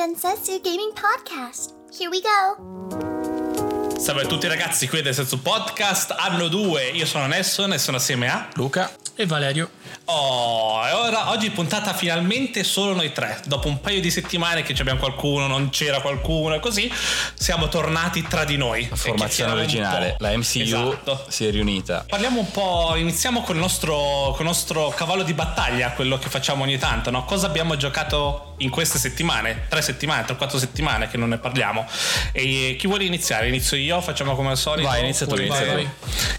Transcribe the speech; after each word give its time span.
Densetsu 0.00 0.62
Gaming 0.62 0.94
Podcast. 0.94 1.74
Here 1.92 2.08
we 2.08 2.22
go. 2.22 3.98
Salve 3.98 4.22
a 4.22 4.26
tutti 4.26 4.46
ragazzi, 4.46 4.88
qui 4.88 5.00
è 5.00 5.02
Densetsu 5.02 5.42
Podcast, 5.42 6.14
anno 6.16 6.48
2, 6.48 6.84
io 6.84 7.04
sono 7.04 7.26
Nesson 7.26 7.74
e 7.74 7.78
sono 7.78 7.98
assieme 7.98 8.30
a... 8.30 8.48
Luca 8.54 8.90
e 9.14 9.26
Valerio. 9.26 9.68
Oh, 10.12 10.84
e 10.88 10.90
ora 10.92 11.30
oggi 11.30 11.50
puntata 11.50 11.94
finalmente 11.94 12.64
solo 12.64 12.94
noi 12.94 13.12
tre. 13.12 13.40
Dopo 13.46 13.68
un 13.68 13.80
paio 13.80 14.00
di 14.00 14.10
settimane 14.10 14.62
che 14.62 14.74
abbiamo 14.80 14.98
qualcuno, 14.98 15.46
non 15.46 15.70
c'era 15.70 16.00
qualcuno 16.00 16.56
e 16.56 16.60
così, 16.60 16.92
siamo 17.34 17.68
tornati 17.68 18.22
tra 18.22 18.42
di 18.44 18.56
noi. 18.56 18.88
La 18.90 18.96
formazione 18.96 19.52
originale, 19.52 20.16
la 20.18 20.36
MCU 20.36 20.60
Esatto. 20.62 21.26
si 21.28 21.46
è 21.46 21.50
riunita. 21.52 22.04
Parliamo 22.08 22.40
un 22.40 22.50
po', 22.50 22.94
iniziamo 22.96 23.42
con 23.42 23.54
il 23.54 23.60
nostro, 23.60 23.94
con 24.32 24.40
il 24.40 24.46
nostro 24.46 24.88
cavallo 24.88 25.22
di 25.22 25.32
battaglia, 25.32 25.90
quello 25.92 26.18
che 26.18 26.28
facciamo 26.28 26.64
ogni 26.64 26.76
tanto, 26.78 27.10
no? 27.10 27.24
Cosa 27.24 27.46
abbiamo 27.46 27.76
giocato 27.76 28.54
in 28.58 28.70
queste 28.70 28.98
settimane? 28.98 29.66
Tre 29.68 29.80
settimane, 29.82 30.24
tre, 30.24 30.34
quattro 30.34 30.58
settimane 30.58 31.08
che 31.08 31.18
non 31.18 31.28
ne 31.28 31.38
parliamo. 31.38 31.86
E 32.32 32.74
chi 32.76 32.88
vuole 32.88 33.04
iniziare? 33.04 33.46
Inizio 33.46 33.76
io, 33.76 34.00
facciamo 34.00 34.34
come 34.34 34.50
al 34.50 34.58
solito. 34.58 34.88
Vai, 34.88 35.04
inizia 35.04 35.26
tu, 35.26 35.36
inizia 35.36 35.72
tu. 35.72 35.88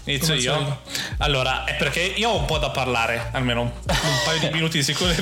Inizio 0.04 0.28
Come 0.34 0.40
io. 0.40 0.52
solito. 0.52 0.80
Allora, 1.18 1.64
è 1.64 1.74
perché 1.76 2.00
io 2.00 2.28
ho 2.28 2.36
un 2.36 2.44
po' 2.44 2.58
da 2.58 2.68
parlare, 2.70 3.30
almeno 3.32 3.60
un, 3.62 3.70
un 3.86 4.18
paio 4.24 4.38
di 4.40 4.48
minuti 4.50 4.78
di 4.78 4.84
sicuro. 4.84 5.10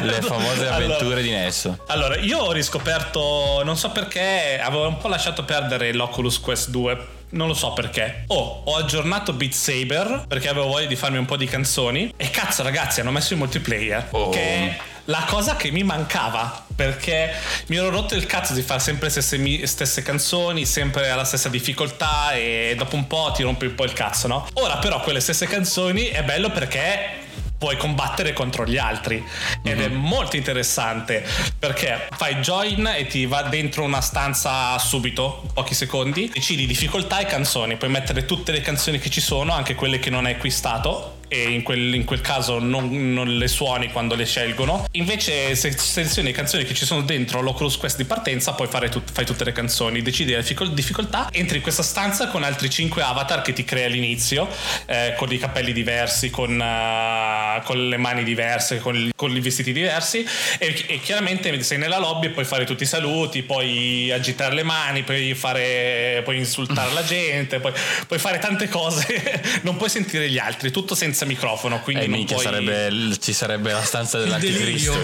Le 0.00 0.22
famose 0.22 0.66
Allora- 0.68 0.74
avventure 0.76 1.22
di 1.22 1.30
Nesso. 1.30 1.84
allora, 1.88 2.16
io 2.18 2.38
ho 2.38 2.52
riscoperto, 2.52 3.62
non 3.64 3.76
so 3.76 3.90
perché, 3.90 4.60
avevo 4.62 4.86
un 4.86 4.98
po' 4.98 5.08
lasciato 5.08 5.44
perdere 5.44 5.92
l'Oculus 5.92 6.40
Quest 6.40 6.68
2. 6.70 7.16
Non 7.30 7.46
lo 7.46 7.52
so 7.54 7.74
perché. 7.74 8.24
Oh, 8.28 8.62
ho 8.64 8.76
aggiornato 8.76 9.34
Beat 9.34 9.52
Saber 9.52 10.24
perché 10.26 10.48
avevo 10.48 10.68
voglia 10.68 10.86
di 10.86 10.96
farmi 10.96 11.18
un 11.18 11.26
po' 11.26 11.36
di 11.36 11.44
canzoni. 11.46 12.14
E 12.16 12.30
cazzo, 12.30 12.62
ragazzi, 12.62 13.00
hanno 13.00 13.10
messo 13.10 13.34
il 13.34 13.38
multiplayer. 13.38 14.06
Oh. 14.12 14.30
Che 14.30 14.40
è 14.40 14.76
la 15.06 15.24
cosa 15.28 15.54
che 15.56 15.70
mi 15.70 15.82
mancava. 15.82 16.64
Perché 16.74 17.30
mi 17.66 17.76
ero 17.76 17.90
rotto 17.90 18.14
il 18.14 18.24
cazzo 18.24 18.54
di 18.54 18.62
fare 18.62 18.80
sempre 18.80 19.10
le 19.12 19.20
stesse, 19.20 19.66
stesse 19.66 20.00
canzoni, 20.00 20.64
sempre 20.64 21.10
alla 21.10 21.24
stessa 21.24 21.50
difficoltà. 21.50 22.32
E 22.32 22.74
dopo 22.78 22.96
un 22.96 23.06
po' 23.06 23.30
ti 23.34 23.42
rompi 23.42 23.66
un 23.66 23.74
po' 23.74 23.84
il 23.84 23.92
cazzo, 23.92 24.26
no? 24.26 24.48
Ora, 24.54 24.78
però, 24.78 25.00
quelle 25.00 25.20
stesse 25.20 25.46
canzoni 25.46 26.04
è 26.04 26.22
bello 26.22 26.50
perché 26.50 27.26
puoi 27.58 27.76
combattere 27.76 28.32
contro 28.32 28.64
gli 28.64 28.78
altri. 28.78 29.22
Ed 29.62 29.80
è 29.80 29.88
molto 29.88 30.36
interessante 30.36 31.26
perché 31.58 32.08
fai 32.16 32.36
join 32.36 32.86
e 32.96 33.06
ti 33.06 33.26
va 33.26 33.42
dentro 33.42 33.82
una 33.82 34.00
stanza 34.00 34.78
subito 34.78 35.42
pochi 35.52 35.74
secondi 35.74 36.30
decidi 36.32 36.66
difficoltà 36.66 37.18
e 37.18 37.26
canzoni. 37.26 37.76
Puoi 37.76 37.90
mettere 37.90 38.24
tutte 38.24 38.52
le 38.52 38.60
canzoni 38.60 38.98
che 38.98 39.10
ci 39.10 39.20
sono 39.20 39.52
anche 39.52 39.74
quelle 39.74 39.98
che 39.98 40.10
non 40.10 40.24
hai 40.24 40.32
acquistato 40.34 41.17
e 41.28 41.50
in 41.50 41.62
quel, 41.62 41.94
in 41.94 42.04
quel 42.04 42.20
caso 42.20 42.58
non, 42.58 43.12
non 43.12 43.36
le 43.36 43.48
suoni 43.48 43.92
quando 43.92 44.14
le 44.14 44.24
scelgono. 44.24 44.86
Invece 44.92 45.54
se 45.54 45.76
selezioni 45.76 46.28
le 46.28 46.34
canzoni 46.34 46.64
che 46.64 46.74
ci 46.74 46.84
sono 46.84 47.02
dentro 47.02 47.40
l'Oculus 47.40 47.76
Quest 47.76 47.96
di 47.96 48.04
partenza 48.04 48.52
poi 48.52 48.66
fare 48.66 48.88
tut- 48.88 49.10
fai 49.12 49.24
tutte 49.24 49.44
le 49.44 49.52
canzoni. 49.52 50.02
Decidi 50.02 50.32
la 50.32 50.38
difficol- 50.38 50.72
difficoltà 50.72 51.28
entri 51.32 51.56
in 51.58 51.62
questa 51.62 51.82
stanza 51.82 52.28
con 52.28 52.42
altri 52.42 52.70
5 52.70 53.02
avatar 53.02 53.42
che 53.42 53.52
ti 53.52 53.64
crea 53.64 53.86
all'inizio 53.86 54.48
eh, 54.86 55.14
con 55.16 55.32
i 55.32 55.38
capelli 55.38 55.72
diversi 55.72 56.30
con, 56.30 56.60
eh, 56.60 57.62
con 57.64 57.88
le 57.88 57.96
mani 57.96 58.24
diverse 58.24 58.78
con, 58.78 59.10
con 59.14 59.34
i 59.34 59.40
vestiti 59.40 59.72
diversi. 59.72 60.26
E, 60.58 60.84
e 60.86 61.00
chiaramente 61.00 61.62
sei 61.62 61.78
nella 61.78 61.98
lobby 61.98 62.26
e 62.26 62.30
puoi 62.30 62.44
fare 62.44 62.64
tutti 62.64 62.82
i 62.84 62.86
saluti 62.86 63.42
puoi 63.42 64.10
agitare 64.10 64.54
le 64.54 64.62
mani 64.62 65.02
puoi 65.02 65.34
fare 65.34 66.22
puoi 66.24 66.38
insultare 66.38 66.92
la 66.92 67.04
gente 67.04 67.60
puoi, 67.60 67.72
puoi 68.06 68.18
fare 68.18 68.38
tante 68.38 68.68
cose. 68.68 69.16
Non 69.68 69.76
puoi 69.76 69.90
sentire 69.90 70.28
gli 70.30 70.38
altri 70.38 70.70
tutto 70.70 70.94
senza 70.94 71.17
microfono 71.24 71.80
quindi 71.80 72.06
non 72.06 72.14
Eh, 72.14 72.18
minchia, 72.18 72.36
puoi... 72.36 72.46
sarebbe, 72.46 73.16
ci 73.20 73.32
sarebbe 73.32 73.72
la 73.72 73.82
stanza 73.82 74.18
dell'anticristo. 74.18 74.96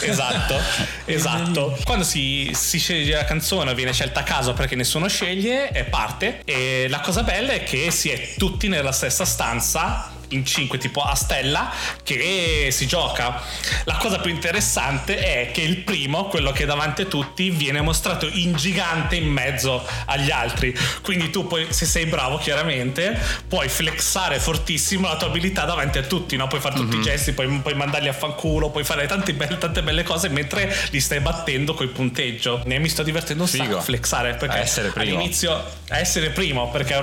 esatto, 0.00 0.58
esatto. 1.06 1.78
Quando 1.84 2.04
si, 2.04 2.50
si 2.54 2.78
sceglie 2.78 3.16
la 3.16 3.24
canzone 3.24 3.74
viene 3.74 3.92
scelta 3.92 4.20
a 4.20 4.22
caso 4.22 4.52
perché 4.54 4.74
nessuno 4.74 5.08
sceglie 5.08 5.70
e 5.70 5.84
parte. 5.84 6.42
E 6.44 6.86
la 6.88 7.00
cosa 7.00 7.22
bella 7.22 7.52
è 7.52 7.62
che 7.62 7.90
si 7.90 8.10
è 8.10 8.34
tutti 8.36 8.68
nella 8.68 8.92
stessa 8.92 9.24
stanza. 9.24 10.10
In 10.28 10.44
5 10.44 10.78
tipo 10.78 11.00
a 11.02 11.14
stella 11.14 11.70
che 12.02 12.68
si 12.70 12.86
gioca. 12.86 13.40
La 13.84 13.96
cosa 13.96 14.18
più 14.18 14.30
interessante 14.30 15.18
è 15.18 15.50
che 15.52 15.60
il 15.60 15.78
primo, 15.78 16.26
quello 16.26 16.52
che 16.52 16.64
è 16.64 16.66
davanti 16.66 17.02
a 17.02 17.04
tutti, 17.06 17.50
viene 17.50 17.80
mostrato 17.80 18.28
in 18.30 18.54
gigante 18.54 19.16
in 19.16 19.26
mezzo 19.28 19.86
agli 20.06 20.30
altri. 20.30 20.76
Quindi 21.02 21.30
tu 21.30 21.46
poi, 21.46 21.66
se 21.70 21.86
sei 21.86 22.06
bravo, 22.06 22.38
chiaramente, 22.38 23.18
puoi 23.46 23.68
flexare 23.68 24.38
fortissimo 24.40 25.06
la 25.08 25.16
tua 25.16 25.28
abilità 25.28 25.64
davanti 25.64 25.98
a 25.98 26.02
tutti, 26.02 26.36
no? 26.36 26.46
Puoi 26.48 26.60
fare 26.60 26.74
tutti 26.74 26.96
i 26.96 27.02
gesti, 27.02 27.32
puoi, 27.32 27.46
puoi 27.60 27.74
mandarli 27.74 28.08
a 28.08 28.12
fanculo, 28.12 28.70
puoi 28.70 28.84
fare 28.84 29.06
tante 29.06 29.32
belle, 29.34 29.58
tante 29.58 29.82
belle 29.82 30.02
cose 30.02 30.28
mentre 30.28 30.74
li 30.90 31.00
stai 31.00 31.20
battendo 31.20 31.74
col 31.74 31.88
punteggio. 31.88 32.62
Ne 32.64 32.78
mi 32.78 32.88
sto 32.88 33.02
divertendo 33.02 33.44
un 33.44 33.48
sacco 33.48 33.78
a 33.78 33.80
flexare 33.80 34.34
perché 34.34 34.58
A 34.58 34.60
essere 34.60 34.88
primo. 34.88 35.16
all'inizio 35.16 35.52
a 35.88 35.98
essere 35.98 36.30
primo 36.30 36.70
perché 36.70 37.00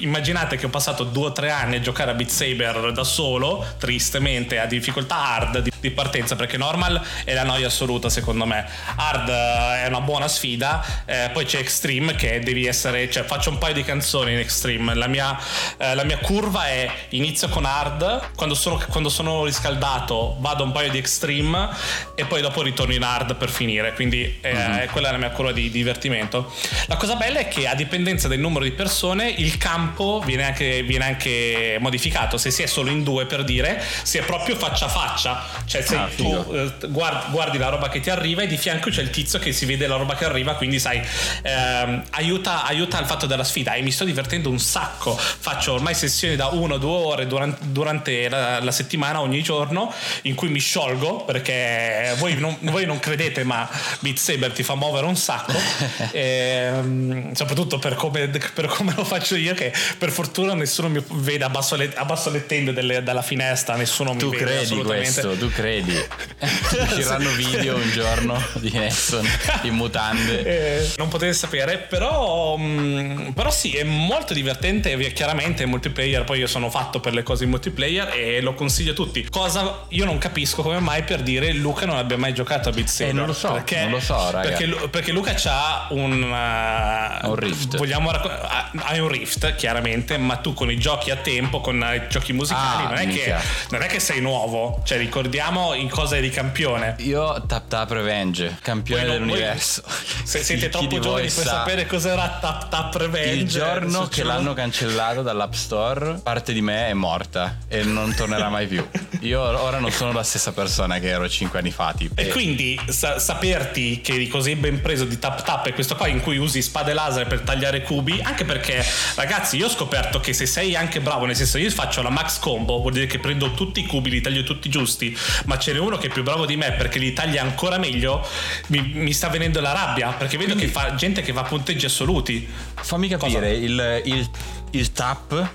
immaginate 0.00 0.56
che 0.56 0.66
ho 0.66 0.68
passato 0.68 1.04
due 1.04 1.26
o 1.26 1.32
tre 1.32 1.50
anni 1.50 1.76
a 1.76 1.80
giocare 1.80 2.10
a 2.10 2.14
Beat 2.14 2.28
Saber 2.28 2.48
da 2.56 3.04
solo 3.04 3.66
tristemente 3.78 4.58
a 4.58 4.66
difficoltà 4.66 5.16
hard 5.16 5.58
di, 5.60 5.72
di 5.80 5.90
partenza 5.90 6.36
perché 6.36 6.56
normal 6.56 7.00
è 7.24 7.34
la 7.34 7.44
noia 7.44 7.66
assoluta 7.66 8.08
secondo 8.08 8.46
me. 8.46 8.66
Hard 8.96 9.28
eh, 9.28 9.84
è 9.84 9.86
una 9.88 10.00
buona 10.00 10.28
sfida 10.28 10.84
eh, 11.04 11.30
poi 11.32 11.44
c'è 11.44 11.58
extreme 11.58 12.14
che 12.14 12.40
devi 12.40 12.66
essere 12.66 13.10
cioè 13.10 13.24
faccio 13.24 13.50
un 13.50 13.58
paio 13.58 13.74
di 13.74 13.82
canzoni 13.82 14.32
in 14.32 14.38
extreme. 14.38 14.94
La 14.94 15.06
mia, 15.06 15.38
eh, 15.76 15.94
la 15.94 16.04
mia 16.04 16.18
curva 16.18 16.66
è 16.66 16.90
inizio 17.10 17.48
con 17.48 17.64
hard 17.64 18.34
quando 18.36 18.54
sono, 18.54 18.82
quando 18.88 19.08
sono 19.08 19.44
riscaldato 19.44 20.36
vado 20.40 20.64
un 20.64 20.72
paio 20.72 20.90
di 20.90 20.98
extreme 20.98 21.68
e 22.14 22.24
poi 22.24 22.40
dopo 22.40 22.62
ritorno 22.62 22.94
in 22.94 23.02
hard 23.02 23.36
per 23.36 23.50
finire. 23.50 23.92
Quindi 23.94 24.38
eh, 24.40 24.88
quella 24.92 25.08
è 25.08 25.12
la 25.12 25.18
mia 25.18 25.30
curva 25.30 25.52
di 25.52 25.70
divertimento. 25.70 26.52
La 26.86 26.96
cosa 26.96 27.16
bella 27.16 27.40
è 27.40 27.48
che 27.48 27.66
a 27.66 27.74
dipendenza 27.74 28.28
del 28.28 28.40
numero 28.40 28.64
di 28.64 28.72
persone 28.72 29.28
il 29.28 29.56
campo 29.58 30.22
viene 30.24 30.44
anche, 30.44 30.82
viene 30.82 31.04
anche 31.04 31.78
modificato 31.80 32.36
se 32.40 32.50
si 32.50 32.62
è 32.62 32.66
solo 32.66 32.90
in 32.90 33.04
due 33.04 33.26
per 33.26 33.44
dire 33.44 33.82
si 34.02 34.18
è 34.18 34.22
proprio 34.22 34.56
faccia 34.56 34.86
a 34.86 34.88
faccia. 34.88 35.44
Cioè 35.66 35.82
se 35.82 35.96
Ah, 35.96 36.08
tu 36.16 36.54
eh, 36.54 36.88
guardi, 36.88 37.30
guardi 37.30 37.58
la 37.58 37.68
roba 37.68 37.88
che 37.88 38.00
ti 38.00 38.08
arriva 38.08 38.42
e 38.42 38.46
di 38.46 38.56
fianco 38.56 38.88
c'è 38.90 39.02
il 39.02 39.10
tizio 39.10 39.38
che 39.38 39.52
si 39.52 39.66
vede 39.66 39.86
la 39.86 39.96
roba 39.96 40.14
che 40.14 40.24
arriva 40.24 40.54
quindi 40.54 40.78
sai 40.78 41.00
ehm, 41.42 42.04
aiuta, 42.10 42.64
aiuta 42.64 42.98
il 42.98 43.06
fatto 43.06 43.26
della 43.26 43.44
sfida. 43.44 43.74
E 43.74 43.82
mi 43.82 43.90
sto 43.90 44.04
divertendo 44.04 44.48
un 44.48 44.58
sacco. 44.58 45.16
Faccio 45.16 45.74
ormai 45.74 45.94
sessioni 45.94 46.36
da 46.36 46.46
uno 46.46 46.74
o 46.74 46.78
due 46.78 46.96
ore 46.96 47.26
durante, 47.26 47.58
durante 47.66 48.28
la, 48.28 48.60
la 48.60 48.72
settimana 48.72 49.20
ogni 49.20 49.42
giorno 49.42 49.92
in 50.22 50.34
cui 50.34 50.48
mi 50.48 50.58
sciolgo 50.58 51.24
perché 51.24 52.14
voi 52.18 52.34
non, 52.36 52.56
voi 52.60 52.86
non 52.86 52.98
credete 52.98 53.44
ma 53.44 53.68
Beat 54.00 54.16
Saber 54.16 54.52
ti 54.52 54.62
fa 54.62 54.74
muovere 54.74 55.06
un 55.06 55.16
sacco. 55.16 55.52
Ehm, 56.12 57.32
soprattutto 57.34 57.78
per 57.78 57.94
come, 57.94 58.28
per 58.28 58.66
come 58.66 58.92
lo 58.96 59.04
faccio 59.04 59.36
io 59.36 59.54
che 59.54 59.72
per 59.96 60.10
fortuna 60.10 60.54
nessuno 60.54 60.88
mi 60.88 61.02
vede 61.08 61.44
abbasso 61.44 61.76
le, 61.76 61.92
abbasso 61.94 62.29
le 62.30 62.46
tende 62.46 62.72
delle- 62.72 63.02
dalla 63.02 63.22
finestra 63.22 63.76
nessuno 63.76 64.14
Tu 64.16 64.28
mi 64.30 64.36
vede 64.36 64.44
credi 64.44 64.62
assolutamente 64.64 65.20
questo, 65.20 65.36
tu 65.36 65.50
credi. 65.50 65.94
Usciranno 66.80 67.30
video 67.30 67.76
un 67.76 67.90
giorno 67.90 68.40
di 68.54 68.70
Nesson 68.72 69.26
in 69.62 69.74
mutande. 69.74 70.44
Eh, 70.80 70.90
non 70.96 71.08
potete 71.08 71.32
sapere, 71.32 71.78
però, 71.78 72.56
mm, 72.56 73.30
però 73.30 73.50
sì, 73.50 73.72
è 73.76 73.84
molto 73.84 74.32
divertente. 74.34 74.96
Chiaramente 75.12 75.62
è 75.64 75.66
multiplayer. 75.66 76.24
Poi 76.24 76.38
io 76.38 76.46
sono 76.46 76.70
fatto 76.70 77.00
per 77.00 77.12
le 77.14 77.22
cose 77.22 77.44
in 77.44 77.50
multiplayer 77.50 78.12
e 78.14 78.40
lo 78.40 78.54
consiglio 78.54 78.92
a 78.92 78.94
tutti. 78.94 79.26
Cosa 79.28 79.84
io 79.88 80.04
non 80.04 80.18
capisco 80.18 80.62
come 80.62 80.78
mai 80.78 81.02
per 81.02 81.22
dire 81.22 81.52
Luca 81.52 81.86
non 81.86 81.96
abbia 81.96 82.16
mai 82.16 82.32
giocato 82.34 82.68
a 82.68 82.72
Beat 82.72 82.88
Saber. 82.88 83.12
Eh, 83.12 83.16
non 83.16 83.26
lo 83.26 83.32
so, 83.32 83.52
perché, 83.52 83.80
non 83.82 83.90
lo 83.92 84.00
so, 84.00 84.30
raga. 84.30 84.48
Perché, 84.48 84.88
perché 84.88 85.12
Luca 85.12 85.34
ha 85.44 85.86
un, 85.90 86.22
uh, 86.22 87.28
Un 87.28 87.36
Rift. 87.36 87.76
Vogliamo 87.76 88.10
racco- 88.10 88.28
ha- 88.30 88.70
hai 88.84 88.98
un 89.00 89.08
Rift, 89.08 89.54
chiaramente, 89.56 90.16
ma 90.18 90.36
tu 90.36 90.54
con 90.54 90.70
i 90.70 90.78
giochi 90.78 91.10
a 91.10 91.16
tempo, 91.16 91.60
con 91.60 91.76
i 91.76 92.02
giochi 92.08 92.19
musicali, 92.32 92.84
Ah, 92.84 92.88
non, 92.88 92.98
è 92.98 93.06
che, 93.08 93.34
non 93.70 93.82
è 93.82 93.86
che 93.86 94.00
sei 94.00 94.20
nuovo. 94.20 94.80
Cioè, 94.84 94.98
ricordiamo 94.98 95.74
in 95.74 95.88
cosa 95.88 96.16
eri 96.16 96.30
campione. 96.30 96.94
Io 96.98 97.42
Tap 97.46 97.68
Tap 97.68 97.90
Revenge, 97.90 98.58
campione 98.62 99.02
Voi 99.06 99.10
non- 99.18 99.26
dell'universo. 99.26 99.82
Se 100.24 100.42
siete 100.42 100.64
Chi 100.66 100.70
troppo 100.70 100.88
voi 100.88 101.00
giovani 101.00 101.22
per 101.24 101.44
sa- 101.44 101.50
sapere 101.50 101.86
cos'era 101.86 102.38
Tap 102.40 102.68
Tap 102.68 102.94
Revenge 102.96 103.30
Il 103.32 103.48
giorno 103.48 104.06
che 104.08 104.22
l'hanno 104.22 104.52
cancellato 104.54 105.22
dall'App 105.22 105.52
Store, 105.52 106.20
parte 106.22 106.52
di 106.52 106.60
me 106.62 106.88
è 106.88 106.92
morta 106.92 107.58
e 107.68 107.82
non 107.84 108.14
tornerà 108.14 108.48
mai 108.48 108.66
più. 108.66 108.86
Io 109.20 109.40
ora 109.40 109.78
non 109.78 109.90
sono 109.90 110.12
la 110.12 110.22
stessa 110.22 110.52
persona 110.52 110.98
che 110.98 111.08
ero 111.08 111.28
5 111.28 111.58
anni 111.58 111.70
fa. 111.70 111.92
Tipo. 111.96 112.20
E 112.20 112.28
quindi 112.28 112.78
sa- 112.88 113.18
saperti 113.18 114.00
che 114.00 114.14
eri 114.14 114.28
così 114.28 114.54
ben 114.56 114.80
preso 114.80 115.04
di 115.04 115.18
Tap 115.18 115.42
Tap 115.42 115.66
è 115.66 115.72
questo 115.74 115.96
qua 115.96 116.06
in 116.08 116.20
cui 116.20 116.36
usi 116.38 116.62
spade 116.62 116.92
laser 116.92 117.26
per 117.26 117.40
tagliare 117.40 117.82
cubi, 117.82 118.20
anche 118.22 118.44
perché 118.44 118.84
ragazzi 119.16 119.56
io 119.56 119.66
ho 119.66 119.70
scoperto 119.70 120.20
che 120.20 120.32
se 120.32 120.46
sei 120.46 120.76
anche 120.76 121.00
bravo, 121.00 121.24
nel 121.26 121.36
senso 121.36 121.58
io 121.58 121.70
faccio 121.70 122.02
la 122.02 122.09
max 122.10 122.38
combo, 122.38 122.78
vuol 122.80 122.92
dire 122.92 123.06
che 123.06 123.18
prendo 123.18 123.52
tutti 123.52 123.80
i 123.80 123.86
cubi, 123.86 124.10
li 124.10 124.20
taglio 124.20 124.42
tutti 124.42 124.68
giusti, 124.68 125.16
ma 125.46 125.58
ce 125.58 125.72
n'è 125.72 125.78
uno 125.78 125.96
che 125.96 126.08
è 126.08 126.10
più 126.10 126.22
bravo 126.22 126.44
di 126.46 126.56
me 126.56 126.72
perché 126.72 126.98
li 126.98 127.12
taglia 127.12 127.42
ancora 127.42 127.78
meglio, 127.78 128.26
mi, 128.68 128.80
mi 128.94 129.12
sta 129.12 129.28
venendo 129.28 129.60
la 129.60 129.72
rabbia, 129.72 130.10
perché 130.12 130.36
vedo 130.36 130.54
che 130.54 130.68
fa 130.68 130.94
gente 130.94 131.22
che 131.22 131.32
fa 131.32 131.42
punteggi 131.42 131.86
assoluti. 131.86 132.46
Fammi 132.74 133.08
capire, 133.08 133.52
il, 133.54 134.02
il- 134.04 134.28
il 134.72 134.92
tap, 134.92 135.48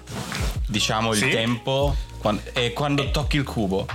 diciamo 0.67 1.11
il 1.13 1.17
Sì? 1.19 1.29
tempo, 1.29 1.95
quan- 2.14 2.14
è 2.53 2.73
quando 2.73 3.11
tocchi 3.11 3.37
il 3.37 3.43
cubo. 3.43 3.87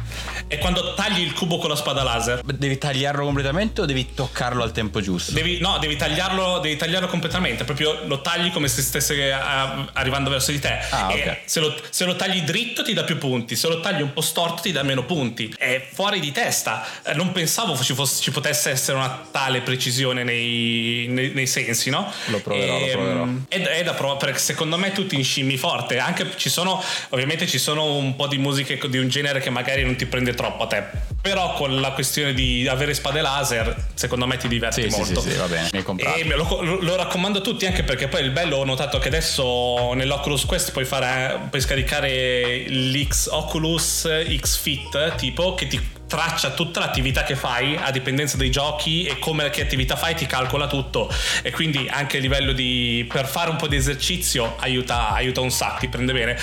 è 0.46 0.58
quando 0.58 0.94
tagli 0.94 1.20
il 1.20 1.32
cubo 1.32 1.58
con 1.58 1.68
la 1.70 1.76
spada 1.76 2.02
laser. 2.02 2.42
Devi 2.42 2.78
tagliarlo 2.78 3.24
completamente 3.24 3.80
o 3.80 3.84
devi 3.84 4.14
toccarlo 4.14 4.62
al 4.62 4.72
tempo 4.72 5.00
giusto? 5.00 5.32
Devi, 5.32 5.58
no, 5.60 5.78
devi 5.78 5.96
tagliarlo, 5.96 6.58
devi 6.58 6.76
tagliarlo 6.76 7.08
completamente, 7.08 7.64
proprio 7.64 8.00
lo 8.06 8.20
tagli 8.20 8.50
come 8.50 8.68
se 8.68 8.82
stesse 8.82 9.32
a- 9.32 9.88
arrivando 9.92 10.30
verso 10.30 10.50
di 10.50 10.58
te. 10.58 10.78
Ah, 10.90 11.12
E 11.12 11.20
ok. 11.28 11.38
se, 11.44 11.60
lo, 11.60 11.74
se 11.90 12.04
lo 12.04 12.16
tagli 12.16 12.42
dritto 12.42 12.82
ti 12.82 12.92
dà 12.92 13.04
più 13.04 13.18
punti, 13.18 13.54
se 13.56 13.68
lo 13.68 13.80
tagli 13.80 14.02
un 14.02 14.12
po' 14.12 14.20
storto 14.20 14.62
ti 14.62 14.72
dà 14.72 14.82
meno 14.82 15.04
punti. 15.04 15.52
È 15.56 15.86
fuori 15.92 16.20
di 16.20 16.32
testa. 16.32 16.84
Eh, 17.04 17.14
Non 17.14 17.32
pensavo 17.32 17.76
ci, 17.82 17.94
fosse- 17.94 18.20
ci 18.22 18.30
potesse 18.30 18.70
essere 18.70 18.96
una 18.98 19.26
tale 19.30 19.60
precisione 19.60 20.22
nei, 20.24 21.06
nei- 21.08 21.30
nei 21.30 21.46
sensi, 21.46 21.90
no? 21.90 22.10
Lo 22.26 22.40
proverò, 22.40 22.78
lo 22.78 22.84
E, 22.86 22.90
proverò. 22.92 23.24
mm, 23.24 23.38
È, 23.48 23.60
è 23.60 23.82
da 23.82 23.92
provare 23.94 24.18
perché 24.18 24.38
secondo 24.38 24.76
me 24.76 24.92
tu 24.92 25.06
ti 25.06 25.14
inscimmi 25.16 25.56
forte. 25.56 25.98
Anche 25.98 26.32
ci 26.36 26.48
sono, 26.48 26.82
ovviamente 27.10 27.46
ci 27.46 27.58
sono 27.58 27.94
un 27.94 28.16
po' 28.20 28.26
di 28.26 28.36
musiche 28.36 28.78
di 28.90 28.98
un 28.98 29.08
genere 29.08 29.40
che 29.40 29.48
magari 29.48 29.82
non 29.82 29.96
ti 29.96 30.04
prende 30.04 30.34
troppo 30.34 30.64
a 30.64 30.66
te. 30.66 30.84
Però 31.22 31.54
con 31.54 31.80
la 31.80 31.92
questione 31.92 32.34
di 32.34 32.68
avere 32.68 32.92
spade 32.92 33.22
laser, 33.22 33.74
secondo 33.94 34.26
me 34.26 34.36
ti 34.36 34.46
diverti 34.46 34.90
Sì, 34.90 34.96
molto. 34.98 35.20
sì, 35.20 35.30
sì, 35.30 35.36
va 35.38 35.46
bene, 35.46 35.68
mi 35.72 35.78
hai 35.78 35.84
comprato. 35.84 36.18
E 36.18 36.24
lo- 36.24 36.78
lo 36.80 36.96
raccomando 36.96 37.38
a 37.38 37.42
tutti 37.42 37.64
anche 37.64 37.82
perché 37.82 38.08
poi 38.08 38.22
il 38.22 38.30
bello 38.30 38.56
ho 38.58 38.64
notato 38.64 38.98
che 38.98 39.08
adesso 39.08 39.94
nell'Oculus 39.94 40.44
Quest 40.44 40.72
puoi, 40.72 40.84
fare, 40.84 41.38
puoi 41.48 41.62
scaricare 41.62 42.64
l'X 42.68 43.28
Oculus 43.30 44.06
X 44.36 44.58
Fit 44.58 45.14
tipo 45.16 45.54
che 45.54 45.66
ti 45.66 45.80
traccia 46.10 46.50
tutta 46.50 46.80
l'attività 46.80 47.22
che 47.22 47.36
fai 47.36 47.76
a 47.76 47.92
dipendenza 47.92 48.36
dei 48.36 48.50
giochi 48.50 49.04
e 49.04 49.20
come 49.20 49.48
che 49.50 49.62
attività 49.62 49.94
fai 49.94 50.16
ti 50.16 50.26
calcola 50.26 50.66
tutto. 50.66 51.08
E 51.42 51.52
quindi 51.52 51.86
anche 51.88 52.16
a 52.16 52.20
livello 52.20 52.52
di 52.52 53.06
per 53.08 53.28
fare 53.28 53.48
un 53.48 53.56
po' 53.56 53.68
di 53.68 53.76
esercizio 53.76 54.56
aiuta, 54.58 55.10
aiuta 55.10 55.40
un 55.40 55.52
sacco 55.52 55.78
ti 55.78 55.88
prende 55.88 56.12
bene. 56.12 56.36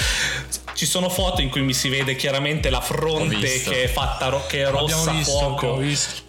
Ci 0.74 0.86
sono 0.86 1.10
foto 1.10 1.42
in 1.42 1.50
cui 1.50 1.62
mi 1.64 1.74
si 1.74 1.90
vede 1.90 2.16
chiaramente 2.16 2.70
la 2.70 2.80
fronte 2.80 3.62
che 3.62 3.84
è 3.84 3.88
fatta 3.88 4.30
ro- 4.30 4.46
che 4.48 4.62
è 4.62 4.70
rossa 4.70 5.12
visto, 5.12 5.32
fuoco. 5.32 5.84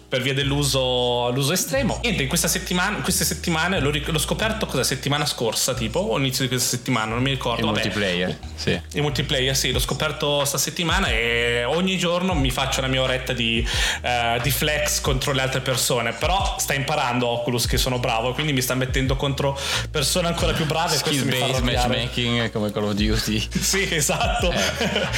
Per 0.09 0.21
via 0.23 0.33
dell'uso 0.33 1.29
l'uso 1.29 1.53
estremo. 1.53 1.99
Niente, 2.01 2.23
in 2.23 2.27
questa 2.27 2.47
settimana, 2.47 2.97
in 2.97 3.03
queste 3.03 3.23
settimane 3.23 3.79
l'ho, 3.79 3.91
ric- 3.91 4.07
l'ho 4.07 4.17
scoperto 4.17 4.65
cosa 4.65 4.83
settimana 4.83 5.25
scorsa, 5.25 5.75
tipo, 5.75 5.99
o 5.99 6.17
inizio 6.17 6.43
di 6.43 6.49
questa 6.49 6.75
settimana, 6.75 7.13
non 7.13 7.21
mi 7.21 7.29
ricordo. 7.29 7.59
Il 7.59 7.67
vabbè. 7.67 7.81
multiplayer, 7.81 8.37
sì. 8.55 8.81
Il 8.93 9.01
multiplayer, 9.01 9.55
sì, 9.55 9.71
l'ho 9.71 9.79
scoperto 9.79 10.43
sta 10.45 10.57
settimana 10.57 11.07
e 11.09 11.63
ogni 11.63 11.97
giorno 11.97 12.33
mi 12.33 12.49
faccio 12.49 12.81
la 12.81 12.87
mia 12.87 13.03
oretta 13.03 13.33
di, 13.33 13.65
eh, 14.01 14.39
di 14.41 14.49
flex 14.49 14.99
contro 15.01 15.31
le 15.31 15.41
altre 15.41 15.61
persone. 15.61 16.13
Però 16.13 16.55
sta 16.57 16.73
imparando 16.73 17.27
Oculus 17.27 17.67
che 17.67 17.77
sono 17.77 17.99
bravo, 17.99 18.33
quindi 18.33 18.51
mi 18.51 18.61
sta 18.61 18.73
mettendo 18.73 19.15
contro 19.15 19.57
persone 19.91 20.27
ancora 20.27 20.53
più 20.53 20.65
brave. 20.65 20.95
Skill 20.95 21.29
based 21.29 21.61
matchmaking 21.61 22.51
come 22.51 22.71
Call 22.71 22.85
of 22.85 22.93
Duty. 22.93 23.47
Sì, 23.69 23.87
esatto. 23.93 24.51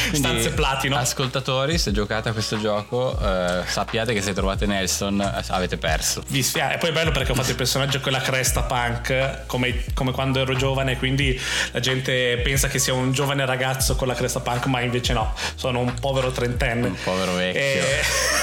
Quindi, 0.09 0.17
Stanze 0.17 0.51
platino. 0.51 0.97
Ascoltatori, 0.97 1.77
se 1.77 1.91
giocate 1.91 2.29
a 2.29 2.33
questo 2.33 2.59
gioco, 2.59 3.17
eh, 3.17 3.61
sappiate 3.65 4.13
che 4.13 4.21
se 4.21 4.33
trovate 4.33 4.65
Nelson 4.81 5.21
eh, 5.21 5.43
avete 5.49 5.77
perso. 5.77 6.23
Vi 6.27 6.41
sfia- 6.41 6.73
E 6.73 6.77
poi 6.77 6.89
è 6.89 6.93
bello 6.93 7.11
perché 7.11 7.31
ho 7.31 7.35
fatto 7.35 7.49
il 7.51 7.55
personaggio 7.55 7.99
con 7.99 8.11
la 8.11 8.19
cresta 8.21 8.63
punk 8.63 9.45
come, 9.45 9.83
come 9.93 10.11
quando 10.11 10.39
ero 10.39 10.55
giovane, 10.55 10.97
quindi 10.97 11.39
la 11.71 11.79
gente 11.79 12.39
pensa 12.43 12.67
che 12.67 12.79
sia 12.79 12.93
un 12.93 13.11
giovane 13.11 13.45
ragazzo 13.45 13.95
con 13.95 14.07
la 14.07 14.13
cresta 14.15 14.39
punk, 14.39 14.65
ma 14.65 14.81
invece 14.81 15.13
no, 15.13 15.33
sono 15.55 15.79
un 15.79 15.93
povero 15.99 16.31
trentenne. 16.31 16.87
Un 16.87 16.97
povero 17.03 17.33
vecchio. 17.33 17.59
E- 17.61 18.01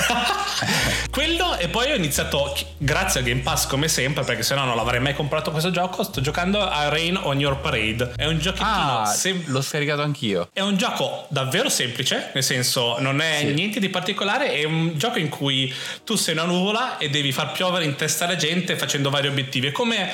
Quello 1.10 1.56
e 1.56 1.68
poi 1.68 1.90
ho 1.90 1.94
iniziato, 1.94 2.56
grazie 2.76 3.20
a 3.20 3.22
Game 3.22 3.40
Pass 3.40 3.66
come 3.66 3.88
sempre, 3.88 4.22
perché 4.24 4.42
sennò 4.42 4.64
non 4.64 4.76
l'avrei 4.76 5.00
mai 5.00 5.14
comprato 5.14 5.50
questo 5.50 5.70
gioco, 5.70 6.02
sto 6.02 6.20
giocando 6.20 6.60
a 6.60 6.88
Rain 6.88 7.16
on 7.20 7.38
Your 7.40 7.56
Parade. 7.58 8.12
È 8.16 8.26
un 8.26 8.38
giochettino 8.38 9.00
Ah, 9.00 9.04
sem- 9.06 9.42
l'ho 9.46 9.60
scaricato 9.60 10.02
anch'io. 10.02 10.48
è 10.52 10.60
un 10.60 10.76
gioco 10.76 11.26
davvero 11.30 11.68
semplice, 11.68 12.30
nel 12.34 12.42
senso 12.44 12.98
non 13.00 13.20
è 13.20 13.38
Sì. 13.38 13.52
niente 13.52 13.80
di 13.80 13.88
particolare, 13.88 14.52
è 14.52 14.64
un 14.64 14.92
gioco 14.96 15.18
in 15.18 15.28
cui 15.28 15.72
tu 16.04 16.14
sei 16.16 16.27
una 16.32 16.44
nuvola 16.44 16.98
e 16.98 17.08
devi 17.10 17.32
far 17.32 17.52
piovere 17.52 17.84
in 17.84 17.94
testa 17.96 18.24
alla 18.24 18.36
gente 18.36 18.76
facendo 18.76 19.10
vari 19.10 19.28
obiettivi. 19.28 19.68
È 19.68 19.72
come 19.72 20.10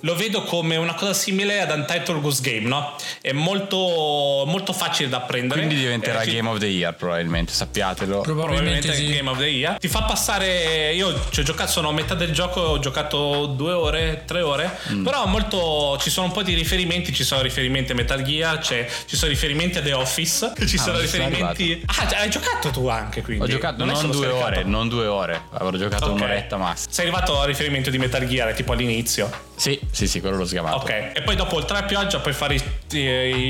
lo 0.00 0.14
vedo 0.14 0.42
come 0.42 0.76
una 0.76 0.94
cosa 0.94 1.12
simile 1.14 1.60
ad 1.60 1.70
Untitled 1.70 2.20
Goose 2.20 2.40
Game, 2.42 2.68
no? 2.68 2.94
È 3.20 3.32
molto, 3.32 3.76
molto 4.46 4.72
facile 4.72 5.08
da 5.08 5.18
apprendere. 5.18 5.60
Quindi 5.60 5.76
diventerà 5.80 6.22
Eh, 6.22 6.32
Game 6.34 6.48
of 6.48 6.58
the 6.58 6.66
Year, 6.66 6.94
probabilmente, 6.94 7.52
sappiatelo. 7.52 8.20
Probabilmente 8.20 8.50
Probabilmente 8.80 8.94
sì. 8.94 9.14
Game 9.16 9.30
of 9.30 9.38
the 9.38 9.46
Year. 9.46 9.78
Ti 9.78 9.88
fa 9.88 10.02
passare. 10.02 10.92
Io 10.94 11.26
ci 11.30 11.40
ho 11.40 11.42
giocato, 11.42 11.70
sono 11.70 11.88
a 11.88 11.92
metà 11.92 12.14
del 12.14 12.32
gioco, 12.32 12.60
ho 12.60 12.78
giocato 12.78 13.46
due 13.46 13.72
ore, 13.72 14.22
tre 14.26 14.42
ore. 14.42 14.78
Mm. 14.92 15.04
Però 15.04 15.26
molto. 15.26 15.96
Ci 16.00 16.10
sono 16.10 16.26
un 16.26 16.32
po' 16.32 16.42
di 16.42 16.54
riferimenti. 16.54 17.12
Ci 17.12 17.24
sono 17.24 17.42
riferimenti 17.42 17.92
a 17.92 17.94
Metal 17.94 18.22
Gear, 18.22 18.58
c'è- 18.58 18.88
ci 19.06 19.16
sono 19.16 19.30
riferimenti 19.30 19.78
a 19.78 19.82
The 19.82 19.92
Office. 19.92 20.52
Ci 20.72 20.78
sono 20.78 20.92
non 20.92 21.06
ci 21.06 21.08
sono 21.08 21.26
riferimenti. 21.28 21.82
Ah, 21.86 22.08
hai 22.20 22.30
giocato 22.30 22.70
tu 22.70 22.86
anche 22.88 23.22
quindi. 23.22 23.44
Ho 23.44 23.46
giocato 23.46 23.84
non, 23.84 23.94
solo 23.96 24.12
due 24.12 24.26
ore, 24.28 24.62
non 24.64 24.88
due 24.88 25.06
ore, 25.06 25.42
avrò 25.52 25.76
giocato 25.76 26.06
Ok. 26.06 26.12
un'oretta 26.14 26.56
massimo. 26.56 26.92
Sei 26.92 27.06
arrivato 27.06 27.40
al 27.40 27.46
riferimento 27.46 27.90
di 27.90 27.98
Metal 27.98 28.26
Gear, 28.26 28.54
tipo 28.54 28.72
all'inizio. 28.72 29.30
Sì, 29.62 29.78
sì, 29.92 30.08
sì, 30.08 30.20
quello 30.20 30.38
l'ho 30.38 30.44
sgamato. 30.44 30.78
Ok, 30.78 30.90
e 31.14 31.22
poi 31.24 31.36
dopo 31.36 31.54
oltre 31.54 31.76
alla 31.76 31.86
pioggia 31.86 32.18
puoi 32.18 32.34
fare 32.34 32.56
i, 32.90 32.98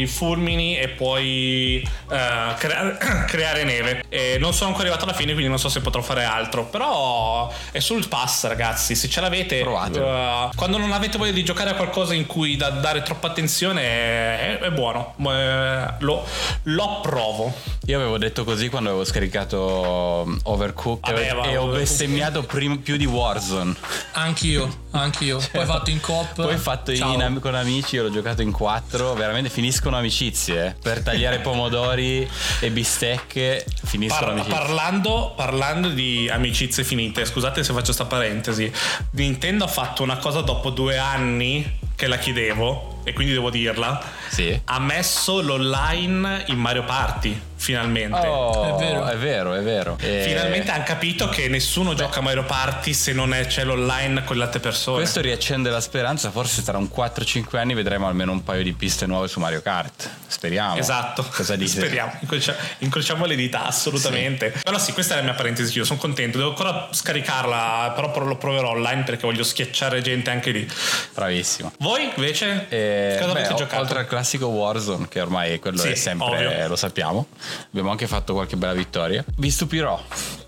i 0.03 0.07
fulmini 0.07 0.77
e 0.77 0.89
puoi 0.89 1.81
eh, 2.11 2.55
crea- 2.59 2.97
creare 3.25 3.65
neve. 3.65 4.05
E 4.11 4.37
non 4.39 4.53
sono 4.53 4.67
ancora 4.67 4.89
arrivato 4.89 5.09
alla 5.09 5.17
fine, 5.17 5.33
quindi 5.33 5.49
non 5.49 5.59
so 5.59 5.71
se 5.71 5.81
potrò 5.81 6.03
fare 6.03 6.25
altro. 6.25 6.67
Però 6.67 7.51
è 7.71 7.79
sul 7.79 8.09
pass, 8.09 8.45
ragazzi. 8.45 8.95
Se 8.95 9.09
ce 9.09 9.23
l'avete, 9.23 9.61
eh, 9.61 10.49
quando 10.55 10.77
non 10.77 10.93
avete 10.93 11.17
voglia 11.17 11.33
di 11.33 11.45
giocare 11.45 11.71
a 11.71 11.75
qualcosa 11.77 12.13
in 12.13 12.27
cui 12.27 12.57
da 12.59 12.69
dare 12.69 13.01
troppa 13.01 13.29
attenzione, 13.29 13.83
è, 13.83 14.59
è 14.59 14.71
buono. 14.71 15.15
Eh, 15.17 15.95
lo, 16.01 16.27
lo 16.65 16.97
approvo. 16.99 17.55
Io 17.87 17.97
avevo 17.97 18.19
detto 18.19 18.45
così 18.45 18.69
quando 18.69 18.91
avevo 18.91 19.07
scaricato 19.07 20.25
um, 20.27 20.39
Overcooked 20.43 21.11
Vabbè, 21.11 21.49
e 21.49 21.57
ho 21.57 21.69
bestemmiato 21.69 22.43
prim- 22.43 22.81
più 22.81 22.99
di 22.99 23.07
Warzone. 23.07 23.75
Anch'io, 24.13 24.85
anch'io. 24.91 25.41
Poi 25.51 25.65
fatto 25.67 25.89
in 25.89 26.01
coop. 26.03 26.35
Poi 26.35 26.57
fatto 26.59 26.95
Ciao. 26.95 27.15
in 27.15 27.39
con 27.41 27.55
amici, 27.55 27.95
io 27.95 28.03
l'ho 28.03 28.11
giocato 28.11 28.43
in 28.43 28.53
quattro, 28.53 29.15
veramente 29.15 29.49
finiscono 29.49 29.97
amicizie. 29.97 30.67
eh. 30.67 30.75
Per 30.83 31.03
tagliare 31.03 31.39
pomodori 31.41 32.29
e 32.61 32.71
bistecche 32.71 33.65
finiscono 33.85 34.27
Par- 34.27 34.31
amicizie. 34.35 34.59
parlando, 34.59 35.33
parlando 35.37 35.89
di 35.89 36.29
amicizie 36.31 36.85
finite, 36.85 37.25
scusate 37.25 37.65
se 37.65 37.73
faccio 37.73 37.93
sta 37.93 38.05
parentesi. 38.05 38.71
Nintendo 39.13 39.65
ha 39.65 39.69
fatto 39.69 40.03
una 40.03 40.19
cosa 40.19 40.41
dopo 40.43 40.69
due 40.71 40.99
anni 40.99 41.79
che 41.95 42.07
la 42.07 42.19
chiedevo, 42.19 42.92
e 43.05 43.13
quindi 43.13 43.33
devo 43.33 43.51
dirla. 43.51 44.01
Sì. 44.29 44.61
Ha 44.65 44.79
messo 44.81 45.41
l'online 45.43 46.45
in 46.47 46.59
Mario 46.59 46.85
Party, 46.85 47.39
finalmente. 47.57 48.27
Oh, 48.27 48.77
È 48.79 48.85
vero. 48.85 49.07
è 49.07 49.17
vero, 49.17 49.55
è 49.55 49.63
vero. 49.63 49.97
E 50.01 50.23
Finalmente 50.27 50.71
hanno 50.71 50.85
capito 50.85 51.29
che 51.29 51.49
nessuno 51.49 51.95
gioca 51.95 52.21
a 52.21 52.23
Mario 52.23 52.45
Party 52.45 52.93
se 52.95 53.13
non 53.13 53.35
è- 53.35 53.47
c'è 53.47 53.65
l'online 53.65 54.25
con 54.25 54.37
le 54.37 54.45
altre 54.45 54.61
persone. 54.61 54.99
Questo 54.99 55.21
riaccende 55.21 55.71
la 55.71 55.81
speranza, 55.81 56.31
forse 56.31 56.63
tra 56.63 56.79
un 56.79 56.89
4-5 56.89 57.59
anni 57.59 57.75
vedremo 57.75 58.07
almeno 58.07 58.33
un 58.33 58.43
paio 58.43 58.63
di 58.63 58.73
piste 58.73 59.07
nuove 59.07 59.29
su 59.29 59.39
Mario 59.41 59.61
Kart. 59.63 60.09
Speriamo. 60.27 60.77
Esatto. 60.77 61.25
Cosa 61.35 61.57
dici? 61.57 61.77
Speriamo. 61.77 62.13
Incrocia- 62.21 62.57
incrociamo 62.79 63.27
le 63.27 63.37
dita, 63.37 63.67
assolutamente. 63.67 64.55
Però 64.63 64.79
sì, 64.79 64.93
questa 64.93 65.15
è 65.15 65.17
la 65.19 65.23
mia 65.25 65.35
parentesi. 65.35 65.77
Io 65.77 65.85
sono 65.85 65.99
contento. 65.99 66.39
Devo 66.39 66.51
ancora 66.51 66.89
scaricarla, 66.91 67.93
però 67.95 68.11
lo 68.25 68.37
proverò 68.37 68.71
online 68.71 69.03
perché 69.05 69.23
voglio 69.27 69.45
schiacciare 69.45 70.01
gente 70.03 70.31
anche 70.31 70.51
lì. 70.51 70.69
Bravissimo. 71.15 71.73
Voi 71.79 72.11
invece? 72.15 72.67
E, 72.93 73.33
beh, 73.33 73.77
oltre 73.77 74.01
al 74.01 74.07
classico 74.07 74.47
Warzone, 74.47 75.09
che 75.09 75.21
ormai 75.21 75.59
quello 75.59 75.79
Sì, 75.79 75.89
è 75.89 75.95
sempre, 75.95 76.47
ovvio. 76.47 76.69
lo 76.69 76.77
sappiamo, 76.77 77.27
abbiamo 77.69 77.91
anche 77.91 78.07
fatto 78.07 78.35
qualche 78.35 78.57
bella 78.57 78.75
vittoria. 78.75 79.25
Vi 79.37 79.51
stupirò, 79.51 80.01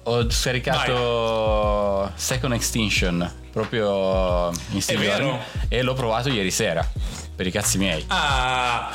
ho 0.05 0.31
scaricato 0.31 2.13
Second 2.15 2.53
Extinction 2.53 3.33
proprio 3.53 4.51
in 4.73 4.81
giorni 4.81 5.39
e 5.69 5.83
l'ho 5.83 5.95
provato 5.95 6.29
ieri 6.29 6.51
sera. 6.51 6.87
Per 7.37 7.47
i 7.47 7.51
cazzi 7.51 7.79
miei. 7.79 8.05
Ah, 8.09 8.93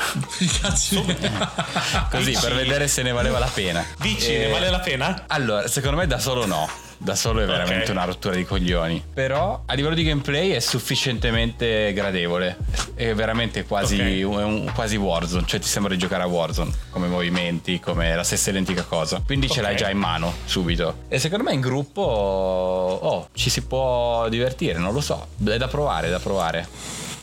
Cazzo. 0.62 1.04
Così, 2.10 2.24
dici- 2.32 2.40
per 2.42 2.56
vedere 2.56 2.88
se 2.88 3.02
ne 3.02 3.12
valeva 3.12 3.38
la 3.40 3.50
pena. 3.54 3.86
dici, 4.00 4.34
E- 4.34 4.38
ne 4.40 4.48
vale 4.48 4.70
la 4.70 4.80
pena? 4.80 5.24
Allora, 5.28 5.68
secondo 5.68 5.98
me 5.98 6.08
da 6.08 6.20
solo 6.20 6.46
no. 6.46 6.70
Da 7.02 7.16
solo 7.16 7.40
è 7.42 7.46
veramente 7.46 7.86
Ok. 7.86 7.90
una 7.92 8.04
rottura 8.04 8.36
di 8.36 8.44
coglioni. 8.44 9.02
Però 9.14 9.64
a 9.66 9.74
livello 9.74 9.96
di 9.96 10.04
gameplay 10.04 10.50
è 10.52 10.60
sufficientemente 10.60 11.94
gradevole. 11.94 12.58
È 12.94 13.14
veramente 13.14 13.64
quasi, 13.64 14.22
Ok. 14.22 14.36
un, 14.36 14.72
quasi 14.74 14.98
Warzone. 14.98 15.44
Cioè 15.46 15.62
ti 15.62 15.68
sembra 15.68 15.94
di 15.94 15.98
giocare 16.00 16.24
a 16.24 16.26
Warzone. 16.28 16.72
Come 16.90 17.08
movimenti, 17.08 17.80
come 17.80 18.14
la 18.16 18.24
stessa 18.24 18.50
identica 18.50 18.84
cosa. 18.84 19.22
Quindi 19.26 19.48
ce 19.50 19.60
Ok. 19.60 19.66
l'hai 19.66 19.76
già 19.78 19.90
in 19.90 19.98
mano 19.98 20.34
subito. 20.44 21.04
E 21.08 21.20
secondo 21.20 21.46
me 21.46 21.54
in 21.54 21.62
gruppo 21.62 22.02
oh, 22.02 23.30
ci 23.34 23.50
si 23.50 23.62
può 23.64 24.28
divertire, 24.28 24.78
non 24.78 24.92
lo 24.94 25.00
so. 25.02 25.28
È 25.46 25.56
da 25.58 25.68
provare, 25.70 26.08
è 26.08 26.10
da 26.10 26.20
provare. 26.20 26.68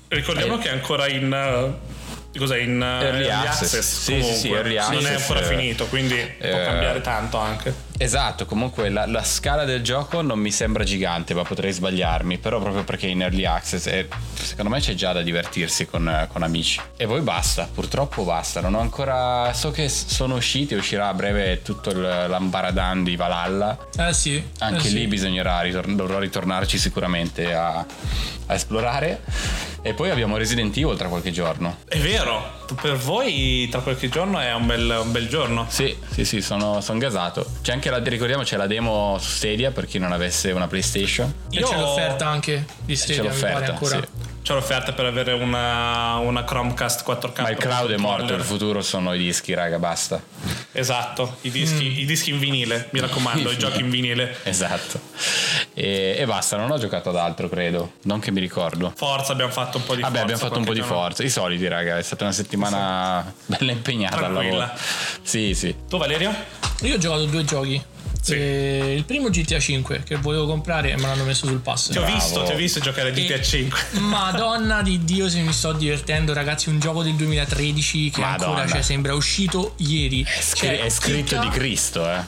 Ricordiamo 0.08 0.56
Eh. 0.56 0.58
che 0.58 0.68
è 0.68 0.72
ancora 0.72 1.08
in, 1.08 1.32
uh, 1.32 2.38
cos'è 2.38 2.58
in 2.58 2.80
eh, 2.80 3.04
Early 3.04 3.28
access. 3.28 3.78
Sì, 3.80 4.22
sì, 4.22 4.34
sì, 4.34 4.52
early 4.52 4.76
non 4.76 5.04
è 5.06 5.10
access, 5.10 5.20
ancora 5.20 5.40
eh, 5.40 5.44
finito, 5.44 5.86
quindi 5.86 6.14
può 6.38 6.46
eh, 6.48 6.64
cambiare 6.64 7.00
tanto 7.00 7.38
anche. 7.38 7.74
Esatto, 7.98 8.46
comunque 8.46 8.88
la, 8.88 9.06
la 9.06 9.24
scala 9.24 9.64
del 9.64 9.82
gioco 9.82 10.20
non 10.20 10.38
mi 10.38 10.50
sembra 10.50 10.84
gigante, 10.84 11.34
ma 11.34 11.42
potrei 11.42 11.72
sbagliarmi, 11.72 12.38
però 12.38 12.60
proprio 12.60 12.84
perché 12.84 13.06
è 13.06 13.10
in 13.10 13.22
early 13.22 13.44
access 13.44 13.86
e 13.86 14.08
secondo 14.34 14.70
me 14.70 14.80
c'è 14.80 14.94
già 14.94 15.12
da 15.12 15.22
divertirsi 15.22 15.86
con, 15.86 16.08
eh, 16.08 16.28
con 16.30 16.42
amici. 16.42 16.80
E 16.96 17.06
poi 17.06 17.20
basta, 17.20 17.68
purtroppo 17.72 18.24
basta, 18.24 18.60
non 18.60 18.74
ho 18.74 18.80
ancora... 18.80 19.52
So 19.54 19.70
che 19.70 19.88
sono 19.88 20.36
usciti, 20.36 20.74
uscirà 20.74 21.08
a 21.08 21.14
breve 21.14 21.62
tutto 21.62 21.90
il, 21.90 22.00
l'ambaradan 22.00 23.02
di 23.02 23.16
Valhalla, 23.16 23.76
Eh 23.96 24.12
sì. 24.12 24.42
anche 24.58 24.88
eh 24.88 24.90
lì 24.90 25.00
sì. 25.00 25.06
bisognerà, 25.06 25.60
ritor- 25.60 25.94
dovrò 25.94 26.18
ritornarci 26.18 26.78
sicuramente 26.78 27.54
a, 27.54 27.78
a 28.46 28.54
esplorare. 28.54 29.22
E 29.82 29.94
poi 29.94 30.10
abbiamo 30.10 30.36
Resident 30.36 30.76
Evil 30.76 30.96
tra 30.96 31.06
qualche 31.06 31.30
giorno. 31.30 31.76
È 31.86 31.96
vero, 31.98 32.64
per 32.82 32.96
voi 32.96 33.68
tra 33.70 33.80
qualche 33.80 34.08
giorno 34.08 34.40
è 34.40 34.52
un 34.52 34.66
bel, 34.66 35.02
un 35.04 35.12
bel 35.12 35.28
giorno. 35.28 35.66
Sì, 35.68 35.96
sì, 36.10 36.24
sì, 36.24 36.42
sono, 36.42 36.80
sono 36.80 36.98
gasato. 36.98 37.46
C'è 37.62 37.70
anche 37.70 37.85
la, 37.90 37.98
ricordiamo, 37.98 38.42
c'è 38.42 38.56
la 38.56 38.66
demo 38.66 39.16
su 39.18 39.30
Stadia 39.30 39.70
per 39.70 39.86
chi 39.86 39.98
non 39.98 40.12
avesse 40.12 40.50
una 40.52 40.66
PlayStation. 40.66 41.32
E 41.50 41.62
c'è 41.62 41.76
l'offerta 41.78 42.26
anche 42.26 42.64
di 42.84 42.94
C'è 42.94 42.98
Stadia, 43.00 43.22
mi 43.22 43.28
pare 43.28 43.52
l'offerta, 43.52 43.72
ancora. 43.72 43.96
sì. 44.00 44.24
C'è 44.42 44.54
l'offerta 44.54 44.92
per 44.92 45.06
avere 45.06 45.32
una, 45.32 46.18
una 46.18 46.44
Chromecast 46.44 47.04
4K. 47.04 47.40
Ma 47.42 47.50
il 47.50 47.56
cloud 47.56 47.90
è 47.90 47.96
morto, 47.96 48.32
il 48.34 48.42
futuro 48.44 48.80
sono 48.80 49.12
i 49.12 49.18
dischi, 49.18 49.52
raga, 49.54 49.80
basta. 49.80 50.22
Esatto, 50.70 51.38
i 51.40 51.50
dischi, 51.50 51.84
Mm. 51.88 51.98
i 51.98 52.04
dischi 52.04 52.30
in 52.30 52.38
vinile, 52.38 52.88
mi 52.92 53.00
raccomando, 53.00 53.50
i 53.50 53.58
giochi 53.58 53.80
in 53.80 53.90
vinile. 53.90 54.36
Esatto. 54.44 55.00
E, 55.78 56.16
e 56.18 56.24
basta, 56.24 56.56
non 56.56 56.70
ho 56.70 56.78
giocato 56.78 57.10
ad 57.10 57.16
altro, 57.16 57.50
credo. 57.50 57.92
Non 58.04 58.18
che 58.18 58.30
mi 58.30 58.40
ricordo. 58.40 58.92
Forza, 58.96 59.32
abbiamo 59.32 59.52
fatto 59.52 59.76
un 59.76 59.84
po' 59.84 59.94
di 59.94 60.00
Vabbè, 60.00 60.20
forza. 60.20 60.22
abbiamo 60.32 60.48
fatto 60.48 60.58
un 60.58 60.64
po' 60.64 60.72
di 60.72 60.80
forza. 60.80 61.22
I 61.22 61.28
soliti, 61.28 61.68
raga, 61.68 61.98
è 61.98 62.02
stata 62.02 62.24
una 62.24 62.32
settimana 62.32 63.30
bella 63.44 63.72
impegnata 63.72 64.16
al 64.16 64.22
Tranquilla. 64.32 64.56
lavoro. 64.58 64.78
Sì, 65.20 65.52
sì. 65.54 65.76
Tu 65.86 65.98
Valerio? 65.98 66.34
Io 66.80 66.94
ho 66.94 66.98
giocato 66.98 67.26
due 67.26 67.44
giochi. 67.44 67.82
Sì. 68.26 68.94
Il 68.96 69.04
primo 69.04 69.28
GTA 69.30 69.58
5 69.58 70.02
che 70.04 70.16
volevo 70.16 70.46
comprare 70.46 70.90
e 70.92 70.96
me 70.96 71.02
l'hanno 71.02 71.24
messo 71.24 71.46
sul 71.46 71.60
pass. 71.60 71.90
Ti 71.90 71.98
ho 71.98 72.02
Bravo. 72.02 72.14
visto, 72.16 72.42
ti 72.42 72.52
ho 72.52 72.56
visto 72.56 72.80
giocare 72.80 73.08
a 73.10 73.12
GTA 73.12 73.34
E- 73.34 73.42
5. 73.42 73.80
Madonna 74.00 74.82
di 74.82 75.04
Dio 75.04 75.28
se 75.28 75.40
mi 75.40 75.52
sto 75.52 75.72
divertendo 75.72 76.32
ragazzi 76.32 76.68
un 76.68 76.80
gioco 76.80 77.02
del 77.02 77.14
2013 77.14 78.10
che 78.10 78.20
Madonna. 78.20 78.46
ancora 78.60 78.66
cioè, 78.68 78.82
sembra 78.82 79.14
uscito 79.14 79.74
ieri 79.78 80.22
È, 80.22 80.40
scri- 80.40 80.68
Cioè, 80.68 80.80
è 80.80 80.88
scritto 80.88 81.24
chicca- 81.36 81.40
di 81.40 81.48
Cristo, 81.50 82.10
eh. 82.10 82.20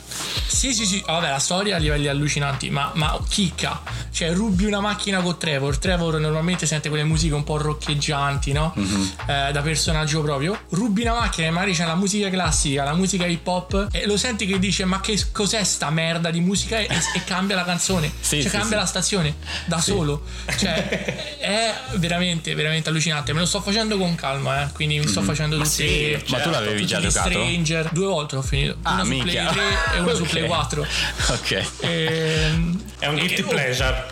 sì 0.46 0.72
sì 0.72 0.86
sì 0.86 1.02
vabbè 1.04 1.28
la 1.30 1.38
storia 1.38 1.76
a 1.76 1.78
livelli 1.78 2.08
allucinanti 2.08 2.70
ma, 2.70 2.90
ma 2.94 3.18
chicca 3.28 3.80
cioè 4.10 4.32
rubi 4.32 4.64
una 4.64 4.80
macchina 4.80 5.20
con 5.20 5.38
Trevor 5.38 5.78
Trevor 5.78 6.18
normalmente 6.18 6.66
sente 6.66 6.88
quelle 6.88 7.04
musiche 7.04 7.34
un 7.34 7.44
po' 7.44 7.56
roccheggianti 7.58 8.52
no? 8.52 8.72
Mhm. 8.74 9.12
Eh, 9.26 9.52
da 9.52 9.60
personaggio 9.62 10.20
proprio 10.22 10.58
rubi 10.70 11.02
una 11.02 11.14
macchina 11.14 11.46
e 11.46 11.50
magari 11.50 11.72
c'è 11.74 11.84
la 11.86 11.94
musica 11.94 12.28
classica 12.30 12.84
la 12.84 12.94
musica 12.94 13.26
hip 13.26 13.46
hop 13.46 13.88
e 13.92 14.06
lo 14.06 14.16
senti 14.16 14.46
che 14.46 14.58
dice 14.58 14.84
ma 14.84 15.00
che 15.00 15.18
cos'è 15.32 15.62
sta 15.64 15.87
merda 15.90 16.30
di 16.30 16.40
musica 16.40 16.78
e, 16.78 16.88
e 17.14 17.24
cambia 17.24 17.56
la 17.56 17.64
canzone 17.64 18.10
Sì, 18.20 18.40
cioè 18.42 18.50
sì, 18.50 18.56
cambia 18.56 18.76
sì. 18.78 18.82
la 18.82 18.86
stazione 18.86 19.34
da 19.66 19.80
solo 19.80 20.24
cioè 20.58 21.36
è 21.38 21.74
veramente 21.94 22.54
veramente 22.54 22.88
allucinante 22.88 23.32
me 23.32 23.40
lo 23.40 23.46
sto 23.46 23.60
facendo 23.60 23.96
con 23.98 24.14
calma 24.14 24.64
eh, 24.64 24.72
quindi 24.72 24.98
mi 24.98 25.06
sto 25.06 25.22
facendo 25.22 25.56
tutti 25.56 25.68
sì, 25.68 26.10
Ma 26.12 26.18
tu 26.20 26.26
Certo, 26.48 26.50
l'avevi 26.50 26.86
già 26.86 27.00
giocato? 27.00 27.30
Stranger 27.30 27.88
due 27.92 28.06
volte 28.06 28.36
ho 28.36 28.42
finito 28.42 28.76
Ah, 28.82 28.92
una 28.94 29.02
su 29.04 29.08
Play 29.08 29.20
minchia. 29.22 29.46
3 29.50 29.62
e 29.94 29.98
una 30.00 30.14
su 30.14 30.22
Ok. 30.22 30.28
Play 30.30 30.46
4 30.46 30.86
Ok. 31.28 31.66
Ehm, 31.80 32.82
È 32.98 33.06
un 33.06 33.16
e- 33.16 33.20
guilty 33.20 33.42
oh, 33.42 33.46
pleasure. 33.48 34.06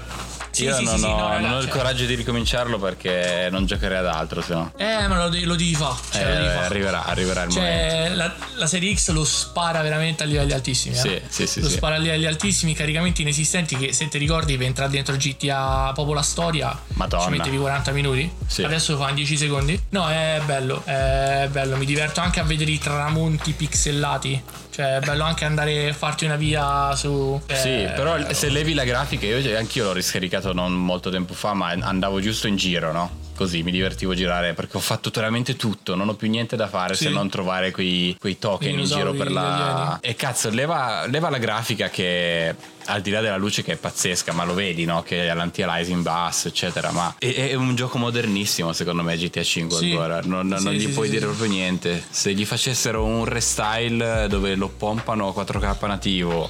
Sì, 0.57 0.65
Io 0.65 0.75
sì, 0.75 0.85
non, 0.85 0.97
sì, 0.99 1.05
ho, 1.05 1.09
no, 1.19 1.39
non 1.39 1.53
ho 1.53 1.59
il 1.61 1.69
coraggio 1.69 2.07
di 2.07 2.15
ricominciarlo 2.15 2.79
perché 2.79 3.49
non 3.51 3.67
giocherei 3.67 3.99
ad 3.99 4.07
altro, 4.07 4.41
se 4.41 4.55
no. 4.55 4.73
Eh, 4.79 5.07
ma 5.07 5.27
lo, 5.27 5.37
lo 5.45 5.55
devi 5.55 5.75
fare. 5.75 5.97
Cioè, 6.11 6.23
Eh, 6.23 6.51
fa'. 6.55 6.65
arriverà, 6.65 7.05
arriverà 7.05 7.43
il 7.43 7.49
momento. 7.51 7.71
Cioè, 7.95 8.15
la, 8.15 8.35
la 8.55 8.67
serie 8.67 8.95
X 8.97 9.11
lo 9.11 9.23
spara 9.25 9.83
veramente 9.83 10.23
a 10.23 10.27
livelli 10.27 10.53
altissimi. 10.53 10.95
eh. 10.97 10.99
Sì, 10.99 11.21
sì, 11.29 11.47
sì, 11.47 11.61
Lo 11.61 11.69
sì. 11.69 11.75
spara 11.75 11.97
a 11.97 11.99
livelli 11.99 12.25
altissimi, 12.25 12.73
caricamenti 12.73 13.21
inesistenti. 13.21 13.77
Che 13.77 13.93
se 13.93 14.09
ti 14.09 14.17
ricordi, 14.17 14.57
per 14.57 14.67
entrare 14.67 14.91
dentro 14.91 15.15
GTA, 15.15 15.91
proprio 15.93 16.15
la 16.15 16.23
storia, 16.23 16.75
Madonna. 16.95 17.25
ci 17.25 17.31
mettevi 17.31 17.59
40 17.59 17.91
minuti. 17.93 18.33
Sì. 18.47 18.63
Adesso 18.63 18.97
fa 18.97 19.11
in 19.11 19.15
10 19.17 19.37
secondi. 19.37 19.79
No, 19.91 20.09
è 20.09 20.41
bello, 20.47 20.83
è 20.87 21.49
bello. 21.51 21.77
Mi 21.77 21.85
diverto 21.85 22.21
anche 22.21 22.41
a 22.41 22.45
vedere 22.45 22.71
i 22.71 22.79
tramonti 22.79 23.53
pixellati. 23.53 24.43
Cioè, 24.77 24.97
è 24.97 25.01
bello 25.01 25.25
anche 25.25 25.47
andare 25.47 25.89
a 25.89 25.93
farti 25.95 26.27
una 26.27 26.37
via 26.37 26.95
su. 26.95 27.41
Sì, 27.51 27.85
eh, 27.85 27.93
però 27.97 28.19
se 28.35 28.51
levi 28.51 28.75
la 28.75 28.85
grafica, 28.85 29.25
io 29.25 29.57
anch'io 29.57 29.85
l'ho 29.85 29.95
riscaricato 29.95 30.53
non 30.53 30.75
molto 30.75 31.09
tempo 31.09 31.33
fa, 31.33 31.55
ma 31.55 31.69
andavo 31.69 32.21
giusto 32.21 32.47
in 32.47 32.57
giro, 32.57 32.93
no? 32.93 33.11
Così 33.37 33.63
mi 33.63 33.71
divertivo 33.71 34.13
a 34.13 34.15
girare 34.15 34.55
perché 34.55 34.79
ho 34.79 34.81
fatto 34.81 35.11
veramente 35.15 35.57
tutto, 35.57 35.95
non 35.95 36.09
ho 36.09 36.15
più 36.15 36.29
niente 36.29 36.57
da 36.57 36.69
fare 36.69 36.95
Sì. 36.95 37.05
se 37.05 37.11
non 37.11 37.29
trovare 37.29 37.71
quei, 37.71 38.17
quei 38.19 38.39
token 38.39 38.79
in 38.79 38.85
giro 38.85 39.13
per 39.13 39.31
la. 39.31 39.99
E 40.01 40.15
cazzo, 40.15 40.49
leva, 40.51 41.07
leva 41.07 41.29
la 41.29 41.39
grafica 41.39 41.91
che 41.91 42.55
al 42.89 43.01
di 43.01 43.11
là 43.11 43.21
della 43.21 43.37
luce 43.37 43.65
che 43.65 43.73
è 43.73 43.77
pazzesca, 43.77 44.33
ma 44.33 44.45
lo 44.45 44.55
vedi, 44.55 44.85
no? 44.85 45.03
Che 45.03 45.29
ha 45.29 45.35
l'anti-aliasing 45.35 46.03
basso, 46.03 46.47
eccetera. 46.49 46.93
Ma 46.93 47.17
è, 47.19 47.49
è 47.51 47.55
un 47.55 47.75
gioco 47.75 47.99
modernissimo, 47.99 48.73
secondo 48.73 49.03
me, 49.03 49.17
GTA 49.17 49.43
5 49.43 49.77
Sì. 49.77 49.91
ancora. 49.91 50.21
Non, 50.23 50.47
non 50.47 50.59
Sì, 50.61 50.71
gli 50.71 50.81
sì, 50.83 50.89
puoi 50.91 51.07
sì, 51.07 51.13
dire 51.15 51.27
sì. 51.27 51.33
proprio 51.35 51.51
niente. 51.51 52.05
Se 52.09 52.33
gli 52.33 52.45
facessero 52.47 53.05
un 53.05 53.25
restyle 53.25 54.27
dove 54.29 54.55
lo 54.55 54.69
pompano 54.69 55.29
a 55.29 55.33
4K 55.33 55.87
nativo, 55.89 56.49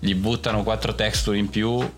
gli 0.00 0.14
buttano 0.14 0.64
4 0.64 0.94
texture 0.96 1.38
in 1.38 1.48
più. 1.48 1.88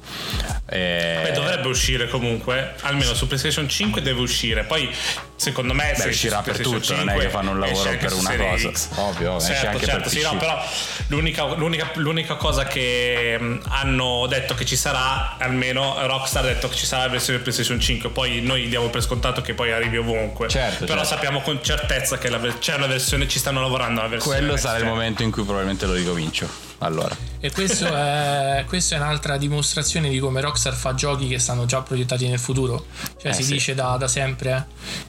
eh, 0.67 1.21
Beh, 1.25 1.33
dovrebbe 1.33 1.69
uscire 1.69 2.09
comunque, 2.09 2.75
almeno 2.83 3.15
su 3.15 3.27
PlayStation 3.27 3.67
5 3.69 4.03
deve 4.03 4.12
uscire. 4.21 4.65
Poi, 4.65 4.91
secondo 5.37 5.73
me, 5.73 5.95
se 5.97 6.09
uscirà 6.09 6.43
per 6.43 6.61
tutto, 6.61 6.95
non 6.95 7.09
è 7.09 7.19
che 7.19 7.31
fanno 7.31 7.53
un 7.53 7.61
lavoro 7.61 7.97
per 7.97 8.13
una 8.13 8.37
cosa. 8.37 8.71
X. 8.73 8.89
Ovvio, 8.97 9.41
certo, 9.41 9.67
anche 9.67 9.79
per 9.79 9.89
certo, 9.89 10.09
sì, 10.09 10.19
PC. 10.19 10.25
no, 10.25 10.37
però 10.37 10.65
l'unica, 11.09 11.45
l'unica- 11.55 11.91
l'unica 11.95 12.35
cosa 12.35 12.65
che 12.65 13.37
mh, 13.39 13.61
hanno 13.69 14.27
detto 14.27 14.55
che 14.55 14.65
ci 14.65 14.77
sarà, 14.77 15.37
almeno 15.39 16.07
Rockstar 16.07 16.45
ha 16.45 16.49
detto 16.49 16.69
che 16.69 16.77
ci 16.77 16.87
sarà 16.87 17.05
la 17.05 17.11
versione 17.11 17.39
PlayStation 17.39 17.81
5. 17.81 18.11
Poi 18.11 18.41
noi 18.43 18.69
diamo 18.69 18.89
per 18.89 19.03
scontato 19.03 19.41
che 19.41 19.55
poi 19.55 19.73
arrivi 19.73 19.97
ovunque. 19.97 20.49
Certo, 20.49 20.85
però 20.85 21.01
certo. 21.01 21.15
sappiamo 21.15 21.41
con 21.41 21.63
certezza 21.63 22.19
che 22.19 22.29
la 22.29 22.41
c'è 22.59 22.75
una 22.75 22.87
versione, 22.87 23.29
ci 23.29 23.39
stanno 23.39 23.61
lavorando 23.61 24.01
alla 24.01 24.09
versione. 24.09 24.39
Quello 24.39 24.57
sarà 24.57 24.79
il 24.79 24.85
momento 24.85 25.23
in 25.23 25.31
cui 25.31 25.43
probabilmente 25.43 25.87
lo 25.87 25.95
ricomincio. 25.95 26.72
Allora, 26.85 27.17
E 27.41 27.51
questo 27.51 27.87
è, 27.87 28.65
questa 28.69 28.97
è 28.97 28.99
un'altra 28.99 29.37
dimostrazione 29.37 30.09
di 30.09 30.19
come 30.19 30.41
Rockstar 30.41 30.75
fa 30.75 30.95
giochi 30.95 31.29
che 31.29 31.39
stanno 31.39 31.65
già 31.67 31.81
proiettati 31.83 32.29
nel 32.29 32.39
futuro. 32.39 32.87
Cioè, 33.21 33.31
Eh, 33.31 33.35
si 33.35 33.43
sì. 33.45 33.53
dice 33.55 33.75
da, 33.75 33.97
da 33.99 34.09
sempre. 34.09 34.67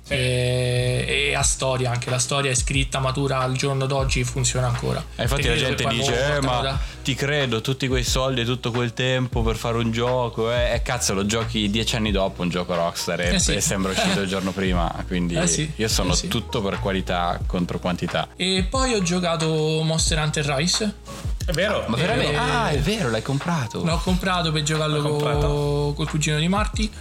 eh, 0.08 1.06
E, 1.08 1.28
e 1.30 1.36
ha 1.36 1.42
storia 1.42 1.92
anche. 1.92 2.10
La 2.10 2.20
storia 2.20 2.52
è 2.52 2.56
scritta, 2.56 3.00
matura 3.00 3.40
al 3.40 3.54
giorno 3.56 3.86
d'oggi, 3.86 4.24
funziona 4.24 4.68
ancora. 4.68 5.04
E 5.16 5.24
infatti 5.24 5.42
Te 5.44 5.50
la 5.50 5.56
gente 5.56 5.86
dice: 5.88 6.36
eh, 6.36 6.42
Ma 6.42 6.62
da- 6.62 6.80
ti 7.04 7.16
credo, 7.16 7.62
tutti 7.62 7.88
quei 7.88 8.04
soldi 8.04 8.42
e 8.42 8.46
tutto 8.46 8.72
quel 8.72 8.94
tempo 8.94 9.42
per 9.42 9.56
fare 9.56 9.78
un 9.78 9.92
gioco. 9.92 10.52
Eh, 10.52 10.74
E 10.74 10.82
cazzo, 10.82 11.14
lo 11.14 11.26
giochi 11.26 11.70
dieci 11.70 11.96
anni 11.96 12.12
dopo 12.12 12.42
un 12.44 12.50
gioco 12.50 12.74
Rockstar 12.76 13.20
e, 13.22 13.34
Eh 13.36 13.40
sì. 13.40 13.54
e 13.56 13.62
sembra 13.62 13.92
uscito 13.92 14.22
il 14.22 14.28
giorno 14.28 14.52
prima. 14.52 14.92
Quindi 15.08 15.36
Eh 15.36 15.48
sì, 15.48 15.72
io 15.76 15.88
sono 15.88 16.14
eh 16.14 16.16
sì. 16.16 16.28
tutto 16.28 16.62
per 16.62 16.80
qualità 16.80 17.40
contro 17.46 17.80
quantità. 17.80 18.28
E 18.36 18.66
poi 18.70 18.94
ho 18.94 19.02
giocato 19.02 19.82
Monster 19.84 20.18
Hunter 20.20 20.46
Rise. 20.46 20.94
È 21.46 21.52
vero? 21.52 21.84
Ma 21.88 21.98
veramente? 21.98 22.32
Eh, 22.34 22.38
ah, 22.38 22.70
è 22.70 22.80
vero, 22.80 23.10
l'hai 23.10 23.22
comprato. 23.22 23.84
L'ho 23.84 23.98
comprato 23.98 24.52
per 24.52 24.64
giocarlo 24.64 25.02
co- 25.02 25.10
comprato. 25.10 25.94
col 25.96 26.10
cugino 26.10 26.38
di 26.40 26.48
Marti. 26.48 26.92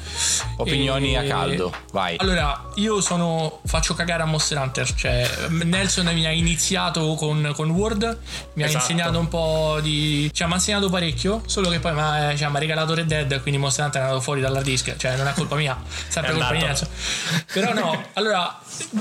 Opinioni 0.57 1.15
E- 1.15 1.19
a 1.19 1.23
caldo, 1.25 1.73
vai. 1.93 2.17
Allora, 2.19 2.69
io 2.77 3.01
sono. 3.01 3.61
faccio 3.65 3.95
cagare 3.95 4.23
a 4.23 4.27
Monster 4.27 4.59
Hunter. 4.59 4.93
Cioè, 4.95 5.31
Nelson 5.51 6.07
mi 6.13 6.27
ha 6.27 6.31
iniziato 6.31 7.15
con, 7.15 7.53
con 7.55 7.71
Word, 7.71 8.19
mi 8.55 8.63
ha 8.63 8.67
Esatto. 8.67 8.83
insegnato 8.93 9.19
un 9.19 9.29
po' 9.29 9.79
di. 9.81 10.31
cioè, 10.33 10.47
mi 10.47 10.53
ha 10.55 10.57
insegnato 10.57 10.91
parecchio. 10.91 11.43
Solo 11.47 11.69
che 11.71 11.79
poi 11.79 11.93
mi 11.95 12.01
ha 12.01 12.35
cioè, 12.37 12.49
mi 12.49 12.57
ha 12.57 12.59
regalato 12.59 12.95
Red 12.95 13.07
Dead, 13.07 13.41
quindi 13.43 13.61
Monster 13.61 13.85
Hunter 13.85 14.01
è 14.01 14.05
andato 14.05 14.21
fuori 14.23 14.41
dall'hard 14.41 14.65
disk. 14.65 14.97
Cioè, 14.97 15.17
non 15.17 15.27
è 15.29 15.33
colpa 15.35 15.55
mia, 15.57 15.77
sempre 16.09 16.33
È 16.33 16.35
colpa 16.35 16.53
di 16.53 16.65
andato. 16.65 16.87
Nelson. 16.89 17.45
Però 17.53 17.73
no, 17.75 18.05
allora, 18.15 18.59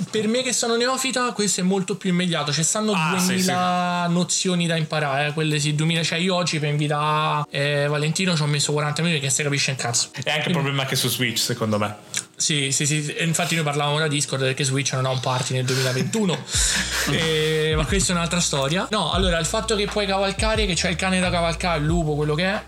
per 0.09 0.27
me 0.27 0.41
che 0.43 0.53
sono 0.53 0.75
neofita, 0.75 1.31
questo 1.33 1.61
è 1.61 1.63
molto 1.63 1.95
più 1.95 2.09
immediato. 2.11 2.51
Ci 2.53 2.63
stanno 2.63 2.91
Ah, 2.93 3.17
sì, 3.17 3.27
2000 3.27 4.07
nozioni 4.09 4.67
da 4.67 4.75
imparare, 4.75 5.30
eh, 5.31 5.33
quelle 5.33 5.59
sì, 5.59 5.75
2000. 5.75 6.03
Cioè, 6.03 6.19
io 6.19 6.35
oggi 6.35 6.59
per 6.59 6.69
invitare 6.69 7.45
eh, 7.49 7.87
Valentino 7.87 8.35
ci 8.35 8.41
ho 8.41 8.45
messo 8.45 8.71
40 8.71 9.01
minuti 9.01 9.19
che 9.19 9.29
se 9.29 9.43
capisce 9.43 9.71
un 9.71 9.77
cazzo. 9.77 10.09
È 10.23 10.29
anche 10.29 10.47
il 10.47 10.53
problema 10.53 10.85
che 10.85 10.95
su 10.95 11.09
Switch, 11.09 11.39
secondo 11.39 11.77
me. 11.77 11.95
Sì, 12.35 12.71
sì, 12.71 12.85
sì. 12.85 13.15
Infatti, 13.19 13.55
noi 13.55 13.63
parlavamo 13.63 13.99
da 13.99 14.07
Discord 14.07 14.43
perché 14.43 14.63
Switch 14.63 14.93
non 14.93 15.05
ha 15.05 15.09
un 15.09 15.19
party 15.19 15.53
nel 15.53 15.65
2021. 15.65 16.39
E- 17.11 17.73
ma 17.75 17.83
questa 17.85 18.13
è 18.13 18.15
un'altra 18.15 18.39
storia. 18.39 18.87
No, 18.91 19.11
allora, 19.11 19.39
il 19.39 19.45
fatto 19.47 19.75
che 19.75 19.87
puoi 19.87 20.05
cavalcare, 20.05 20.67
che 20.67 20.75
c'è 20.75 20.89
il 20.89 20.95
cane 20.95 21.19
da 21.19 21.31
cavalcare, 21.31 21.79
il 21.79 21.85
lupo, 21.85 22.15
quello 22.15 22.35
che 22.35 22.45
è. 22.45 22.61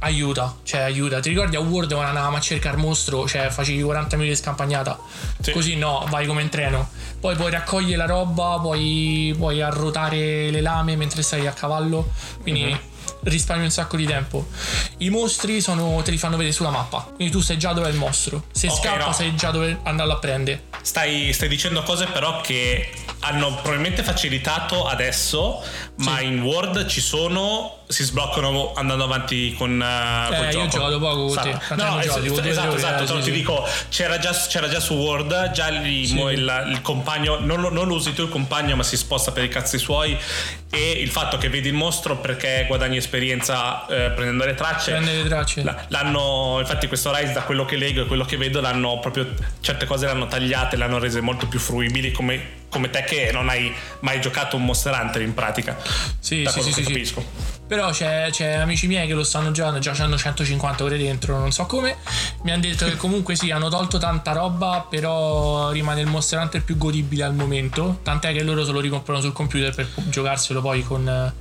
Aiuta, 0.00 0.56
cioè 0.62 0.80
aiuta. 0.82 1.20
Ti 1.20 1.28
ricordi 1.28 1.56
a 1.56 1.60
World 1.60 1.90
quando 1.92 2.08
andavamo 2.10 2.36
a 2.36 2.40
cercare 2.40 2.76
il 2.76 2.82
mostro, 2.82 3.26
cioè 3.26 3.48
facevi 3.50 3.82
40 3.82 4.16
minuti 4.16 4.34
di 4.34 4.40
scampagnata? 4.40 4.98
Sì. 5.40 5.52
Così 5.52 5.76
no, 5.76 6.06
vai 6.10 6.26
come 6.26 6.42
in 6.42 6.48
treno. 6.48 6.88
Poi 7.20 7.34
puoi 7.36 7.50
raccogliere 7.50 7.96
la 7.96 8.06
roba, 8.06 8.58
puoi, 8.60 9.34
puoi 9.36 9.60
arrotare 9.62 10.50
le 10.50 10.60
lame 10.60 10.96
mentre 10.96 11.22
stai 11.22 11.46
a 11.46 11.52
cavallo. 11.52 12.10
Quindi 12.42 12.64
Mhm. 12.64 12.78
risparmi 13.22 13.64
un 13.64 13.70
sacco 13.70 13.96
di 13.96 14.04
tempo. 14.06 14.46
I 14.98 15.10
mostri 15.10 15.60
sono, 15.60 16.00
te 16.04 16.10
li 16.12 16.18
fanno 16.18 16.36
vedere 16.36 16.54
sulla 16.54 16.70
mappa. 16.70 17.08
Quindi 17.14 17.32
tu 17.32 17.40
sai 17.40 17.58
già 17.58 17.72
dove 17.72 17.88
è 17.88 17.90
il 17.90 17.96
mostro. 17.96 18.44
Se 18.52 18.68
Ok, 18.68 18.76
scappa, 18.76 19.06
no. 19.06 19.12
sai 19.12 19.34
già 19.34 19.50
dove 19.50 19.78
andarlo 19.82 20.12
a 20.12 20.18
prendere. 20.18 20.64
Stai, 20.82 21.32
stai 21.32 21.48
dicendo 21.48 21.82
cose 21.82 22.06
però 22.06 22.40
che 22.40 22.88
hanno 23.20 23.54
probabilmente 23.54 24.04
facilitato 24.04 24.86
adesso, 24.86 25.60
ma 25.96 26.20
in 26.20 26.42
Word 26.42 26.86
ci 26.86 27.00
sono, 27.00 27.75
si 27.88 28.02
sbloccano 28.02 28.72
andando 28.74 29.04
avanti 29.04 29.54
con 29.56 29.70
uh, 29.80 30.32
Eh, 30.32 30.44
io 30.46 30.50
gioco. 30.50 30.64
ho 30.64 30.68
giocato 30.68 30.98
poco 30.98 31.26
con 31.26 31.36
te. 31.42 31.48
Esatto. 31.50 31.64
Quanti 31.66 31.84
No, 31.84 31.90
anni 31.92 32.00
es- 32.06 32.06
giochi? 32.14 32.28
Due 32.28 32.48
esatto, 32.50 32.74
esatto, 32.76 33.02
eh, 33.02 33.06
però 33.06 33.18
sì, 33.18 33.24
ti 33.24 33.30
sì. 33.30 33.36
dico, 33.36 33.68
c'era 33.88 34.18
già, 34.18 34.32
c'era 34.48 34.68
già 34.68 34.80
su 34.80 34.94
Word, 34.94 35.50
già 35.52 35.68
lì 35.68 36.06
Sì. 36.06 36.18
il, 36.18 36.64
il 36.70 36.80
compagno, 36.82 37.38
non 37.40 37.60
lo, 37.60 37.70
non 37.70 37.90
usi 37.90 38.12
tu 38.12 38.22
il 38.22 38.28
compagno, 38.28 38.74
ma 38.76 38.82
si 38.82 38.96
sposta 38.96 39.30
per 39.32 39.44
i 39.44 39.48
cazzi 39.48 39.78
suoi 39.78 40.16
e 40.68 40.90
il 40.90 41.08
fatto 41.10 41.38
che 41.38 41.48
vedi 41.48 41.68
il 41.68 41.74
mostro 41.74 42.16
perché 42.16 42.64
guadagni 42.66 42.96
esperienza 42.96 43.86
eh, 43.86 44.10
prendendo 44.10 44.44
le 44.44 44.54
tracce. 44.54 44.90
Prende 44.90 45.22
le 45.22 45.28
tracce. 45.28 45.62
L'hanno, 45.88 46.56
infatti, 46.60 46.88
questo 46.88 47.14
Rise, 47.14 47.32
da 47.32 47.42
quello 47.42 47.64
che 47.64 47.76
leggo 47.76 48.02
e 48.02 48.06
quello 48.06 48.24
che 48.24 48.36
vedo, 48.36 48.60
l'hanno 48.60 48.98
proprio 48.98 49.32
certe 49.60 49.86
cose 49.86 50.06
l'hanno 50.06 50.26
tagliate, 50.26 50.76
le 50.76 50.84
hanno 50.84 50.98
rese 50.98 51.20
molto 51.20 51.46
più 51.46 51.60
fruibili 51.60 52.10
come, 52.10 52.64
come 52.68 52.90
te 52.90 53.04
che 53.04 53.30
non 53.32 53.48
hai 53.48 53.72
mai 54.00 54.20
giocato 54.20 54.56
un 54.56 54.64
Monster 54.64 54.92
Hunter 55.00 55.22
in 55.22 55.34
pratica. 55.34 55.76
Sì, 56.18 56.42
da 56.42 56.50
sì, 56.50 56.62
sì, 56.62 56.72
sì, 56.72 56.82
capisco. 56.82 57.24
Però 57.66 57.90
c'è, 57.90 58.28
c'è 58.30 58.52
amici 58.54 58.86
miei 58.86 59.06
che 59.06 59.14
lo 59.14 59.24
stanno 59.24 59.50
giocando, 59.50 59.80
già 59.80 59.92
hanno 59.98 60.16
150 60.16 60.84
ore 60.84 60.96
dentro, 60.96 61.38
non 61.38 61.50
so 61.50 61.66
come. 61.66 61.96
Mi 62.42 62.52
hanno 62.52 62.62
detto 62.62 62.84
che 62.84 62.96
comunque 62.96 63.34
sì, 63.34 63.50
hanno 63.50 63.68
tolto 63.68 63.98
tanta 63.98 64.32
roba, 64.32 64.86
però 64.88 65.70
rimane 65.70 66.00
il 66.00 66.06
Monster 66.06 66.38
Hunter 66.38 66.62
più 66.62 66.76
godibile 66.76 67.24
al 67.24 67.34
momento. 67.34 67.98
Tant'è 68.02 68.32
che 68.32 68.42
loro 68.42 68.64
se 68.64 68.70
lo 68.70 68.80
ricomprano 68.80 69.20
sul 69.20 69.32
computer 69.32 69.74
per 69.74 69.88
giocarselo 69.94 70.60
poi 70.60 70.82
Con 70.82 71.32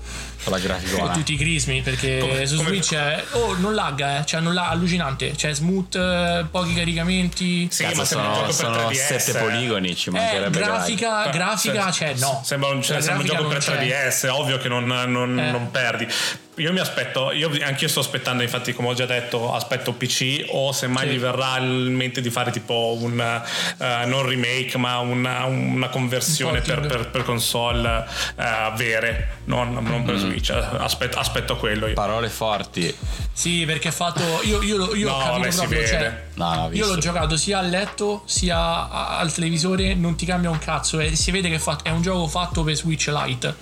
la 0.50 0.60
grafica 0.60 0.98
con 0.98 1.12
tutti 1.14 1.34
i 1.34 1.38
crismi. 1.38 1.82
Perché 1.82 2.18
Come- 2.20 2.46
su 2.46 2.56
come- 2.58 2.70
Switch 2.70 2.94
è, 2.94 3.24
oh, 3.32 3.56
non 3.58 3.74
lagga, 3.74 4.20
eh, 4.20 4.25
cioè 4.25 4.40
non 4.42 4.54
la- 4.54 4.70
allucinante. 4.70 5.32
C'è 5.32 5.54
smooth, 5.54 5.96
eh, 5.96 6.46
pochi 6.50 6.74
caricamenti. 6.74 7.68
Sì, 7.72 7.84
Cazzo, 7.84 7.96
ma 7.98 8.06
sembra 8.06 8.28
un 8.28 8.34
sono, 8.34 8.46
gioco 8.46 8.46
per 8.46 8.54
sono 8.54 8.75
3DS. 8.90 9.16
sette 9.24 9.40
poligoni, 9.40 9.96
ci 9.96 10.10
Eh, 10.10 10.12
mancherebbe 10.12 10.60
che 10.60 10.66
grafica, 10.66 11.25
Eh, 11.25 11.30
grafica, 11.32 11.92
se- 11.92 11.98
cioè 12.06 12.14
no. 12.20 12.42
Sembra 12.44 12.70
un, 12.70 12.78
La 12.78 12.84
sembra 12.84 13.00
un 13.00 13.18
grafica 13.24 13.36
gioco 13.38 13.48
per 13.50 13.58
non 13.68 13.78
c'è. 13.78 13.88
3DS, 13.88 14.24
ovvio 14.32 14.58
che 14.58 14.68
non, 14.68 14.86
non- 14.86 15.40
Eh. 15.40 15.52
non 15.52 15.72
perdi. 15.72 16.08
Io 16.58 16.72
mi 16.72 16.80
aspetto, 16.80 17.32
io 17.34 17.52
anch'io 17.64 17.88
sto 17.90 18.00
aspettando, 18.00 18.42
infatti, 18.42 18.74
come 18.74 18.88
ho 18.90 18.94
già 18.94 19.06
detto, 19.06 19.54
aspetto 19.54 19.92
PC 19.94 20.46
o 20.50 20.72
se 20.72 20.88
mai 20.88 21.08
Sì. 21.10 21.14
gli 21.16 21.20
verrà 21.20 21.58
in 21.60 21.94
mente 21.94 22.22
di 22.22 22.30
fare 22.30 22.50
tipo 22.52 22.98
un 23.00 23.20
eh, 23.20 24.06
non 24.06 24.26
remake, 24.26 24.78
ma 24.78 25.00
una, 25.00 25.44
una 25.46 25.90
conversione 25.90 26.60
Un 26.60 26.64
per, 26.64 26.80
per- 26.88 27.10
per 27.10 27.24
console 27.24 28.06
eh, 28.38 28.72
vere, 28.78 29.40
non, 29.46 29.74
non 29.74 30.04
per 30.04 30.18
Switch. 30.18 30.50
Aspetto, 30.52 31.20
aspetto 31.20 31.58
quello 31.58 31.88
io. 31.88 31.94
Parole 31.94 32.30
forti. 32.30 32.96
Sì, 33.34 33.66
perché 33.66 33.90
è 33.90 33.92
fatto. 33.92 34.22
Io, 34.44 34.62
io, 34.62 34.96
io 34.96 35.10
No, 35.10 35.16
ho 35.16 35.40
capito 35.42 35.58
proprio. 35.58 35.86
Cioè, 35.88 36.24
No, 36.36 36.70
io 36.72 36.86
l'ho 36.88 36.98
giocato 36.98 37.36
sia 37.38 37.60
a 37.60 37.62
letto 37.62 38.24
sia 38.26 38.90
al 39.18 39.32
televisore, 39.34 39.94
non 39.94 40.16
ti 40.16 40.26
cambia 40.26 40.50
un 40.50 40.58
cazzo. 40.60 41.00
E 41.00 41.16
si 41.18 41.32
vede 41.32 41.50
che 41.50 41.56
è, 41.56 41.60
fatto- 41.60 41.84
è 41.84 41.90
un 41.92 42.02
gioco 42.02 42.28
fatto 42.28 42.64
per 42.64 42.76
Switch 42.76 43.08
Lite. 43.08 43.56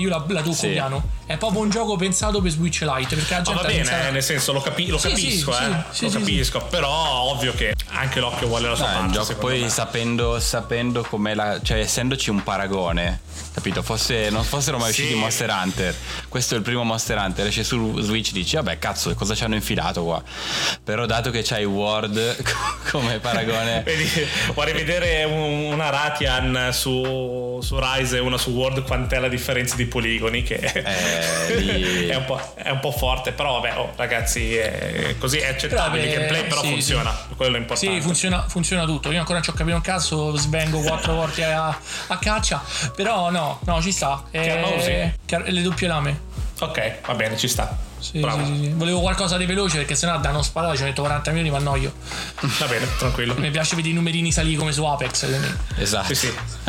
Io 0.00 0.08
la, 0.08 0.24
la 0.28 0.40
tocco 0.42 0.54
Sì. 0.54 0.68
piano. 0.68 1.18
È 1.26 1.36
proprio 1.36 1.60
un 1.62 1.70
gioco 1.70 1.96
pensato 1.96 2.40
per 2.40 2.50
Switch 2.50 2.80
Lite. 2.82 3.14
Perché 3.16 3.32
la 3.34 3.38
Ma 3.38 3.42
gente 3.44 3.52
va 3.54 3.60
ha 3.60 3.70
bene, 3.70 3.82
pensato- 3.84 4.12
nel 4.12 4.22
senso 4.22 4.52
lo, 4.52 4.60
capi- 4.60 4.86
lo 4.88 4.98
Sì, 4.98 5.08
capisco, 5.08 5.52
sì, 5.52 5.62
eh, 5.62 5.66
sì, 5.66 5.70
lo 5.70 5.82
sì, 5.90 6.10
sì, 6.10 6.18
capisco, 6.18 6.60
però 6.64 6.90
ovvio 6.90 7.52
che 7.54 7.74
anche 7.92 8.20
l'occhio 8.20 8.46
vuole 8.48 8.68
la 8.68 8.74
sua 8.74 8.86
No, 8.86 8.90
è 8.90 8.94
parte. 8.96 9.06
un 9.18 9.24
gioco 9.24 9.38
poi 9.38 9.60
me. 9.60 9.68
sapendo, 9.68 10.40
sapendo 10.40 11.02
com'è 11.02 11.34
la. 11.34 11.60
cioè 11.62 11.78
essendoci 11.78 12.30
un 12.30 12.42
paragone, 12.42 13.20
capito? 13.52 13.82
Fosse, 13.82 14.28
non 14.30 14.42
fossero 14.44 14.78
mai 14.78 14.92
Sì. 14.92 15.02
usciti 15.02 15.18
Monster 15.18 15.50
Hunter. 15.50 15.94
Questo 16.28 16.54
è 16.54 16.56
il 16.56 16.62
primo 16.64 16.82
Monster 16.84 17.16
Hunter, 17.18 17.46
esce 17.46 17.62
su 17.64 18.00
Switch, 18.00 18.32
dici, 18.32 18.56
vabbè, 18.56 18.78
cazzo, 18.78 19.14
cosa 19.14 19.34
ci 19.34 19.44
hanno 19.44 19.54
infilato 19.54 20.02
qua? 20.04 20.22
Però 20.82 21.06
dato 21.06 21.30
che 21.30 21.42
c'hai 21.42 21.64
Word 21.64 22.42
come 22.90 23.18
paragone. 23.18 23.82
Vedi, 23.86 24.08
vorrei 24.54 24.72
vedere 24.72 25.24
un- 25.24 25.72
una 25.72 25.90
Ratian 25.90 26.70
su, 26.72 27.58
su 27.62 27.78
Rise 27.80 28.16
e 28.16 28.20
una 28.20 28.38
su 28.38 28.50
World 28.50 28.82
quant'è 28.82 29.18
la 29.18 29.28
differenza 29.28 29.76
di 29.76 29.86
poligoni 29.90 30.42
che 30.42 30.54
Eh, 30.54 31.54
lì- 31.60 32.06
è, 32.06 32.14
un 32.16 32.24
po', 32.24 32.40
è 32.54 32.70
un 32.70 32.80
po' 32.80 32.90
forte 32.92 33.32
però 33.32 33.60
vabbè 33.60 33.76
oh, 33.78 33.92
ragazzi 33.96 34.56
è 34.56 35.16
così 35.18 35.36
è 35.36 35.48
accettabile 35.48 36.04
il 36.06 36.12
gameplay 36.12 36.46
però 36.46 36.62
sì, 36.62 36.68
funziona 36.70 37.14
quello 37.36 37.56
è 37.56 37.58
importante 37.58 37.94
Sì, 37.96 38.00
funziona, 38.00 38.46
funziona 38.48 38.84
tutto. 38.86 39.10
Io 39.10 39.18
ancora 39.18 39.34
non 39.34 39.42
ci 39.44 39.50
ho 39.50 39.54
capito 39.54 39.76
un 39.76 39.82
cazzo, 39.82 40.34
svengo 40.36 40.80
quattro 40.80 41.14
volte 41.14 41.44
a, 41.44 41.68
a 42.08 42.18
caccia. 42.18 42.62
Però 42.94 43.30
no, 43.30 43.60
no, 43.64 43.82
ci 43.82 43.92
sta. 43.92 44.24
Che 44.30 44.50
arma 44.50 44.68
Eh, 44.68 44.76
usi? 44.76 45.18
che- 45.26 45.50
le 45.50 45.62
doppie 45.62 45.88
lame. 45.88 46.20
ok 46.60 47.00
va 47.06 47.14
bene 47.14 47.36
ci 47.38 47.48
sta 47.48 47.74
Sì, 47.98 48.18
bravo 48.20 48.44
sì, 48.44 48.54
sì, 48.56 48.62
sì. 48.64 48.72
Volevo 48.74 49.00
qualcosa 49.00 49.36
di 49.38 49.46
veloce 49.46 49.78
perché 49.78 49.94
sennò 49.94 50.18
da 50.18 50.30
non 50.30 50.44
sparare 50.44 50.76
ci 50.76 50.82
metto 50.82 51.00
40 51.02 51.30
minuti, 51.30 51.50
ma 51.50 51.56
annoio. 51.56 51.92
va 52.40 52.66
bene 52.66 52.86
tranquillo 52.98 53.34
Mi 53.38 53.50
piace 53.50 53.74
vedere 53.74 53.92
i 53.94 53.96
numerini 53.96 54.30
salire 54.30 54.58
come 54.58 54.72
su 54.72 54.84
Apex. 54.84 55.26
quindi- 55.26 55.54
Esatto. 55.78 56.14
sì 56.14 56.14
sì 56.14 56.32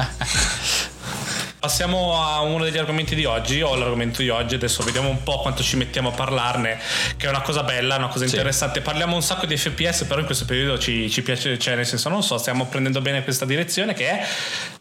Passiamo 1.61 2.19
a 2.19 2.41
uno 2.41 2.63
degli 2.63 2.79
argomenti 2.79 3.13
di 3.13 3.23
oggi, 3.25 3.61
o 3.61 3.75
l'argomento 3.75 4.23
di 4.23 4.29
oggi, 4.29 4.55
adesso 4.55 4.81
vediamo 4.81 5.09
un 5.09 5.21
po' 5.21 5.37
quanto 5.41 5.61
ci 5.61 5.77
mettiamo 5.77 6.09
a 6.09 6.11
parlarne, 6.11 6.79
che 7.17 7.27
è 7.27 7.29
una 7.29 7.41
cosa 7.41 7.61
bella, 7.61 7.97
una 7.97 8.07
cosa 8.07 8.25
Sì. 8.25 8.31
interessante. 8.33 8.81
Parliamo 8.81 9.13
un 9.13 9.21
sacco 9.21 9.45
di 9.45 9.55
FPS, 9.55 10.05
però 10.05 10.21
in 10.21 10.25
questo 10.25 10.45
periodo 10.45 10.79
ci, 10.79 11.07
ci 11.11 11.21
piace, 11.21 11.59
cioè 11.59 11.75
nel 11.75 11.85
senso 11.85 12.09
non 12.09 12.23
so, 12.23 12.39
stiamo 12.39 12.65
prendendo 12.65 12.99
bene 13.01 13.23
questa 13.23 13.45
direzione 13.45 13.93
che 13.93 14.09
è 14.09 14.25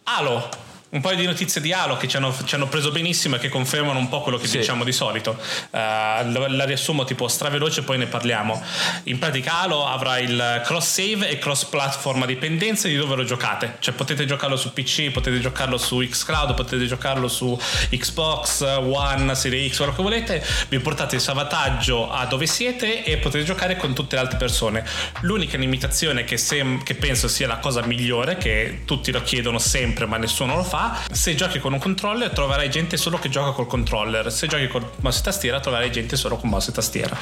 Halo. 0.04 0.48
Un 0.92 1.00
paio 1.02 1.14
di 1.16 1.24
notizie 1.24 1.60
di 1.60 1.72
Halo 1.72 1.96
che 1.96 2.08
ci 2.08 2.16
hanno, 2.16 2.34
ci 2.44 2.56
hanno 2.56 2.66
preso 2.66 2.90
benissimo 2.90 3.36
e 3.36 3.38
che 3.38 3.48
confermano 3.48 3.96
un 4.00 4.08
po' 4.08 4.22
quello 4.22 4.38
che 4.38 4.48
Sì. 4.48 4.58
diciamo 4.58 4.82
di 4.82 4.90
solito. 4.90 5.38
Eh, 5.70 5.78
la, 5.78 6.48
la 6.48 6.64
riassumo 6.64 7.04
tipo 7.04 7.28
straveloce, 7.28 7.82
poi 7.84 7.96
ne 7.96 8.06
parliamo. 8.06 8.60
In 9.04 9.20
pratica 9.20 9.60
Halo 9.60 9.86
avrà 9.86 10.18
il 10.18 10.60
cross 10.64 10.88
save 10.94 11.28
e 11.28 11.38
cross 11.38 11.66
platform 11.66 12.22
a 12.22 12.26
dipendenza 12.26 12.88
di 12.88 12.96
dove 12.96 13.14
lo 13.14 13.22
giocate. 13.22 13.76
Cioè 13.78 13.94
potete 13.94 14.24
giocarlo 14.24 14.56
su 14.56 14.72
PC, 14.72 15.12
potete 15.12 15.38
giocarlo 15.38 15.78
su 15.78 15.98
Xcloud, 15.98 16.54
potete 16.54 16.84
giocarlo 16.86 17.28
su 17.28 17.56
Xbox 17.88 18.60
One, 18.62 19.32
Series 19.36 19.72
X, 19.72 19.76
quello 19.76 19.94
che 19.94 20.02
volete. 20.02 20.44
Vi 20.68 20.80
portate 20.80 21.14
il 21.14 21.20
salvataggio 21.20 22.10
a 22.10 22.26
dove 22.26 22.46
siete 22.48 23.04
e 23.04 23.16
potete 23.18 23.44
giocare 23.44 23.76
con 23.76 23.94
tutte 23.94 24.16
le 24.16 24.22
altre 24.22 24.38
persone. 24.38 24.84
L'unica 25.20 25.56
limitazione 25.56 26.24
che, 26.24 26.36
sem- 26.36 26.82
che 26.82 26.96
penso 26.96 27.28
sia 27.28 27.46
la 27.46 27.58
cosa 27.58 27.80
migliore, 27.86 28.36
che 28.38 28.82
tutti 28.84 29.12
lo 29.12 29.22
chiedono 29.22 29.60
sempre 29.60 30.06
ma 30.06 30.16
nessuno 30.16 30.56
lo 30.56 30.64
fa, 30.64 30.78
se 31.10 31.34
giochi 31.34 31.58
con 31.58 31.72
un 31.72 31.78
controller 31.78 32.30
troverai 32.30 32.70
gente 32.70 32.96
solo 32.96 33.18
che 33.18 33.28
gioca 33.28 33.50
col 33.52 33.66
controller, 33.66 34.30
se 34.32 34.46
giochi 34.46 34.68
con 34.68 34.86
mouse 35.00 35.20
e 35.20 35.22
tastiera 35.22 35.60
troverai 35.60 35.90
gente 35.90 36.16
solo 36.16 36.36
con 36.36 36.48
mouse 36.50 36.70
e 36.70 36.72
tastiera. 36.74 37.16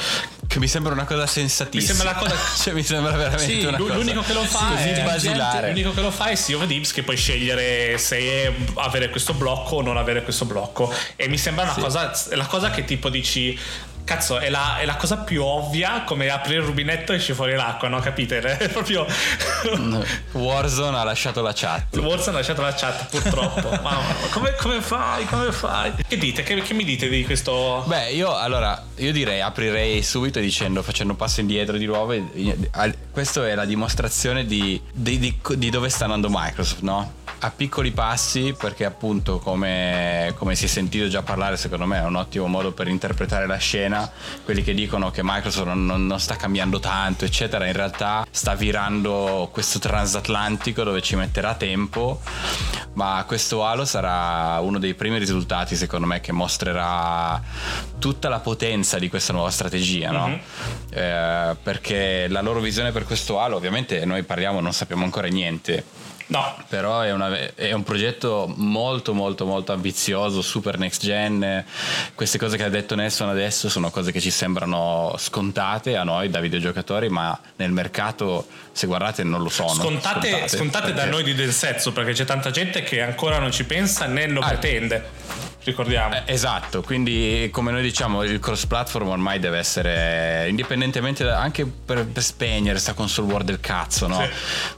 Che 0.46 0.58
mi 0.58 0.68
sembra 0.68 0.92
una 0.92 1.04
cosa 1.04 1.26
sensatissima. 1.26 1.92
Mi 1.92 1.98
sembra 2.00 2.14
cosa- 2.18 2.36
cioè, 2.62 2.72
mi 2.74 2.82
sembra 2.82 3.12
veramente 3.12 3.44
Sì, 3.60 3.64
una 3.64 3.76
L'u- 3.78 3.86
cosa. 3.86 3.98
L'unico 3.98 4.20
che 4.22 4.32
lo 4.32 4.44
fa 4.44 4.66
così 4.70 4.88
è 4.88 5.02
basilare. 5.02 5.68
L'unico 5.68 5.92
che 5.92 6.00
lo 6.00 6.10
fa 6.10 6.26
è 6.26 6.34
Sea 6.34 6.56
of 6.56 6.66
Thieves 6.66 6.92
che 6.92 7.02
puoi 7.02 7.16
scegliere 7.16 7.98
se 7.98 8.54
avere 8.76 9.10
questo 9.10 9.34
blocco 9.34 9.76
o 9.76 9.82
non 9.82 9.96
avere 9.96 10.22
questo 10.22 10.44
blocco. 10.44 10.92
E 11.16 11.28
mi 11.28 11.38
sembra 11.38 11.64
una 11.64 11.74
Sì. 11.74 11.80
cosa, 11.80 12.12
la 12.30 12.46
cosa 12.46 12.70
che 12.70 12.84
tipo 12.84 13.08
dici. 13.08 13.58
Cazzo, 14.08 14.38
è 14.38 14.48
la, 14.48 14.78
è 14.78 14.86
la 14.86 14.96
cosa 14.96 15.18
più 15.18 15.42
ovvia 15.44 16.00
come 16.06 16.30
apri 16.30 16.54
il 16.54 16.62
rubinetto 16.62 17.12
e 17.12 17.16
esce 17.16 17.34
fuori 17.34 17.54
l'acqua, 17.54 17.88
no? 17.88 18.00
Capite? 18.00 18.38
È 18.40 18.68
proprio. 18.72 19.04
Warzone 20.32 20.96
ha 20.96 21.04
lasciato 21.04 21.42
la 21.42 21.52
chat. 21.54 21.94
Warzone 21.98 22.36
ha 22.36 22.38
lasciato 22.38 22.62
la 22.62 22.72
chat, 22.72 23.06
purtroppo. 23.10 23.68
Mamma, 23.82 23.90
ma 24.00 24.14
come, 24.32 24.54
come 24.58 24.80
fai? 24.80 25.26
Come 25.26 25.52
fai? 25.52 25.92
Che 26.08 26.16
dite? 26.16 26.42
Che, 26.42 26.62
che 26.62 26.72
mi 26.72 26.84
dite 26.84 27.06
di 27.06 27.22
questo? 27.26 27.84
Beh, 27.86 28.12
io 28.12 28.34
allora, 28.34 28.82
io 28.96 29.12
direi 29.12 29.42
aprirei 29.42 30.02
subito 30.02 30.40
dicendo, 30.40 30.82
facendo 30.82 31.12
un 31.12 31.18
passo 31.18 31.40
indietro 31.40 31.76
di 31.76 31.84
nuovo, 31.84 32.12
e- 32.12 32.56
al- 32.70 32.94
questa 33.10 33.46
è 33.46 33.54
la 33.54 33.66
dimostrazione 33.66 34.46
di, 34.46 34.80
di- 34.90 35.18
di- 35.18 35.38
di 35.56 35.68
dove 35.70 35.90
sta 35.90 36.04
andando 36.04 36.28
Microsoft, 36.30 36.80
no? 36.80 37.12
A 37.40 37.52
piccoli 37.52 37.92
passi, 37.92 38.52
perché 38.58 38.84
appunto 38.84 39.38
come, 39.38 40.34
come 40.36 40.56
si 40.56 40.64
è 40.64 40.68
sentito 40.68 41.06
già 41.06 41.22
parlare, 41.22 41.56
secondo 41.56 41.84
me 41.86 41.98
è 42.00 42.04
un 42.04 42.16
ottimo 42.16 42.48
modo 42.48 42.72
per 42.72 42.88
interpretare 42.88 43.46
la 43.46 43.58
scena, 43.58 43.97
quelli 44.44 44.62
che 44.62 44.74
dicono 44.74 45.10
che 45.10 45.22
Microsoft 45.24 45.66
non, 45.66 45.86
non- 45.86 46.20
sta 46.20 46.36
cambiando 46.36 46.80
tanto, 46.80 47.24
eccetera, 47.24 47.66
in 47.66 47.72
realtà 47.72 48.26
sta 48.30 48.54
virando 48.54 49.48
questo 49.52 49.78
transatlantico 49.78 50.82
dove 50.82 51.00
ci 51.00 51.16
metterà 51.16 51.54
tempo, 51.54 52.20
ma 52.94 53.24
questo 53.26 53.64
Halo 53.64 53.84
sarà 53.84 54.58
uno 54.60 54.78
dei 54.78 54.94
primi 54.94 55.18
risultati, 55.18 55.76
secondo 55.76 56.06
me, 56.06 56.20
che 56.20 56.32
mostrerà 56.32 57.40
tutta 57.98 58.28
la 58.28 58.40
potenza 58.40 58.98
di 58.98 59.08
questa 59.08 59.32
nuova 59.32 59.50
strategia, 59.50 60.10
no? 60.10 60.28
Mhm. 60.28 60.40
Eh, 60.90 61.56
perché 61.62 62.26
la 62.28 62.40
loro 62.40 62.60
visione 62.60 62.92
per 62.92 63.04
questo 63.04 63.40
Halo, 63.40 63.56
ovviamente 63.56 64.04
noi 64.04 64.22
parliamo, 64.24 64.60
non 64.60 64.72
sappiamo 64.72 65.04
ancora 65.04 65.28
niente. 65.28 65.84
No. 66.28 66.56
Però 66.68 67.00
è, 67.00 67.10
una- 67.12 67.54
è 67.54 67.72
un 67.72 67.82
progetto 67.82 68.52
molto 68.56 69.14
molto 69.14 69.44
molto 69.46 69.72
ambizioso, 69.72 70.42
super 70.42 70.78
next 70.78 71.02
gen. 71.02 71.64
Queste 72.14 72.38
cose 72.38 72.56
che 72.56 72.64
ha 72.64 72.68
detto 72.68 72.94
Nelson 72.94 73.28
adesso 73.28 73.68
sono 73.68 73.90
cose 73.90 74.12
che 74.12 74.20
ci 74.20 74.30
sembrano 74.30 75.14
scontate 75.18 75.96
a 75.96 76.04
noi 76.04 76.28
da 76.30 76.40
videogiocatori, 76.40 77.08
ma 77.08 77.38
nel 77.56 77.70
mercato 77.72 78.46
se 78.72 78.86
guardate 78.86 79.24
non 79.24 79.42
lo 79.42 79.48
sono. 79.48 79.72
Scontate, 79.74 80.48
scontate 80.48 80.88
da 80.92 81.02
perché- 81.02 81.10
noi 81.10 81.22
di 81.24 81.34
Densetsu 81.34 81.92
perché 81.92 82.12
c'è 82.12 82.24
tanta 82.24 82.50
gente 82.50 82.82
che 82.82 83.00
ancora 83.02 83.38
non 83.38 83.50
ci 83.50 83.64
pensa 83.64 84.06
né 84.06 84.26
lo 84.28 84.40
Ah. 84.40 84.48
pretende. 84.48 85.46
Ricordiamo. 85.64 86.14
Eh, 86.14 86.22
Esatto, 86.32 86.80
quindi 86.80 87.50
come 87.52 87.70
noi 87.72 87.82
diciamo 87.82 88.22
il 88.22 88.38
cross 88.38 88.64
platform 88.64 89.08
ormai 89.08 89.38
deve 89.38 89.58
essere 89.58 90.46
indipendentemente 90.48 91.24
da- 91.24 91.40
anche 91.40 91.66
per, 91.66 92.06
per 92.06 92.22
spegnere 92.22 92.78
sta 92.78 92.94
console 92.94 93.30
war 93.30 93.42
del 93.44 93.60
cazzo, 93.60 94.06
no? 94.06 94.18
Sì. 94.22 94.30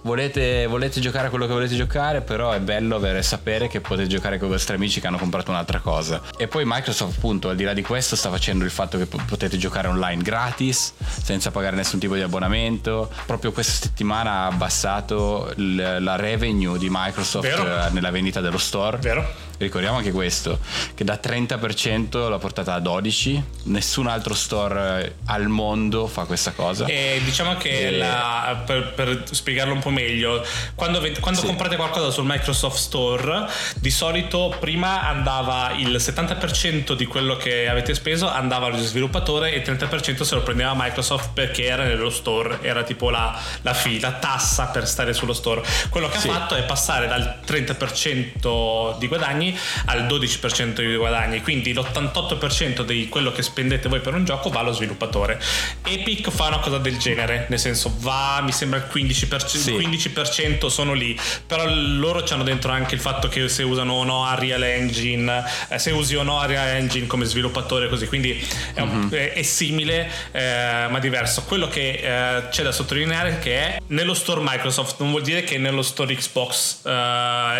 Volete, 0.03 0.67
volete 0.67 0.99
giocare 1.01 1.29
a 1.29 1.31
quello 1.31 1.40
che 1.47 1.53
volete 1.53 1.75
giocare, 1.77 2.21
però 2.21 2.53
è 2.53 2.61
bello 2.61 2.97
avere 2.97 3.23
sapere 3.23 3.69
che 3.69 3.81
potete 3.81 4.09
giocare 4.09 4.39
con 4.39 4.49
i 4.49 4.51
vostri 4.53 4.75
amici 4.77 5.01
che 5.01 5.07
hanno 5.07 5.19
comprato 5.19 5.51
un'altra 5.51 5.79
cosa. 5.81 6.21
E 6.37 6.49
poi 6.49 6.65
Microsoft 6.67 7.17
appunto 7.17 7.49
al 7.49 7.57
di 7.57 7.65
là 7.65 7.73
di 7.73 7.83
questo 7.83 8.17
sta 8.17 8.31
facendo 8.31 8.65
il 8.65 8.71
fatto 8.71 8.99
che 8.99 9.07
po- 9.07 9.21
potete 9.27 9.57
giocare 9.57 9.89
online 9.89 10.23
gratis, 10.23 10.93
senza 11.23 11.51
pagare 11.51 11.77
nessun 11.77 11.99
tipo 11.99 12.15
di 12.15 12.23
abbonamento. 12.23 13.11
Proprio 13.27 13.53
questa 13.53 13.73
settimana 13.87 14.31
ha 14.31 14.47
abbassato 14.47 15.53
il- 15.57 15.97
la 16.01 16.17
revenue 16.17 16.79
di 16.79 16.89
Microsoft 16.91 17.47
Vero. 17.47 17.65
eh, 17.87 17.91
nella 17.91 18.11
vendita 18.11 18.41
dello 18.41 18.59
store. 18.59 18.99
Vero? 18.99 19.49
Ricordiamo 19.61 19.99
anche 19.99 20.11
questo, 20.11 20.59
che 20.95 21.05
da 21.05 21.19
30% 21.19 22.31
l'ha 22.31 22.39
portata 22.39 22.73
a 22.73 22.81
12%, 22.81 23.43
nessun 23.65 24.07
altro 24.07 24.33
store 24.33 25.05
eh, 25.05 25.15
al 25.27 25.49
mondo 25.49 26.07
fa 26.07 26.25
questa 26.25 26.53
cosa. 26.53 26.87
E 26.87 27.21
diciamo 27.23 27.55
che 27.57 27.89
E- 27.89 27.99
la- 27.99 28.63
per, 28.65 28.95
per 28.95 29.25
spiegarlo 29.31 29.75
un 29.75 29.81
po' 29.81 29.91
meglio, 29.91 30.43
quando, 30.75 30.99
ve- 31.01 31.19
quando 31.31 31.41
Sì. 31.41 31.47
comprate 31.47 31.77
qualcosa 31.77 32.11
sul 32.11 32.25
Microsoft 32.27 32.77
Store, 32.79 33.47
di 33.77 33.91
solito 33.91 34.55
prima 34.59 35.07
andava 35.07 35.73
il 35.77 35.95
70% 35.97 36.95
di 36.95 37.07
quello 37.07 37.37
che 37.37 37.69
avete 37.69 37.95
speso 37.95 38.29
andava 38.29 38.67
allo 38.67 38.79
sviluppatore 38.79 39.53
e 39.53 39.59
il 39.59 39.63
30% 39.63 40.23
se 40.23 40.35
lo 40.35 40.43
prendeva 40.43 40.73
Microsoft 40.75 41.31
perché 41.33 41.65
era 41.67 41.85
nello 41.85 42.11
store, 42.11 42.59
era 42.63 42.83
tipo 42.83 43.11
la, 43.11 43.39
la 43.63 43.75
fee, 43.75 44.01
la 44.01 44.13
tassa 44.13 44.67
per 44.67 44.87
stare 44.89 45.13
sullo 45.13 45.33
store. 45.33 45.63
Quello 45.89 46.09
che 46.09 46.19
Sì. 46.19 46.29
ha 46.29 46.33
fatto 46.33 46.55
è 46.57 46.63
passare 46.65 47.07
dal 47.07 47.39
30% 47.47 48.99
di 48.99 49.07
guadagni 49.07 49.57
al 49.87 50.07
12% 50.07 50.75
di 50.81 50.97
guadagni, 50.97 51.41
quindi 51.43 51.73
l'88% 51.73 52.83
di 52.83 53.09
quello 53.09 53.31
che 53.33 53.43
spendete 53.43 53.89
voi 53.89 54.01
per 54.01 54.15
un 54.15 54.25
gioco 54.25 54.51
va 54.51 54.61
allo 54.61 54.73
sviluppatore. 54.73 55.41
Epic 55.85 56.31
fa 56.31 56.47
una 56.47 56.59
cosa 56.59 56.79
del 56.79 56.99
genere, 56.99 57.47
nel 57.49 57.59
senso 57.59 57.95
va, 57.99 58.41
mi 58.43 58.53
sembra 58.53 58.79
il 58.81 58.87
15%, 58.91 59.47
Sì. 59.47 59.73
15% 59.73 60.67
sono 60.69 60.93
lì, 60.93 61.19
però 61.47 61.65
loro 61.67 62.23
c'hanno 62.23 62.43
dentro 62.43 62.73
anche 62.73 62.95
il 62.95 63.01
fatto 63.01 63.29
che 63.29 63.49
se 63.49 63.63
usano 63.63 63.95
o 63.95 64.05
no 64.05 64.21
Unreal 64.23 64.63
Engine, 64.63 65.43
eh, 65.69 65.79
se 65.79 65.91
usi 65.91 66.17
o 66.17 66.23
no 66.23 66.37
Unreal 66.41 66.69
Engine 66.69 67.07
come 67.07 67.25
sviluppatore 67.25 67.89
così, 67.89 68.07
quindi 68.07 68.47
è, 68.75 68.81
un- 68.81 69.09
è- 69.11 69.33
è 69.33 69.43
simile 69.43 70.11
eh, 70.33 70.87
ma 70.89 70.99
diverso. 70.99 71.43
Quello 71.45 71.69
che 71.69 71.91
eh, 72.03 72.49
c'è 72.51 72.63
da 72.63 72.73
sottolineare 72.73 73.31
è 73.31 73.39
che 73.39 73.57
è 73.59 73.77
nello 73.89 74.15
store 74.15 74.41
Microsoft, 74.43 75.01
non 75.01 75.11
vuol 75.11 75.23
dire 75.23 75.43
che 75.45 75.59
nello 75.59 75.83
store 75.83 76.15
Xbox, 76.15 76.85
eh, 76.87 76.91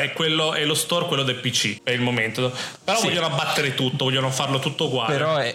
è, 0.03 0.13
quello, 0.15 0.55
è 0.55 0.65
lo 0.65 0.75
store 0.75 1.07
quello 1.07 1.23
del 1.23 1.37
PC 1.37 1.83
per 1.83 1.95
il 1.95 2.01
momento, 2.01 2.53
però 2.85 2.99
Sì. 2.99 3.07
vogliono 3.07 3.27
abbattere 3.27 3.75
tutto, 3.75 4.05
vogliono 4.05 4.31
farlo 4.31 4.59
tutto 4.59 4.87
uguale. 4.87 5.13
Però 5.13 5.37
è- 5.37 5.55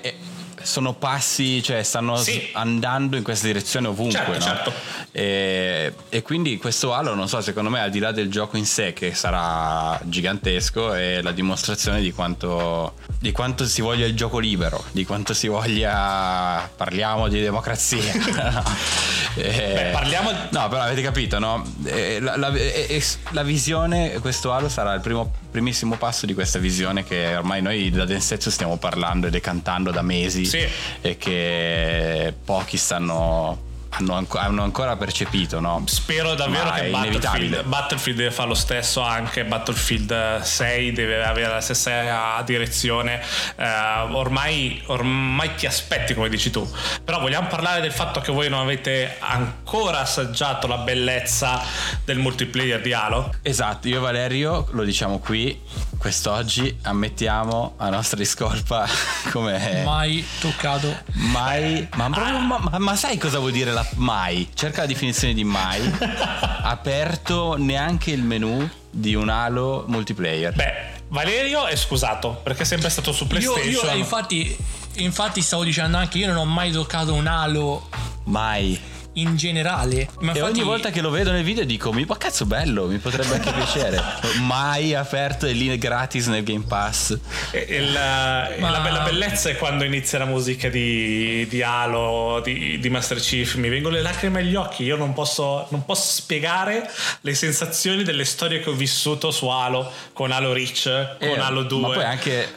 sono 0.66 0.94
passi, 0.94 1.62
cioè 1.64 1.84
stanno 1.84 2.18
Sì. 2.18 2.50
andando 2.54 3.16
in 3.16 3.24
questa 3.24 3.48
direzione 3.48 3.88
ovunque. 3.88 4.18
Certo, 4.18 4.32
no? 4.34 4.40
certo. 4.42 4.74
E, 5.12 5.94
e 6.10 6.22
quindi 6.22 6.58
questo 6.58 6.94
Halo, 6.94 7.14
non 7.16 7.28
so, 7.30 7.40
secondo 7.42 7.70
me 7.70 7.80
al 7.82 7.90
di 7.90 8.00
là 8.00 8.12
del 8.12 8.30
gioco 8.30 8.58
in 8.58 8.66
sé 8.66 8.94
che 8.94 9.14
sarà 9.14 10.00
gigantesco, 10.04 10.94
è 10.94 11.22
la 11.22 11.32
dimostrazione 11.32 12.02
di 12.02 12.12
quanto, 12.12 12.96
di 13.20 13.32
quanto 13.32 13.66
si 13.66 13.82
voglia 13.82 14.06
il 14.06 14.16
gioco 14.16 14.40
libero, 14.40 14.84
di 14.92 15.06
quanto 15.06 15.34
si 15.34 15.48
voglia... 15.48 16.70
Parliamo 16.76 17.28
di 17.28 17.40
democrazia. 17.42 18.12
Beh, 19.36 19.90
parliamo 19.92 20.32
No, 20.52 20.68
però 20.70 20.82
avete 20.84 21.02
capito, 21.02 21.40
no? 21.40 21.64
Eh, 21.86 22.20
La, 22.22 22.38
la- 22.38 22.54
eh, 22.54 22.86
eh, 22.90 23.04
la 23.32 23.44
visione, 23.44 24.20
questo 24.22 24.54
Halo 24.54 24.70
sarà 24.70 24.94
il 24.94 25.02
primo, 25.02 25.32
primissimo 25.52 25.96
passo 25.98 26.26
di 26.26 26.34
questa 26.34 26.58
visione 26.60 27.04
che 27.04 27.36
ormai 27.36 27.62
noi 27.62 27.90
da 27.90 28.06
Densetsu 28.06 28.50
stiamo 28.50 28.78
parlando 28.78 29.28
e 29.28 29.30
decantando 29.30 29.92
da 29.92 30.02
mesi 30.02 30.46
Sì. 30.46 30.66
e 31.02 31.18
che 31.18 32.34
pochi 32.46 32.78
stanno 32.78 33.74
hanno, 33.98 34.14
anco- 34.16 34.38
hanno 34.38 34.64
ancora 34.64 34.96
percepito, 34.96 35.60
no? 35.60 35.84
Spero 35.86 36.34
davvero 36.36 36.66
Ma 36.66 36.74
che 36.74 36.90
Battlefield. 36.90 37.64
Battlefield 37.64 38.18
deve 38.18 38.32
fare 38.32 38.48
lo 38.50 38.54
stesso 38.56 39.02
anche 39.02 39.46
Battlefield 39.46 40.42
6 40.42 40.92
deve 40.92 41.24
avere 41.24 41.50
la 41.54 41.62
stessa 41.62 42.42
direzione 42.46 43.22
Eh, 43.56 43.66
ormai, 44.12 44.82
ormai 44.88 45.56
ti 45.56 45.66
aspetti 45.66 46.14
come 46.14 46.30
dici 46.30 46.50
tu 46.52 46.70
però 47.04 47.20
vogliamo 47.20 47.48
parlare 47.48 47.82
del 47.82 47.92
fatto 47.92 48.20
che 48.22 48.32
voi 48.32 48.50
non 48.50 48.62
avete 48.62 49.16
ancora 49.20 50.00
assaggiato 50.00 50.68
la 50.68 50.78
bellezza 50.78 51.62
del 52.04 52.18
multiplayer 52.18 52.82
di 52.82 52.94
Halo 52.94 53.34
Esatto, 53.42 53.88
io 53.88 53.98
e 53.98 54.00
Valerio 54.00 54.68
lo 54.72 54.84
diciamo 54.84 55.20
qui, 55.20 55.60
quest'oggi 56.10 56.78
ammettiamo 56.84 57.74
a 57.78 57.90
nostra 57.90 58.16
discolpa 58.18 58.86
come 59.34 59.82
Mai 59.84 60.24
toccato. 60.40 60.96
mai, 61.14 61.88
ma, 61.96 62.12
proprio- 62.12 62.38
ma- 62.42 62.60
ma- 62.60 62.78
ma 62.78 62.96
sai 62.96 63.18
cosa 63.18 63.40
vuol 63.40 63.52
dire 63.52 63.72
la 63.72 63.84
mai? 63.96 64.48
Cerca 64.54 64.82
la 64.82 64.86
definizione 64.88 65.34
di 65.34 65.44
mai. 65.44 65.82
Aperto 66.62 67.56
neanche 67.58 68.12
il 68.12 68.22
menu 68.22 68.70
di 68.92 69.16
un 69.16 69.30
Halo 69.30 69.86
multiplayer. 69.88 70.54
beh 70.54 70.94
Valerio 71.08 71.66
è 71.66 71.76
scusato 71.76 72.40
perché 72.44 72.62
è 72.62 72.66
sempre 72.66 72.90
stato 72.92 73.12
su 73.12 73.24
Io, 73.24 73.30
PlayStation 73.30 73.72
io 73.72 73.92
eh, 73.92 73.98
infatti, 73.98 74.56
infatti 74.98 75.42
stavo 75.42 75.64
dicendo 75.64 75.98
anche 75.98 76.20
io 76.20 76.28
non 76.28 76.38
ho 76.38 76.46
mai 76.46 76.72
toccato 76.72 77.16
un 77.16 77.26
halo 77.26 77.90
Mai. 78.26 78.80
In 79.16 79.36
generale. 79.36 80.10
Ma 80.20 80.32
E 80.32 80.38
infatti- 80.38 80.40
ogni 80.40 80.64
volta 80.64 80.90
che 80.90 81.02
lo 81.02 81.10
vedo 81.10 81.32
nel 81.32 81.44
video 81.44 81.64
dico, 81.66 81.92
mi- 81.94 82.06
ma 82.06 82.18
cazzo 82.18 82.46
bello, 82.46 82.86
mi 82.88 82.98
potrebbe 82.98 83.34
anche 83.36 83.52
piacere. 83.54 84.02
Mai 84.42 84.94
aperto 84.94 85.46
e 85.46 85.52
lì 85.54 85.78
gratis 85.78 86.28
nel 86.28 86.44
Game 86.44 86.66
Pass. 86.68 87.18
E- 87.52 87.66
e 87.68 87.82
la, 87.82 88.50
Ma- 88.60 88.70
la 88.70 88.80
be- 88.80 88.92
la 88.92 89.00
bellezza 89.02 89.50
è 89.50 89.56
quando 89.58 89.84
inizia 89.84 90.18
la 90.20 90.26
musica 90.26 90.70
di, 90.70 91.46
di 91.48 91.62
Halo, 91.62 92.42
di, 92.44 92.80
di 92.80 92.90
Master 92.90 93.20
Chief. 93.20 93.56
Mi 93.56 93.70
vengono 93.70 93.96
le 93.96 94.02
lacrime 94.02 94.40
agli 94.40 94.56
occhi. 94.56 94.84
Io 94.84 94.96
non 94.98 95.14
posso, 95.14 95.66
non 95.70 95.86
posso 95.86 96.12
spiegare 96.22 96.90
le 97.22 97.34
sensazioni 97.34 98.04
delle 98.04 98.26
storie 98.26 98.60
che 98.60 98.70
ho 98.70 98.74
vissuto 98.74 99.32
su 99.32 99.48
Halo, 99.48 99.92
con 100.14 100.32
Halo 100.32 100.54
Reach, 100.54 100.84
con 101.20 101.28
Eh, 101.30 101.40
Halo 101.40 101.64
2. 101.64 101.80
Ma 101.82 101.94
poi 101.94 102.04
anche, 102.04 102.48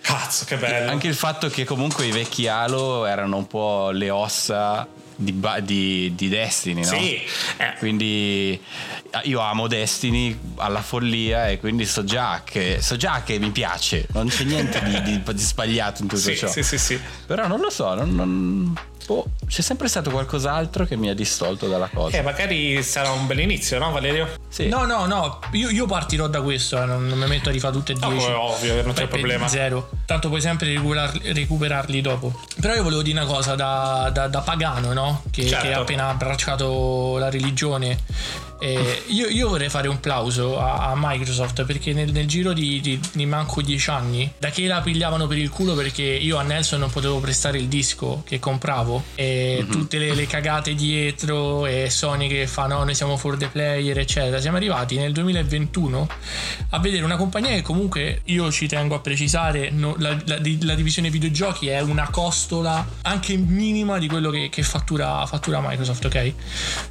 Cazzo, 0.00 0.44
che 0.44 0.56
bello. 0.56 0.90
anche 0.90 1.08
il 1.08 1.14
fatto 1.14 1.48
che 1.48 1.64
comunque 1.64 2.06
i 2.06 2.12
vecchi 2.12 2.46
Halo 2.48 3.04
erano 3.06 3.36
un 3.36 3.46
po' 3.46 3.90
le 3.90 4.08
ossa 4.10 4.86
di, 5.16 5.40
di- 5.62 6.12
di 6.14 6.28
Destiny, 6.28 6.80
no? 6.84 6.86
Sì, 6.98 7.14
eh, 7.56 7.74
Quindi 7.78 8.60
io 9.24 9.40
amo 9.40 9.66
Destiny 9.66 10.38
alla 10.56 10.82
follia 10.82 11.48
e 11.48 11.58
quindi 11.58 11.86
so 11.86 12.04
già 12.04 12.42
che, 12.44 12.78
so 12.82 12.96
già 12.96 13.22
che 13.24 13.38
mi 13.38 13.50
piace, 13.50 14.06
non 14.12 14.28
c'è 14.28 14.44
niente 14.44 14.82
di, 14.84 15.02
di- 15.02 15.22
di 15.22 15.38
sbagliato 15.38 16.02
in 16.02 16.08
tutto 16.08 16.20
sì, 16.20 16.36
ciò. 16.36 16.48
sì, 16.48 16.62
sì, 16.62 16.76
sì. 16.78 17.00
Però 17.26 17.46
non 17.46 17.60
lo 17.60 17.70
so, 17.70 17.94
non- 17.94 18.14
non- 18.14 18.74
boh, 19.06 19.24
c'è 19.46 19.62
sempre 19.62 19.88
stato 19.88 20.10
qualcos'altro 20.10 20.84
che 20.84 20.96
mi 20.96 21.08
ha 21.08 21.14
distolto 21.14 21.68
dalla 21.68 21.88
cosa. 21.92 22.16
Eh, 22.18 22.22
magari 22.22 22.82
sarà 22.82 23.10
un 23.10 23.26
bel 23.26 23.38
inizio, 23.40 23.78
no, 23.78 23.90
Valerio? 23.92 24.28
Sì. 24.48 24.68
No, 24.68 24.84
no, 24.84 25.06
no, 25.06 25.40
io, 25.52 25.70
io 25.70 25.86
partirò 25.86 26.26
da 26.28 26.40
questo, 26.42 26.80
eh, 26.82 26.84
non, 26.86 27.06
non 27.06 27.18
mi 27.18 27.26
metto 27.26 27.48
a 27.48 27.52
rifare 27.52 27.72
tutte 27.74 27.92
e 27.92 27.96
No, 28.00 28.10
dieci. 28.10 28.26
è 28.26 28.34
ovvio, 28.34 28.74
non 28.82 28.92
c'è 28.92 29.02
Peppe 29.02 29.18
problema. 29.18 29.48
Zero. 29.48 29.90
Tanto 30.06 30.28
puoi 30.28 30.40
sempre 30.40 30.68
recuperar- 30.72 31.20
recuperarli 31.24 32.00
dopo. 32.00 32.40
Però 32.60 32.74
io 32.74 32.82
volevo 32.82 33.02
dire 33.02 33.18
una 33.20 33.28
cosa 33.30 33.54
da, 33.54 34.10
da- 34.12 34.28
da 34.28 34.40
pagano, 34.40 34.92
no? 34.92 35.22
Che, 35.30 35.46
Certo. 35.46 35.66
che 35.66 35.72
ha 35.72 35.80
appena 35.80 36.08
abbracciato 36.08 37.16
la 37.18 37.30
religione. 37.30 37.98
Eh, 38.58 39.02
io, 39.08 39.28
io 39.28 39.48
vorrei 39.50 39.68
fare 39.68 39.86
un 39.86 40.00
plauso 40.00 40.58
a, 40.58 40.88
a 40.90 40.92
Microsoft 40.96 41.64
perché 41.64 41.92
nel, 41.92 42.10
nel 42.10 42.26
giro 42.26 42.54
di, 42.54 42.80
di- 42.80 42.98
di 43.12 43.26
manco 43.26 43.60
dieci 43.60 43.90
anni, 43.90 44.32
da 44.38 44.48
che 44.48 44.66
la 44.66 44.80
pigliavano 44.80 45.26
per 45.26 45.36
il 45.36 45.50
culo 45.50 45.74
perché 45.74 46.02
io 46.02 46.38
a 46.38 46.42
Nelson 46.42 46.80
non 46.80 46.90
potevo 46.90 47.18
prestare 47.20 47.58
il 47.58 47.66
disco 47.68 48.22
che 48.26 48.38
compravo 48.38 48.95
e 49.14 49.64
tutte 49.70 49.98
le, 49.98 50.14
le 50.14 50.26
cagate 50.26 50.74
dietro 50.74 51.66
e 51.66 51.88
Sony 51.90 52.28
che 52.28 52.46
fa 52.46 52.66
no, 52.66 52.84
noi 52.84 52.94
siamo 52.94 53.16
for 53.16 53.36
the 53.36 53.48
player, 53.48 53.98
eccetera. 53.98 54.40
Siamo 54.40 54.56
arrivati 54.56 54.96
nel 54.96 55.12
2021 55.12 56.08
a 56.70 56.78
vedere 56.78 57.04
una 57.04 57.16
compagnia 57.16 57.50
che 57.50 57.62
comunque 57.62 58.20
io 58.24 58.50
ci 58.50 58.66
tengo 58.68 58.94
a 58.94 59.00
precisare, 59.00 59.70
no, 59.70 59.94
la, 59.98 60.16
la- 60.24 60.38
la 60.60 60.74
divisione 60.74 61.10
videogiochi 61.10 61.68
è 61.68 61.80
una 61.80 62.08
costola 62.10 62.86
anche 63.02 63.36
minima 63.36 63.98
di 63.98 64.08
quello 64.08 64.30
che, 64.30 64.48
che 64.50 64.62
fattura, 64.62 65.24
fattura 65.26 65.60
Microsoft, 65.60 66.04
ok? 66.06 66.32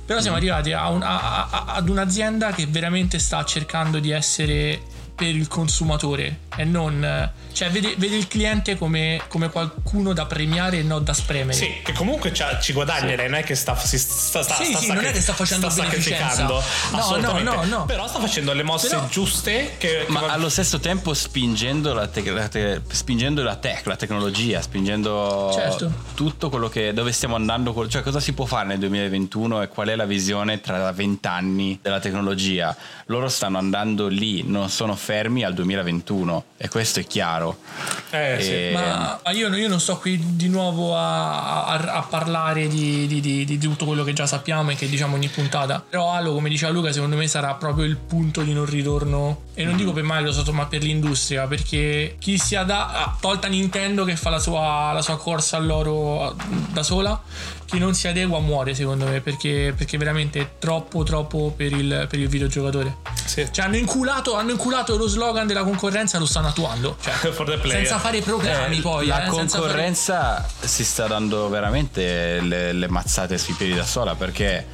Però 0.06 0.20
siamo 0.22 0.38
arrivati 0.38 0.72
a 0.72 0.90
un- 0.90 1.02
a- 1.04 1.48
a- 1.50 1.66
ad 1.76 1.90
un'azienda 1.90 2.52
che 2.52 2.66
veramente 2.68 3.20
sta 3.20 3.44
cercando 3.46 4.00
di 4.00 4.12
essere 4.12 4.82
per 5.16 5.28
il 5.36 5.48
consumatore 5.48 6.40
e 6.56 6.64
non... 6.66 7.32
Cioè, 7.56 7.70
vede, 7.72 7.96
vede 7.98 8.18
il 8.18 8.28
cliente 8.28 8.78
come, 8.78 9.22
come 9.30 9.50
qualcuno 9.50 10.12
da 10.12 10.26
premiare 10.26 10.80
e 10.80 10.84
non 10.84 11.06
da 11.06 11.14
spremere. 11.14 11.58
Sì, 11.58 11.72
che 11.84 11.94
comunque 11.94 12.34
ci 12.34 12.74
guadagna, 12.74 13.12
Sì. 13.12 13.16
lei 13.16 13.30
non 13.30 13.36
è 13.40 13.44
che 13.46 13.56
sta, 13.56 13.78
si 13.78 13.98
sta, 13.98 14.44
sta, 14.44 14.56
Sì, 14.56 14.66
sta 14.66 14.80
sì, 14.80 14.88
non 14.92 15.06
è 15.06 15.12
che 15.14 15.22
sta 15.22 15.34
facendo 15.34 15.70
sta 15.70 15.84
sacrificando. 15.84 16.62
No, 16.92 17.16
no, 17.16 17.40
no, 17.40 17.64
no. 17.64 17.86
Però 17.86 18.08
sta 18.08 18.20
facendo 18.20 18.52
le 18.52 18.64
mosse 18.64 18.90
Però- 18.90 19.08
giuste 19.08 19.76
che, 19.78 20.04
che 20.06 20.12
Ma 20.12 20.20
va- 20.20 20.34
allo 20.34 20.50
stesso 20.50 20.80
tempo 20.82 21.14
spingendo 21.14 21.94
la, 21.94 22.08
tec- 22.08 22.28
la 22.28 22.48
te- 22.50 22.82
spingendo 22.90 23.42
la 23.42 23.56
tech, 23.56 23.86
la 23.86 23.96
tecnologia, 23.96 24.62
spingendo 24.62 25.52
Certo. 25.54 25.92
tutto 26.14 26.50
quello 26.50 26.68
che 26.68 26.92
dove 26.94 27.14
stiamo 27.14 27.36
andando, 27.36 27.88
cioè 27.88 28.02
cosa 28.02 28.20
si 28.20 28.34
può 28.34 28.44
fare 28.46 28.68
nel 28.68 28.80
2021 28.80 29.62
e 29.62 29.68
qual 29.70 29.88
è 29.88 29.96
la 29.96 30.06
visione 30.06 30.60
tra 30.60 30.92
vent'anni 30.92 31.80
della 31.82 32.00
tecnologia. 32.02 32.76
Loro 33.08 33.30
stanno 33.30 33.58
andando 33.60 34.08
lì, 34.08 34.44
non 34.44 34.70
sono 34.70 34.96
fermi 34.96 35.44
al 35.44 35.54
2021 35.54 36.44
e 36.58 36.68
questo 36.68 37.00
è 37.00 37.06
chiaro. 37.06 37.45
Eh, 38.12 38.38
sì. 38.40 38.52
E- 38.52 38.72
Ma 38.74 39.20
ma 39.24 39.32
io, 39.32 39.54
io 39.56 39.68
non 39.68 39.80
sto 39.80 39.98
qui 39.98 40.20
di 40.36 40.48
nuovo 40.48 40.96
a, 40.96 41.66
a- 41.66 41.94
a 41.98 42.02
parlare 42.04 42.68
di, 42.68 43.08
di- 43.08 43.20
di- 43.20 43.44
di 43.46 43.58
tutto 43.58 43.86
quello 43.86 44.04
che 44.04 44.14
già 44.14 44.26
sappiamo 44.26 44.72
e 44.72 44.76
che 44.76 44.88
diciamo 44.88 45.16
ogni 45.16 45.28
puntata. 45.28 45.84
Però 45.88 46.12
Halo, 46.12 46.34
come 46.34 46.50
diceva 46.50 46.72
Luca, 46.72 46.92
secondo 46.92 47.16
me 47.18 47.28
sarà 47.28 47.54
proprio 47.56 47.86
il 47.86 47.98
punto 47.98 48.42
di 48.42 48.54
non 48.54 48.66
ritorno. 48.66 49.42
E 49.54 49.64
non 49.66 49.76
dico 49.76 49.92
per 49.94 50.04
Microsoft, 50.06 50.50
ma 50.50 50.66
per 50.66 50.82
l'industria. 50.84 51.48
Perché 51.48 52.16
chi 52.20 52.38
si 52.38 52.56
ada, 52.56 53.16
tolta 53.20 53.48
Nintendo 53.48 54.04
che 54.06 54.16
fa 54.16 54.30
la 54.30 54.40
sua, 54.40 54.92
la 54.94 55.02
sua 55.02 55.18
corsa 55.18 55.58
all'oro 55.58 56.36
da 56.72 56.84
sola, 56.84 57.20
chi 57.66 57.80
non 57.80 57.94
si 57.94 58.08
adegua 58.08 58.40
muore, 58.40 58.74
secondo 58.76 59.06
me. 59.06 59.22
Perché, 59.22 59.74
perché 59.76 59.98
veramente 59.98 60.40
è 60.40 60.50
troppo, 60.60 61.04
troppo 61.04 61.54
per 61.56 61.72
il, 61.72 62.06
per 62.10 62.20
il 62.20 62.28
videogiocatore. 62.28 62.98
Sì. 63.26 63.48
Cioè, 63.52 63.66
hanno 63.66 63.76
inculato, 63.78 64.36
hanno 64.36 64.52
inculato 64.52 64.96
lo 64.98 65.08
slogan 65.08 65.48
della 65.48 65.64
concorrenza, 65.64 66.20
lo 66.20 66.26
stanno 66.26 66.48
attuando. 66.48 66.96
Cioè, 67.02 67.14
For 67.34 67.46
the 67.46 67.58
player. 67.58 67.80
senza 67.80 67.98
fare 68.00 68.22
programmi 68.22 68.78
Eh, 68.78 68.82
poi. 68.82 69.08
la 69.08 69.26
eh, 69.26 69.32
senza 69.32 69.58
fare- 69.58 69.70
concorrenza 69.72 70.48
si 70.60 70.84
sta 70.86 71.08
dando 71.08 71.50
veramente 71.50 72.40
le, 72.42 72.72
le 72.72 72.88
mazzate 72.88 73.38
sui 73.38 73.54
piedi 73.56 73.74
da 73.74 73.84
sola 73.86 74.16
perché 74.16 74.68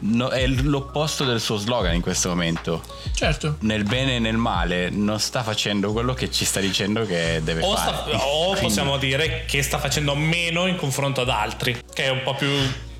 no- 0.00 0.28
è 0.28 0.46
l'opposto 0.46 1.24
del 1.24 1.40
suo 1.40 1.56
slogan 1.56 1.94
in 1.94 2.00
questo 2.00 2.28
momento. 2.30 2.82
Certo. 3.14 3.56
Nel 3.60 3.84
bene 3.84 4.16
e 4.16 4.18
nel 4.18 4.36
male 4.36 4.90
non 4.90 5.20
sta 5.20 5.42
facendo 5.42 5.92
quello 5.92 6.14
che 6.14 6.30
ci 6.30 6.44
sta 6.44 6.60
dicendo 6.60 7.04
che 7.04 7.40
deve 7.44 7.62
O, 7.62 7.76
fare. 7.76 7.96
sta- 8.10 8.24
o 8.26 8.44
Quindi- 8.50 8.60
possiamo 8.60 8.96
dire 8.96 9.44
che 9.46 9.62
sta 9.62 9.78
facendo 9.78 10.14
meno 10.14 10.66
in 10.66 10.76
confronto 10.76 11.20
ad 11.20 11.28
altri, 11.28 11.78
che 11.92 12.04
è 12.04 12.08
un 12.08 12.22
po' 12.22 12.34
più 12.38 12.48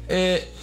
Eh, 0.06 0.34
m- 0.36 0.57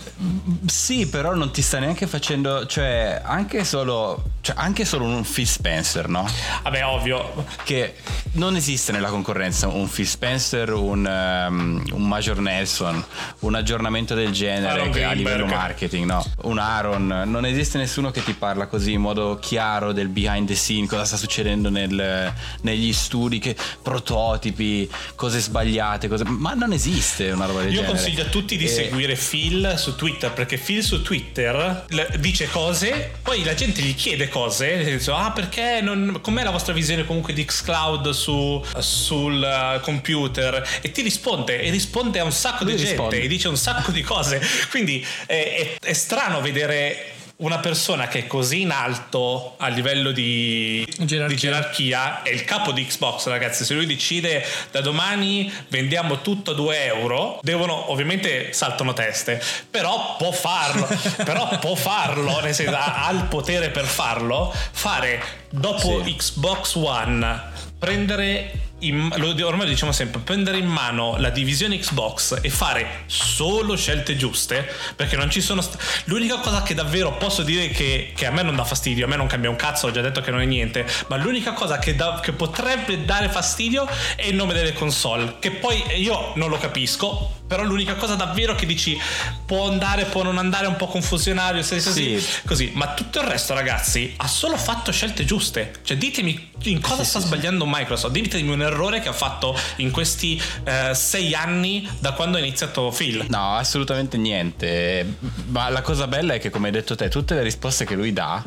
sì, 0.66 1.08
però 1.08 1.34
non 1.36 1.52
ti 1.52 1.62
sta 1.62 1.80
neanche 1.80 2.08
facendo, 2.08 2.66
cioè 2.68 3.22
anche 3.24 3.66
solo, 3.66 4.24
cioè, 4.42 4.56
anche 4.58 4.86
solo 4.86 5.04
un 5.06 5.24
Phil 5.24 5.46
Spencer, 5.46 6.08
no? 6.08 6.26
Vabbè, 6.64 6.86
ovvio. 6.86 7.46
Che 7.64 7.96
non 8.34 8.56
esiste 8.56 8.92
nella 8.94 9.10
concorrenza 9.10 9.68
un 9.68 9.90
Phil 9.90 10.08
Spencer, 10.08 10.72
un, 10.72 11.06
um, 11.06 11.84
un 11.92 12.08
Major 12.08 12.38
Nelson, 12.40 13.04
un 13.40 13.56
aggiornamento 13.56 14.14
del 14.16 14.32
genere 14.32 15.04
a 15.04 15.12
livello 15.12 15.46
marketing, 15.46 16.06
no? 16.06 16.26
Un 16.44 16.60
Aaron, 16.60 17.24
non 17.26 17.46
esiste 17.46 17.78
nessuno 17.78 18.12
che 18.12 18.24
ti 18.24 18.34
parla 18.34 18.68
così 18.68 18.94
in 18.94 19.02
modo 19.02 19.38
chiaro 19.42 19.92
del 19.92 20.08
behind 20.08 20.48
the 20.48 20.56
scene, 20.56 20.88
cosa 20.88 21.04
sta 21.04 21.18
succedendo 21.18 21.70
nel- 21.70 22.34
negli 22.62 22.94
studi, 22.94 23.40
che, 23.40 23.56
prototipi, 23.82 24.90
cose 25.16 25.40
sbagliate, 25.40 26.08
cose, 26.08 26.24
ma 26.26 26.54
non 26.54 26.72
esiste 26.72 27.32
una 27.32 27.46
roba 27.46 27.60
del 27.60 27.74
Io 27.74 27.82
genere. 27.82 27.94
consiglio 27.98 28.22
a 28.24 28.26
tutti 28.28 28.56
di 28.56 28.64
E- 28.66 28.70
seguire 28.70 29.16
Phil 29.16 29.74
su 29.76 29.90
Twitter 29.92 30.04
perché 30.14 30.58
Phil 30.58 30.84
su 30.84 31.02
Twitter 31.02 31.86
dice 32.20 32.48
cose, 32.50 33.12
poi 33.22 33.44
la 33.44 33.54
gente 33.54 33.82
gli 33.82 33.96
chiede 33.96 34.28
cose, 34.30 34.76
nel 34.76 34.86
senso, 34.86 35.16
ah 35.16 35.32
perché 35.32 35.80
non, 35.82 36.20
com'è 36.22 36.44
la 36.44 36.52
vostra 36.52 36.74
visione 36.74 37.06
comunque 37.06 37.34
di 37.34 37.44
Xcloud 37.44 38.10
su, 38.12 38.64
sul 38.78 39.44
eh, 39.44 39.80
computer? 39.82 40.68
E 40.82 40.92
ti 40.92 41.02
risponde, 41.02 41.62
e 41.62 41.70
risponde 41.72 42.20
a 42.20 42.24
un 42.24 42.32
sacco 42.32 42.64
Lui 42.64 42.74
di 42.74 42.78
gente 42.80 42.92
risponde. 42.94 43.22
e 43.22 43.28
dice 43.28 43.48
un 43.48 43.58
sacco 43.58 43.92
di 43.92 44.02
cose, 44.02 44.42
quindi 44.70 45.06
è, 45.26 45.78
è- 45.82 45.86
è 45.88 45.94
strano 45.94 46.42
vedere 46.42 47.14
una 47.38 47.60
persona 47.60 48.08
che 48.08 48.20
è 48.20 48.28
così 48.28 48.62
in 48.62 48.72
alto 48.72 49.56
a 49.58 49.68
livello 49.68 50.12
di 50.12 50.86
Gerarchia. 50.98 51.28
di 51.28 51.36
gerarchia 51.36 52.22
è 52.22 52.30
il 52.30 52.46
capo 52.46 52.72
di 52.72 52.86
Xbox 52.86 53.28
ragazzi 53.28 53.66
se 53.66 53.74
lui 53.74 53.86
decide 53.86 54.42
da 54.72 54.80
domani 54.80 55.52
vendiamo 55.68 56.22
tutto 56.22 56.52
a 56.52 56.54
2 56.54 56.86
euro 56.86 57.40
devono 57.42 57.92
ovviamente 57.92 58.54
saltano 58.54 58.94
teste 58.94 59.42
però 59.70 60.16
può 60.18 60.32
farlo 60.32 60.88
però 61.26 61.60
può 61.60 61.76
farlo 61.76 62.40
nel 62.40 62.54
senso 62.54 62.74
ha, 62.74 63.06
ha 63.06 63.12
il 63.12 63.26
potere 63.26 63.70
per 63.70 63.86
farlo 63.86 64.54
fare 64.72 65.22
dopo 65.50 66.04
Sì. 66.06 66.16
Xbox 66.16 66.76
One 66.76 67.42
prendere 67.78 68.65
in- 68.80 69.10
ormai 69.44 69.66
lo 69.66 69.72
diciamo 69.72 69.92
sempre 69.92 70.20
prendere 70.22 70.58
in 70.58 70.68
mano 70.68 71.16
la 71.18 71.30
divisione 71.30 71.78
Xbox 71.78 72.40
e 72.42 72.50
fare 72.50 73.04
solo 73.06 73.76
scelte 73.78 74.18
giuste 74.18 74.70
perché 74.96 75.16
non 75.16 75.30
ci 75.30 75.42
sono 75.42 75.62
st- 75.62 75.78
l'unica 76.06 76.38
cosa 76.40 76.62
che 76.62 76.74
davvero 76.74 77.16
posso 77.18 77.42
dire 77.44 77.70
che, 77.70 78.12
che 78.16 78.26
a 78.26 78.32
me 78.32 78.42
non 78.42 78.56
dà 78.56 78.66
fastidio 78.66 79.06
a 79.06 79.08
me 79.08 79.16
non 79.16 79.28
cambia 79.28 79.50
un 79.50 79.56
cazzo 79.56 79.88
ho 79.88 79.92
già 79.92 80.02
detto 80.02 80.22
che 80.22 80.32
non 80.32 80.42
è 80.42 80.46
niente 80.46 80.86
ma 81.08 81.16
l'unica 81.16 81.54
cosa 81.54 81.80
che, 81.80 81.96
da- 81.96 82.20
che 82.22 82.34
potrebbe 82.34 83.06
dare 83.06 83.30
fastidio 83.30 83.88
è 84.16 84.26
il 84.26 84.36
nome 84.36 84.54
delle 84.54 84.74
console 84.74 85.38
che 85.40 85.52
poi 85.52 85.82
io 85.98 86.34
non 86.36 86.50
lo 86.50 86.58
capisco 86.58 87.44
però 87.48 87.64
l'unica 87.64 87.96
cosa 87.96 88.16
davvero 88.16 88.56
che 88.56 88.66
dici 88.66 88.98
può 89.46 89.68
andare 89.70 90.06
può 90.06 90.24
non 90.24 90.38
andare 90.38 90.66
un 90.68 90.76
po' 90.76 90.88
confusionario 90.88 91.62
se 91.62 91.82
così, 91.82 92.20
Sì. 92.20 92.42
così. 92.46 92.72
Ma 92.74 92.94
tutto 92.94 93.20
il 93.22 93.28
resto 93.28 93.54
ragazzi 93.54 94.14
ha 94.18 94.28
solo 94.28 94.58
fatto 94.58 94.92
scelte 94.92 95.26
giuste. 95.26 95.74
Cioè 95.84 95.98
ditemi 95.98 96.52
in 96.64 96.82
cosa 96.82 97.04
sta 97.04 97.20
sbagliando 97.20 97.66
Microsoft. 97.68 98.14
Ditemi 98.14 98.52
un 98.52 98.62
errore 98.62 99.00
che 99.00 99.10
ha 99.10 99.14
fatto 99.14 99.56
in 99.78 99.92
questi 99.92 100.42
eh, 100.64 100.94
sei 100.96 101.34
anni 101.36 101.88
da 102.00 102.14
quando 102.14 102.38
è 102.38 102.42
iniziato 102.42 102.92
Phil. 102.96 103.26
No, 103.30 103.56
assolutamente 103.56 104.18
niente. 104.18 105.18
Ma 105.48 105.70
la 105.70 105.82
cosa 105.82 106.08
bella 106.08 106.34
è 106.34 106.40
che, 106.40 106.50
come 106.50 106.68
hai 106.68 106.74
detto 106.74 106.96
te, 106.96 107.10
tutte 107.10 107.36
le 107.36 107.44
risposte 107.44 107.86
che 107.86 107.94
lui 107.96 108.12
dà, 108.14 108.44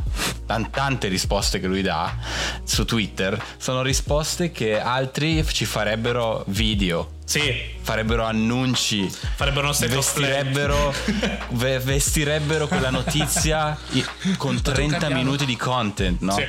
tan- 0.48 0.70
tante 0.70 1.08
risposte 1.08 1.60
che 1.60 1.66
lui 1.66 1.82
dà 1.82 2.16
su 2.64 2.84
Twitter, 2.86 3.40
sono 3.58 3.82
risposte 3.82 4.50
che 4.50 4.80
altri 4.80 5.44
ci 5.52 5.66
farebbero 5.66 6.42
video, 6.48 7.10
sì 7.24 7.76
farebbero 7.82 8.24
annunci. 8.24 9.08
farebbero 9.36 9.68
uno. 9.68 9.76
Vestirebbero, 9.78 10.94
ve- 11.50 11.78
vestirebbero 11.78 12.66
quella 12.66 12.90
notizia 12.90 13.76
i- 13.90 14.04
con 14.38 14.60
30 14.60 14.96
cambiamo. 14.96 15.22
minuti 15.22 15.44
di 15.44 15.56
content, 15.56 16.20
no? 16.22 16.32
Sì. 16.32 16.44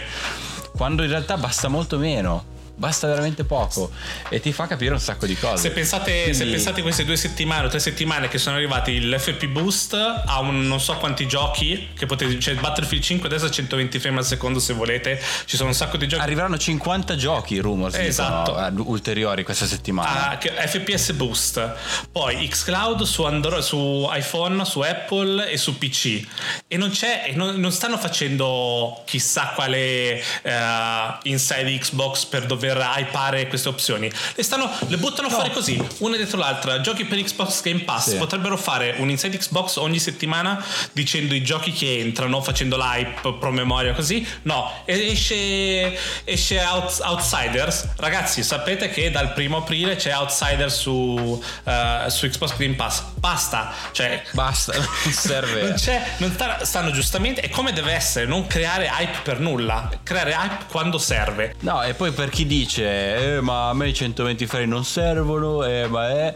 Quando 0.71 1.03
in 1.03 1.09
realtà 1.09 1.35
basta 1.37 1.67
molto 1.67 1.97
meno. 1.97 2.57
Basta 2.79 3.07
veramente 3.07 3.43
poco 3.43 3.91
e 4.29 4.39
ti 4.39 4.53
fa 4.53 4.65
capire 4.65 4.93
un 4.93 5.01
sacco 5.01 5.25
di 5.25 5.35
cose. 5.35 5.63
Se 5.63 5.71
pensate, 5.71 6.11
se 6.27 6.31
Quindi- 6.31 6.53
pensate 6.55 6.81
queste 6.81 7.03
due 7.03 7.17
settimane 7.17 7.65
o 7.65 7.69
tre 7.69 7.79
settimane 7.79 8.29
che 8.29 8.37
sono 8.37 8.55
arrivati 8.55 9.01
l'FP 9.01 9.47
Boost 9.47 9.93
a 9.93 10.39
un 10.39 10.65
non 10.65 10.79
so 10.79 10.95
quanti 10.95 11.27
giochi 11.27 11.89
che 11.97 12.05
potete 12.05 12.37
c'è 12.37 12.55
Battlefield 12.55 13.03
5 13.03 13.27
adesso 13.27 13.45
a 13.47 13.51
120 13.51 13.99
frame 13.99 14.19
al 14.19 14.25
secondo 14.25 14.59
se 14.59 14.71
volete 14.73 15.21
ci 15.43 15.57
sono 15.57 15.69
un 15.69 15.75
sacco 15.75 15.97
di 15.97 16.07
giochi 16.07 16.23
Arriveranno 16.23 16.57
50 16.57 17.17
giochi 17.17 17.59
rumors 17.59 17.95
Esatto. 17.95 18.51
dicono, 18.53 18.89
ulteriori 18.89 19.43
questa 19.43 19.65
settimana. 19.65 20.29
Ah, 20.29 20.37
che- 20.37 20.51
FPS 20.51 21.11
Boost, 21.11 21.73
poi 22.13 22.47
Xcloud 22.47 23.01
su, 23.03 23.23
Android, 23.23 23.61
su 23.61 24.07
iPhone, 24.09 24.63
su 24.63 24.79
Apple 24.79 25.49
e 25.51 25.57
su 25.57 25.77
PC. 25.77 26.25
E 26.67 26.77
non 26.77 26.91
c'è, 26.91 27.25
e 27.27 27.33
non, 27.35 27.55
non 27.59 27.73
stanno 27.73 27.97
facendo 27.97 29.01
chissà 29.05 29.51
quale 29.53 30.21
eh, 30.43 31.17
inside 31.23 31.77
Xbox 31.77 32.23
per 32.25 32.45
dover 32.45 32.68
hypare 32.77 33.47
queste 33.47 33.69
opzioni. 33.69 34.11
Le, 34.35 34.43
stanno, 34.43 34.69
le 34.87 34.97
buttano 34.97 35.29
fuori 35.29 35.51
così, 35.51 35.81
una 35.99 36.15
dietro 36.17 36.37
l'altra. 36.37 36.81
Giochi 36.81 37.05
per 37.05 37.21
Xbox 37.21 37.61
Game 37.61 37.79
Pass 37.81 38.09
Sì. 38.11 38.15
potrebbero 38.17 38.57
fare 38.57 38.95
un 38.97 39.09
inside 39.09 39.37
Xbox 39.37 39.75
ogni 39.77 39.99
settimana 39.99 40.63
dicendo 40.91 41.33
i 41.33 41.41
giochi 41.43 41.71
che 41.71 41.99
entrano, 41.99 42.41
facendo 42.41 42.77
l'hype, 42.77 43.33
promemoria 43.39 43.93
così. 43.93 44.25
No, 44.43 44.81
e- 44.85 45.11
esce, 45.11 45.97
esce 46.23 46.59
Out- 46.59 46.99
Outsiders. 47.03 47.87
Ragazzi, 47.97 48.43
sapete 48.43 48.89
che 48.89 49.11
dal 49.11 49.33
primo 49.33 49.57
aprile 49.57 49.95
c'è 49.95 50.13
Outsiders 50.15 50.75
su, 50.79 51.43
eh, 51.63 52.05
su 52.07 52.27
Xbox 52.27 52.55
Game 52.57 52.75
Pass. 52.75 53.01
Basta, 53.15 53.73
cioè. 53.91 54.21
Basta, 54.31 54.73
non 54.77 54.87
serve. 55.11 55.61
Non 55.61 55.73
c'è, 55.73 56.03
non 56.17 56.31
sta- 56.31 56.63
stanno 56.65 56.91
giustamente. 56.91 57.41
È 57.41 57.49
come 57.49 57.73
deve 57.73 57.93
essere, 57.93 58.25
non 58.25 58.47
creare 58.47 58.89
hype 58.99 59.19
per 59.23 59.39
nulla. 59.39 59.89
Creare 60.03 60.31
hype 60.31 60.65
quando 60.69 60.97
serve. 60.97 61.55
No, 61.61 61.83
e 61.83 61.93
poi 61.93 62.11
per 62.11 62.29
chi 62.29 62.45
dice, 62.45 62.58
eh, 62.77 63.39
ma 63.41 63.69
a 63.69 63.73
me 63.73 63.89
i 63.89 63.93
120 63.93 64.45
frame 64.45 64.65
non 64.65 64.83
servono, 64.83 65.63
eh, 65.63 65.87
ma 65.87 66.09
è... 66.09 66.35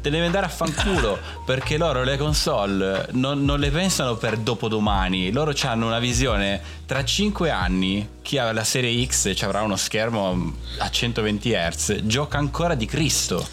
Te 0.00 0.10
devi 0.10 0.24
andare 0.24 0.46
a 0.46 0.48
fanculo, 0.48 1.18
perché 1.46 1.76
loro 1.76 2.02
le 2.02 2.16
console 2.16 3.08
non, 3.12 3.44
non 3.44 3.60
le 3.60 3.70
pensano 3.70 4.16
per 4.16 4.36
dopodomani, 4.36 5.30
loro 5.30 5.52
hanno 5.62 5.86
una 5.86 5.98
visione 5.98 6.78
tra 6.90 7.04
5 7.04 7.50
anni, 7.50 8.08
chi 8.20 8.36
ha 8.36 8.50
la 8.50 8.64
serie 8.64 9.06
X 9.06 9.32
ci 9.34 9.44
avrà 9.44 9.62
uno 9.62 9.76
schermo 9.76 10.54
a 10.78 10.90
120 10.90 11.52
Hz, 11.52 12.00
gioca 12.02 12.38
ancora 12.38 12.74
di 12.74 12.84
Cristo. 12.84 13.46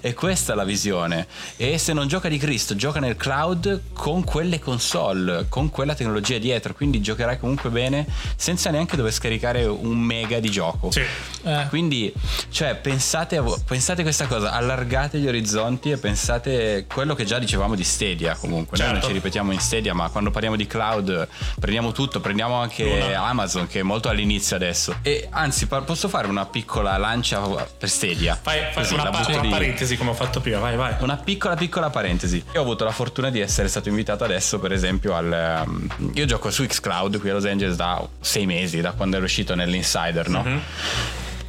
E 0.00 0.14
questa 0.14 0.52
è 0.52 0.54
la 0.56 0.62
visione. 0.62 1.26
E 1.56 1.78
se 1.78 1.92
non 1.92 2.06
gioca 2.06 2.28
di 2.28 2.38
Cristo, 2.38 2.76
gioca 2.76 3.00
nel 3.00 3.16
cloud 3.16 3.80
con 3.92 4.22
quelle 4.22 4.60
console, 4.60 5.46
con 5.48 5.68
quella 5.70 5.96
tecnologia 5.96 6.38
dietro, 6.38 6.74
quindi 6.74 7.00
giocherai 7.00 7.40
comunque 7.40 7.70
bene 7.70 8.06
senza 8.36 8.70
neanche 8.70 8.94
dover 8.94 9.12
scaricare 9.12 9.64
un 9.64 9.98
mega 9.98 10.38
di 10.38 10.50
gioco. 10.50 10.92
Sì. 10.92 11.00
Eh, 11.42 11.55
Eh. 11.62 11.68
Quindi, 11.68 12.12
cioè, 12.50 12.74
pensate, 12.76 13.36
a 13.36 13.44
pensate 13.66 14.02
questa 14.02 14.26
cosa, 14.26 14.52
allargate 14.52 15.18
gli 15.18 15.26
orizzonti 15.28 15.90
e 15.90 15.96
pensate 15.98 16.86
quello 16.92 17.14
che 17.14 17.24
già 17.24 17.38
dicevamo 17.38 17.74
di 17.74 17.84
Stadia 17.84 18.34
comunque. 18.34 18.76
Noi 18.78 18.86
non 18.86 18.94
Certo. 18.96 19.08
ci 19.08 19.12
ripetiamo 19.14 19.52
in 19.52 19.60
Stadia, 19.60 19.94
ma 19.94 20.08
quando 20.08 20.30
parliamo 20.30 20.56
di 20.56 20.66
cloud 20.66 21.28
prendiamo 21.58 21.92
tutto, 21.92 22.20
prendiamo 22.20 22.54
anche 22.54 22.84
Luna. 22.84 23.22
Amazon 23.24 23.66
che 23.66 23.80
è 23.80 23.82
molto 23.82 24.08
all'inizio 24.08 24.56
adesso. 24.56 24.96
E 25.02 25.28
anzi, 25.30 25.66
posso 25.66 26.08
fare 26.08 26.26
una 26.26 26.46
piccola 26.46 26.96
lancia 26.96 27.40
per 27.40 27.88
Stadia? 27.88 28.38
Fai, 28.40 28.60
fai 28.72 28.82
Così, 28.82 28.94
una, 28.94 29.10
pa- 29.10 29.26
una 29.28 29.48
parentesi 29.48 29.96
come 29.96 30.10
ho 30.10 30.14
fatto 30.14 30.40
prima, 30.40 30.58
vai, 30.58 30.76
vai. 30.76 30.94
Una 31.00 31.16
piccola 31.16 31.54
piccola 31.56 31.90
parentesi. 31.90 32.42
Io 32.52 32.60
ho 32.60 32.62
avuto 32.62 32.84
la 32.84 32.90
fortuna 32.92 33.30
di 33.30 33.40
essere 33.40 33.68
stato 33.68 33.88
invitato 33.88 34.24
adesso, 34.24 34.58
per 34.58 34.72
esempio, 34.72 35.14
al. 35.14 35.62
um, 35.66 35.88
io 36.14 36.24
gioco 36.26 36.50
su 36.50 36.64
Xcloud 36.66 37.18
qui 37.20 37.30
a 37.30 37.34
Los 37.34 37.44
Angeles 37.44 37.76
da 37.76 38.06
sei 38.20 38.46
mesi, 38.46 38.80
da 38.80 38.92
quando 38.92 39.16
ero 39.16 39.24
uscito 39.24 39.54
nell'Insider, 39.54 40.28
no? 40.28 40.44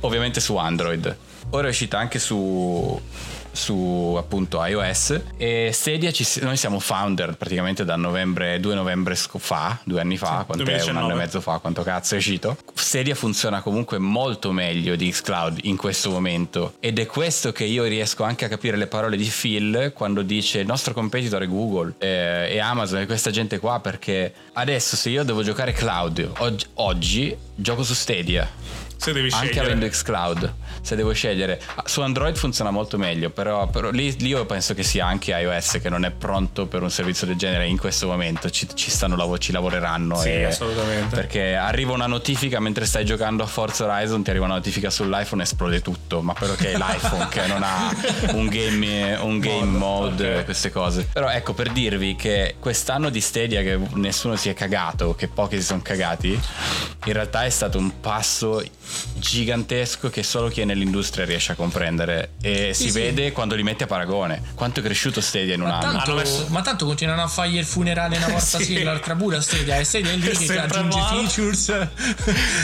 Ovviamente 0.02 0.40
su 0.40 0.56
Android. 0.56 1.18
Ora 1.52 1.68
è 1.68 1.70
uscita 1.70 1.98
anche 1.98 2.20
su 2.20 3.02
su 3.58 4.16
appunto 4.18 4.64
iOS. 4.64 5.22
E 5.36 5.72
Stadia 5.74 6.12
ci, 6.12 6.26
noi 6.42 6.56
siamo 6.56 6.80
founder 6.80 7.36
praticamente 7.36 7.84
da 7.84 7.96
novembre 7.96 8.60
2 8.60 8.76
novembre 8.76 9.16
fa 9.16 9.80
due 9.84 10.00
anni 10.00 10.16
fa 10.16 10.44
quanto 10.46 10.64
è 10.64 10.66
un 10.66 10.66
2019. 10.66 11.00
anno 11.00 11.14
e 11.14 11.18
mezzo 11.18 11.42
fa 11.42 11.58
quanto 11.58 11.84
cazzo 11.84 12.14
è 12.14 12.18
uscito. 12.18 12.58
Stadia 12.74 13.16
funziona 13.16 13.62
comunque 13.62 13.98
molto 13.98 14.52
meglio 14.52 14.96
di 14.96 15.10
Xcloud 15.10 15.60
in 15.64 15.76
questo 15.76 16.12
momento. 16.12 16.76
Ed 16.80 17.00
è 17.00 17.08
questo 17.08 17.52
che 17.52 17.66
io 17.66 17.84
riesco 17.86 18.24
anche 18.24 18.46
a 18.46 18.48
capire 18.48 18.78
le 18.78 18.88
parole 18.88 19.18
di 19.18 19.26
Phil 19.26 19.92
quando 19.94 20.22
dice 20.22 20.60
il 20.60 20.68
nostro 20.68 20.94
competitor 20.94 21.42
è 21.42 21.48
Google 21.48 21.96
eh, 21.98 22.50
e 22.52 22.60
Amazon 22.60 23.00
e 23.00 23.06
questa 23.08 23.32
gente 23.32 23.58
qua 23.60 23.80
perché 23.80 24.34
adesso 24.54 24.96
se 24.96 25.10
io 25.10 25.24
devo 25.24 25.42
giocare 25.42 25.72
cloud 25.74 26.32
oggi, 26.38 26.66
oggi 26.76 27.36
gioco 27.56 27.84
su 27.84 27.96
Stadia 27.96 28.48
Se 28.98 29.14
devi 29.14 29.30
anche 29.32 29.46
scegliere. 29.48 29.66
avendo 29.68 29.88
Xcloud 29.88 30.54
se 30.82 30.96
devo 30.96 31.12
scegliere 31.14 31.62
Ah, 31.76 31.84
su 31.86 32.02
Android 32.02 32.36
funziona 32.36 32.72
molto 32.72 32.98
meglio 32.98 33.30
però, 33.30 33.68
però 33.68 33.90
lì, 33.92 34.16
lì 34.20 34.28
io 34.30 34.46
penso 34.46 34.74
che 34.74 34.84
sia 34.84 35.06
anche 35.06 35.32
iOS 35.32 35.80
che 35.82 35.90
non 35.90 36.06
è 36.06 36.12
pronto 36.12 36.66
per 36.66 36.82
un 36.82 36.90
servizio 36.90 37.28
del 37.28 37.36
genere 37.36 37.68
in 37.68 37.78
questo 37.78 38.08
momento 38.08 38.50
ci, 38.50 38.68
ci 38.74 38.90
stanno 38.90 39.16
ci 39.38 39.52
lavoreranno 39.52 40.16
Sì, 40.18 40.30
e- 40.30 40.46
assolutamente. 40.46 41.16
perché 41.16 41.56
arriva 41.56 41.94
una 41.94 42.08
notifica 42.08 42.60
mentre 42.60 42.86
stai 42.86 43.06
giocando 43.06 43.44
a 43.44 43.48
Forza 43.48 43.86
Horizon 43.86 44.24
ti 44.24 44.30
arriva 44.30 44.46
una 44.46 44.56
notifica 44.56 44.90
sull'iPhone 44.90 45.42
e 45.42 45.46
esplode 45.46 45.82
tutto 45.82 46.22
ma 46.22 46.34
però 46.34 46.54
che 46.54 46.72
è 46.72 46.78
l'iPhone 46.78 47.28
che 47.30 47.46
non 47.48 47.64
ha 47.64 47.92
un 48.34 48.48
game, 48.48 49.16
un 49.16 49.40
game 49.40 49.78
mode 49.78 50.38
ok. 50.40 50.46
queste 50.46 50.72
cose 50.72 51.08
però 51.12 51.30
ecco 51.30 51.54
per 51.54 51.72
dirvi 51.72 52.16
che 52.16 52.56
quest'anno 52.60 53.10
di 53.10 53.22
Stadia 53.22 53.62
che 53.62 53.78
nessuno 53.94 54.36
si 54.36 54.50
è 54.50 54.54
cagato 54.54 55.16
che 55.16 55.28
pochi 55.28 55.58
si 55.58 55.64
sono 55.64 55.82
cagati 55.82 56.30
in 57.06 57.14
realtà 57.14 57.46
è 57.46 57.50
stato 57.50 57.78
un 57.78 58.00
passo 58.00 58.64
gigantesco 59.16 60.10
che 60.10 60.24
solo 60.24 60.48
chi 60.50 60.62
è 60.62 60.66
nell'industria 60.66 61.26
riesce 61.26 61.52
a 61.52 61.56
comprendere 61.56 62.32
e 62.42 62.74
si 62.74 62.90
sì. 62.90 63.00
vede 63.00 63.32
quando 63.32 63.56
li 63.56 63.64
metti 63.64 63.84
a 63.84 63.88
paragone 63.88 64.42
quanto 64.56 64.80
è 64.80 64.84
cresciuto 64.84 65.22
Stadia 65.22 65.56
in 65.56 65.62
un 65.62 65.68
Ma 65.68 65.78
anno 65.80 65.92
tanto, 65.94 66.12
Hanno 66.12 66.20
messo- 66.20 66.46
ma 66.50 66.62
tanto 66.62 66.86
continuano 66.86 67.24
a 67.24 67.28
fargli 67.28 67.58
il 67.58 67.66
funerale 67.66 68.18
una 68.18 68.28
volta 68.28 68.46
Sì. 68.58 68.64
sì, 68.66 68.76
e 68.76 68.84
l'altra 68.84 69.16
pure 69.16 69.42
Stadia. 69.42 69.78
E 69.78 69.84
Stadia 69.84 70.12
è 70.12 70.16
lì 70.16 70.22
che 70.28 70.36
sempre 70.36 70.60
aggiunge 70.80 70.98
nuovo. 70.98 71.20
features. 71.28 71.70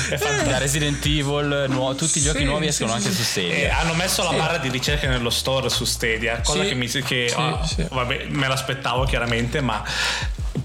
È 0.10 0.18
fantastico. 0.18 0.50
da 0.50 0.58
Resident 0.58 1.06
Evil 1.06 1.66
nuo- 1.70 1.96
tutti 1.96 2.18
i 2.20 2.22
giochi 2.22 2.40
Sì, 2.40 2.44
nuovi 2.46 2.64
sì, 2.66 2.70
escono 2.84 2.90
sì, 2.92 2.96
anche 3.08 3.10
sì. 3.10 3.16
su 3.16 3.40
E 3.40 3.44
Stadia 3.44 3.78
hanno 3.80 3.94
messo 3.94 4.24
la 4.24 4.32
barra 4.32 4.58
di 4.58 4.70
ricerca 4.70 5.08
nello 5.10 5.30
store 5.30 5.70
su 5.70 5.84
Stadia, 5.86 6.40
cosa 6.42 6.62
Sì. 6.64 6.70
che 6.70 6.76
mi 6.76 6.88
che 6.88 7.30
Sì, 7.30 7.74
sì. 7.76 7.86
vabbè, 7.90 8.26
me 8.30 8.48
l'aspettavo 8.48 9.04
chiaramente, 9.06 9.62
ma 9.62 9.84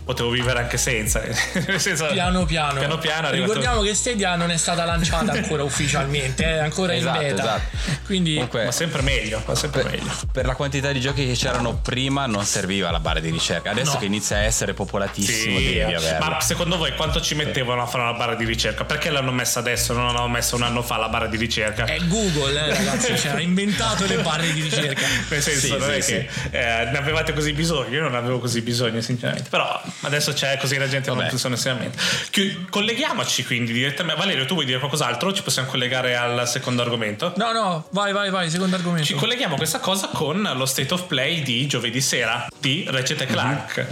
potevo 0.09 0.31
vivere 0.31 0.59
anche 0.61 0.79
senza. 0.79 1.21
Senza- 1.77 2.07
Piano 2.07 2.47
piano. 2.47 2.79
Piano 2.79 2.97
piano 2.97 3.27
è 3.27 3.29
arrivato- 3.29 3.53
Ricordiamo 3.53 3.83
che 3.83 3.95
Stadia 3.95 4.37
non 4.37 4.51
è 4.51 4.57
stata 4.57 4.85
lanciata 4.87 5.33
ancora 5.33 5.63
ufficialmente, 5.65 6.45
è 6.45 6.59
ancora 6.59 6.95
Esatto, 6.95 7.21
in 7.21 7.29
beta. 7.29 7.43
esatto. 7.43 7.97
Quindi 8.07 8.33
Comunque, 8.35 8.65
Ma 8.65 8.73
sempre 8.73 9.03
meglio, 9.03 9.43
ma 9.47 9.55
sempre 9.55 9.83
per, 9.83 9.91
meglio. 9.91 10.11
per 10.33 10.47
la 10.47 10.55
quantità 10.55 10.93
di 10.93 11.01
giochi 11.01 11.27
che 11.27 11.35
c'erano 11.35 11.75
prima 11.75 12.25
non 12.25 12.45
serviva 12.47 12.91
la 12.91 13.01
barra 13.01 13.21
di 13.21 13.31
ricerca. 13.31 13.71
Adesso 13.71 13.93
No. 13.93 13.99
che 13.99 14.05
inizia 14.07 14.37
a 14.37 14.41
essere 14.41 14.73
popolatissimo 14.73 15.59
devi 15.59 15.81
averla. 15.83 16.27
ma 16.31 16.41
secondo 16.41 16.77
voi 16.79 16.95
quanto 16.95 17.21
ci 17.21 17.35
mettevano 17.35 17.83
a 17.83 17.87
fare 17.87 18.05
una 18.05 18.15
barra 18.15 18.35
di 18.35 18.47
ricerca? 18.47 18.85
Perché 18.85 19.11
l'hanno 19.11 19.33
messa 19.33 19.59
adesso? 19.61 19.93
Non 19.93 20.07
l'hanno 20.07 20.29
messa 20.29 20.57
un 20.57 20.63
anno 20.63 20.83
fa 20.83 20.97
la 20.97 21.09
barra 21.11 21.27
di 21.27 21.37
ricerca? 21.37 21.85
è 21.85 21.99
Google, 22.07 22.59
eh, 22.59 22.75
ragazzi, 22.75 23.17
cioè, 23.19 23.33
ha 23.33 23.41
inventato 23.41 24.07
le 24.07 24.17
barre 24.19 24.51
di 24.55 24.63
ricerca. 24.63 25.07
Nel 25.29 25.43
senso, 25.43 25.67
Sì, 25.67 25.77
non 25.77 25.93
è 25.93 26.01
sì, 26.01 26.13
che 26.13 26.29
eh, 26.51 26.85
ne 26.91 26.97
avevate 26.99 27.33
così 27.35 27.53
bisogno, 27.53 27.95
io 27.95 28.03
non 28.03 28.15
avevo 28.15 28.39
così 28.39 28.63
bisogno, 28.63 29.01
sinceramente. 29.03 29.49
Però 29.51 29.81
adesso 30.03 30.33
c'è 30.33 30.57
così 30.59 30.77
la 30.77 30.89
gente 30.89 31.09
non 31.09 31.19
Vabbè. 31.19 31.31
funziona 31.31 31.57
seriamente. 31.57 31.99
Chi- 32.31 32.67
Colleghiamoci 32.71 33.45
quindi 33.45 33.73
direttamente. 33.73 34.21
Valerio, 34.21 34.45
tu 34.45 34.55
vuoi 34.55 34.67
dire 34.67 34.79
qualcos'altro? 34.79 35.33
Ci 35.33 35.43
possiamo 35.43 35.69
collegare 35.69 36.17
al 36.17 36.49
secondo 36.49 36.83
argomento? 36.83 37.33
No, 37.37 37.53
no, 37.53 37.89
vai, 37.91 38.13
vai, 38.13 38.31
vai, 38.31 38.51
secondo 38.51 38.77
argomento. 38.77 39.07
Ci 39.07 39.15
colleghiamo 39.15 39.55
a 39.55 39.57
questa 39.57 39.81
cosa 39.81 40.09
con 40.09 40.51
lo 40.55 40.67
state 40.67 40.93
of 40.95 41.05
play 41.07 41.43
di 41.43 41.67
giovedì 41.67 42.01
sera 42.01 42.47
di 42.59 42.85
Ratchet 42.89 43.25
Clank. 43.27 43.87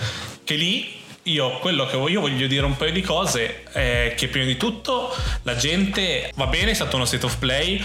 Che 0.45 0.55
lì 0.55 0.95
io 1.25 1.59
quello 1.59 1.87
che 1.87 1.97
voglio, 1.97 2.21
voglio 2.21 2.47
dire 2.47 2.65
un 2.65 2.77
paio 2.77 2.93
di 2.93 3.01
cose 3.03 3.65
è 3.73 4.15
che 4.17 4.29
prima 4.29 4.47
di 4.47 4.57
tutto 4.57 5.13
la 5.43 5.57
gente 5.57 6.31
va 6.37 6.47
bene, 6.47 6.71
è 6.71 6.75
stato 6.75 6.95
uno 6.95 7.05
state 7.05 7.27
of 7.27 7.37
play, 7.39 7.83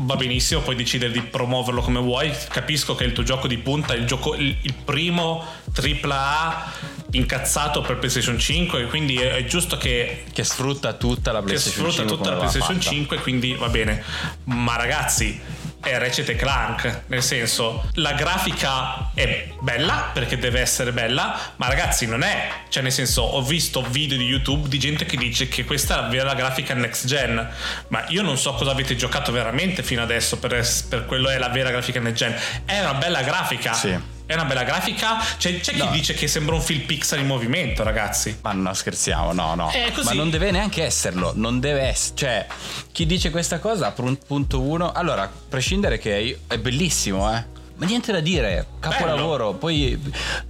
va 0.00 0.16
benissimo, 0.16 0.60
puoi 0.60 0.76
decidere 0.76 1.12
di 1.12 1.20
promuoverlo 1.20 1.80
come 1.80 2.00
vuoi. 2.00 2.32
Capisco 2.48 2.94
che 2.94 3.04
è 3.04 3.06
il 3.06 3.12
tuo 3.12 3.22
gioco 3.22 3.46
di 3.46 3.58
punta, 3.58 3.94
il, 3.94 4.06
gioco, 4.06 4.34
il, 4.34 4.56
il 4.60 4.74
primo 4.84 5.44
AAA 5.74 6.72
incazzato 7.12 7.80
per 7.80 7.98
PlayStation 7.98 8.38
5, 8.38 8.86
quindi 8.86 9.16
è, 9.16 9.32
è 9.32 9.44
giusto 9.44 9.76
che 9.76 10.24
Che 10.32 10.44
sfrutta 10.44 10.92
tutta 10.94 11.32
la 11.32 11.40
che 11.40 11.46
PlayStation 11.46 11.90
sfrutta 11.90 12.08
5 12.08 12.16
tutta 12.16 12.30
la 12.30 12.36
PlayStation 12.36 12.76
fatta. 12.76 12.90
5 12.90 13.18
quindi 13.18 13.54
va 13.54 13.68
bene 13.68 14.02
ma 14.44 14.76
ragazzi 14.76 15.40
è 15.80 15.98
Ratchet 15.98 16.34
Clank 16.36 17.02
nel 17.06 17.22
senso 17.22 17.88
la 17.94 18.12
grafica 18.12 19.10
è 19.14 19.48
bella 19.60 20.10
perché 20.12 20.38
deve 20.38 20.60
essere 20.60 20.92
bella 20.92 21.38
ma 21.56 21.68
ragazzi 21.68 22.06
non 22.06 22.22
è. 22.22 22.48
Cioè 22.68 22.82
nel 22.82 22.92
senso 22.92 23.22
ho 23.22 23.42
visto 23.42 23.82
video 23.82 24.16
di 24.16 24.24
YouTube 24.24 24.68
di 24.68 24.78
gente 24.78 25.04
che 25.04 25.16
dice 25.16 25.48
che 25.48 25.64
questa 25.64 26.08
è 26.08 26.22
la 26.22 26.34
grafica 26.34 26.74
next 26.74 27.06
gen. 27.06 27.48
Ma 27.88 28.04
io 28.08 28.22
non 28.22 28.38
so 28.38 28.54
cosa 28.54 28.70
avete 28.70 28.96
giocato 28.96 29.32
veramente 29.32 29.82
fino 29.82 30.02
adesso 30.02 30.38
per, 30.38 30.66
per 30.88 31.06
quello 31.06 31.28
è 31.28 31.38
la 31.38 31.48
vera 31.48 31.70
grafica 31.70 32.00
next 32.00 32.18
gen. 32.18 32.36
È 32.64 32.80
una 32.80 32.94
bella 32.94 33.22
grafica. 33.22 33.72
Sì. 33.72 34.18
È 34.30 34.34
una 34.34 34.44
bella 34.44 34.62
grafica 34.64 35.18
c'è, 35.38 35.60
c'è 35.60 35.72
chi 35.72 35.78
No. 35.78 35.90
dice 35.90 36.14
che 36.14 36.28
sembra 36.28 36.54
un 36.54 36.60
film 36.60 36.84
Pixar 36.86 37.18
in 37.18 37.26
movimento 37.26 37.82
ragazzi 37.82 38.38
Ma 38.42 38.52
no, 38.52 38.72
scherziamo, 38.72 39.32
no, 39.32 39.54
no. 39.54 39.70
Così. 39.94 40.06
Ma 40.06 40.12
non 40.14 40.30
deve 40.30 40.50
neanche 40.50 40.84
esserlo, 40.84 41.32
non 41.34 41.58
deve 41.60 41.82
essere. 41.82 42.14
Cioè, 42.16 42.46
chi 42.92 43.06
dice 43.06 43.30
questa 43.30 43.58
cosa, 43.58 43.92
punto 44.26 44.60
uno. 44.60 44.92
Allora, 44.92 45.22
a 45.22 45.30
prescindere 45.48 45.98
che 45.98 46.40
è 46.46 46.58
bellissimo, 46.58 47.34
eh. 47.34 47.58
Ma 47.76 47.86
niente 47.86 48.12
da 48.12 48.20
dire, 48.20 48.66
capolavoro. 48.78 49.54
Poi 49.54 49.98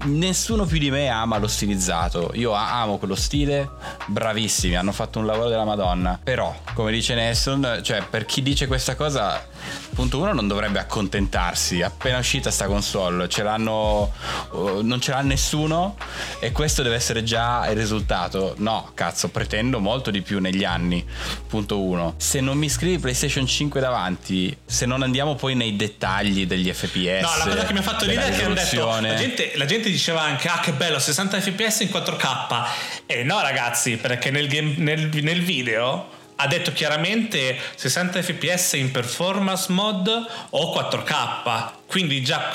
nessuno 0.07 0.65
più 0.65 0.79
di 0.79 0.91
me 0.91 1.09
ama 1.09 1.39
lo 1.39 1.47
stilizzato. 1.47 2.33
Io 2.35 2.53
amo 2.53 2.99
quello 2.99 3.15
stile, 3.15 3.69
bravissimi, 4.07 4.77
hanno 4.77 4.91
fatto 4.93 5.21
un 5.21 5.27
lavoro 5.27 5.49
della 5.49 5.65
Madonna. 5.65 6.19
Però, 6.23 6.55
come 6.75 6.91
dice 6.91 7.15
Nelson, 7.15 7.81
cioè, 7.83 8.03
per 8.03 8.25
chi 8.27 8.43
dice 8.43 8.67
questa 8.67 8.97
cosa, 8.97 9.47
punto 9.95 10.19
uno, 10.19 10.33
non 10.33 10.49
dovrebbe 10.49 10.79
accontentarsi. 10.79 11.83
Appena 11.83 12.19
uscita 12.19 12.51
sta 12.51 12.67
console, 12.67 13.29
ce 13.29 13.43
l'hanno. 13.43 14.13
uh, 14.53 14.81
non 14.83 15.01
ce 15.01 15.11
l'ha 15.13 15.21
nessuno 15.23 15.97
e 16.39 16.53
questo 16.53 16.83
deve 16.83 16.97
essere 16.97 17.23
già 17.23 17.69
il 17.69 17.77
risultato. 17.77 18.55
No, 18.59 18.91
cazzo, 18.95 19.29
pretendo 19.29 19.81
molto 19.81 20.11
di 20.11 20.23
più 20.23 20.41
negli 20.41 20.65
anni. 20.65 21.05
Punto 21.49 21.81
uno. 21.81 22.15
Se 22.17 22.41
non 22.41 22.57
mi 22.59 22.69
scrivi 22.69 22.99
PlayStation 22.99 23.47
5 23.47 23.81
davanti, 23.81 24.57
se 24.65 24.87
non 24.87 25.03
andiamo 25.03 25.35
poi 25.35 25.55
nei 25.55 25.77
dettagli 25.77 26.47
degli 26.47 26.73
FPS. 26.73 27.23
No, 27.23 27.37
la 27.39 27.45
cosa 27.45 27.65
che 27.65 27.73
mi 27.73 27.79
ha 27.79 27.83
fatto 27.83 28.05
ridere 28.05 28.29
è 28.29 28.37
che 28.37 28.45
hanno 28.45 28.55
detto 28.55 28.87
la 29.01 29.15
gente, 29.15 29.53
la 29.57 29.65
gente 29.65 29.91
diceva 29.91 30.23
anche 30.23 30.49
ah 30.49 30.61
che 30.61 30.73
bello 30.73 30.99
60 30.99 31.41
fps 31.41 31.81
in 31.81 31.89
4K 31.89 32.65
e 33.07 33.23
no 33.23 33.41
ragazzi 33.41 33.97
perché 33.97 34.31
nel, 34.31 34.49
game- 34.49 34.75
nel- 34.77 35.09
nel 35.23 35.43
video 35.43 36.19
ha 36.41 36.47
detto 36.47 36.73
chiaramente 36.73 37.57
60 37.75 38.23
fps 38.23 38.73
in 38.75 38.91
performance 38.91 39.71
mod 39.73 40.09
o 40.51 40.73
4K 40.75 41.71
quindi 41.87 42.23
già, 42.23 42.51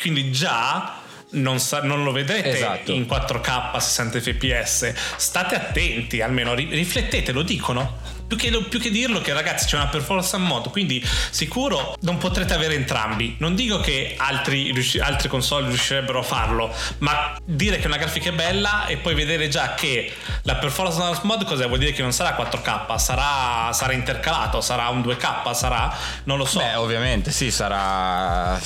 quindi 0.00 0.30
già 0.32 1.00
non, 1.30 1.58
sa- 1.60 1.82
non 1.82 2.04
lo 2.04 2.12
vedrete 2.12 2.50
Esatto. 2.56 2.92
in 2.92 3.02
4K 3.02 3.76
60 3.76 4.20
fps 4.20 4.92
state 5.16 5.54
attenti 5.54 6.22
almeno 6.22 6.54
ri- 6.54 6.68
riflettete 6.70 7.32
lo 7.32 7.42
dicono 7.42 8.16
più 8.28 8.36
che, 8.36 8.50
più 8.68 8.78
che 8.78 8.90
dirlo 8.90 9.20
che 9.20 9.32
ragazzi 9.32 9.66
c'è 9.66 9.76
una 9.76 9.86
performance 9.88 10.36
mod 10.36 10.70
quindi 10.70 11.04
sicuro 11.30 11.96
non 12.02 12.18
potrete 12.18 12.52
avere 12.54 12.74
entrambi 12.74 13.36
non 13.38 13.54
dico 13.54 13.80
che 13.80 14.14
altri, 14.18 14.72
altre 15.00 15.28
console 15.28 15.66
riuscirebbero 15.68 16.20
a 16.20 16.22
farlo 16.22 16.72
ma 16.98 17.36
dire 17.44 17.78
che 17.78 17.86
una 17.86 17.96
grafica 17.96 18.28
è 18.28 18.32
bella 18.32 18.86
e 18.86 18.98
poi 18.98 19.14
vedere 19.14 19.48
già 19.48 19.74
che 19.74 20.12
la 20.42 20.56
performance 20.56 21.20
mod 21.24 21.44
cosa 21.44 21.66
vuol 21.66 21.78
dire 21.78 21.92
che 21.92 22.02
non 22.02 22.12
sarà 22.12 22.36
4K 22.36 22.96
sarà, 22.98 23.72
sarà 23.72 23.92
intercalato 23.94 24.60
sarà 24.60 24.88
un 24.88 25.00
2K 25.00 25.52
sarà 25.54 25.96
non 26.24 26.36
lo 26.36 26.44
so 26.44 26.58
Beh, 26.58 26.74
ovviamente 26.74 27.30
sì, 27.30 27.50
sarà. 27.50 28.60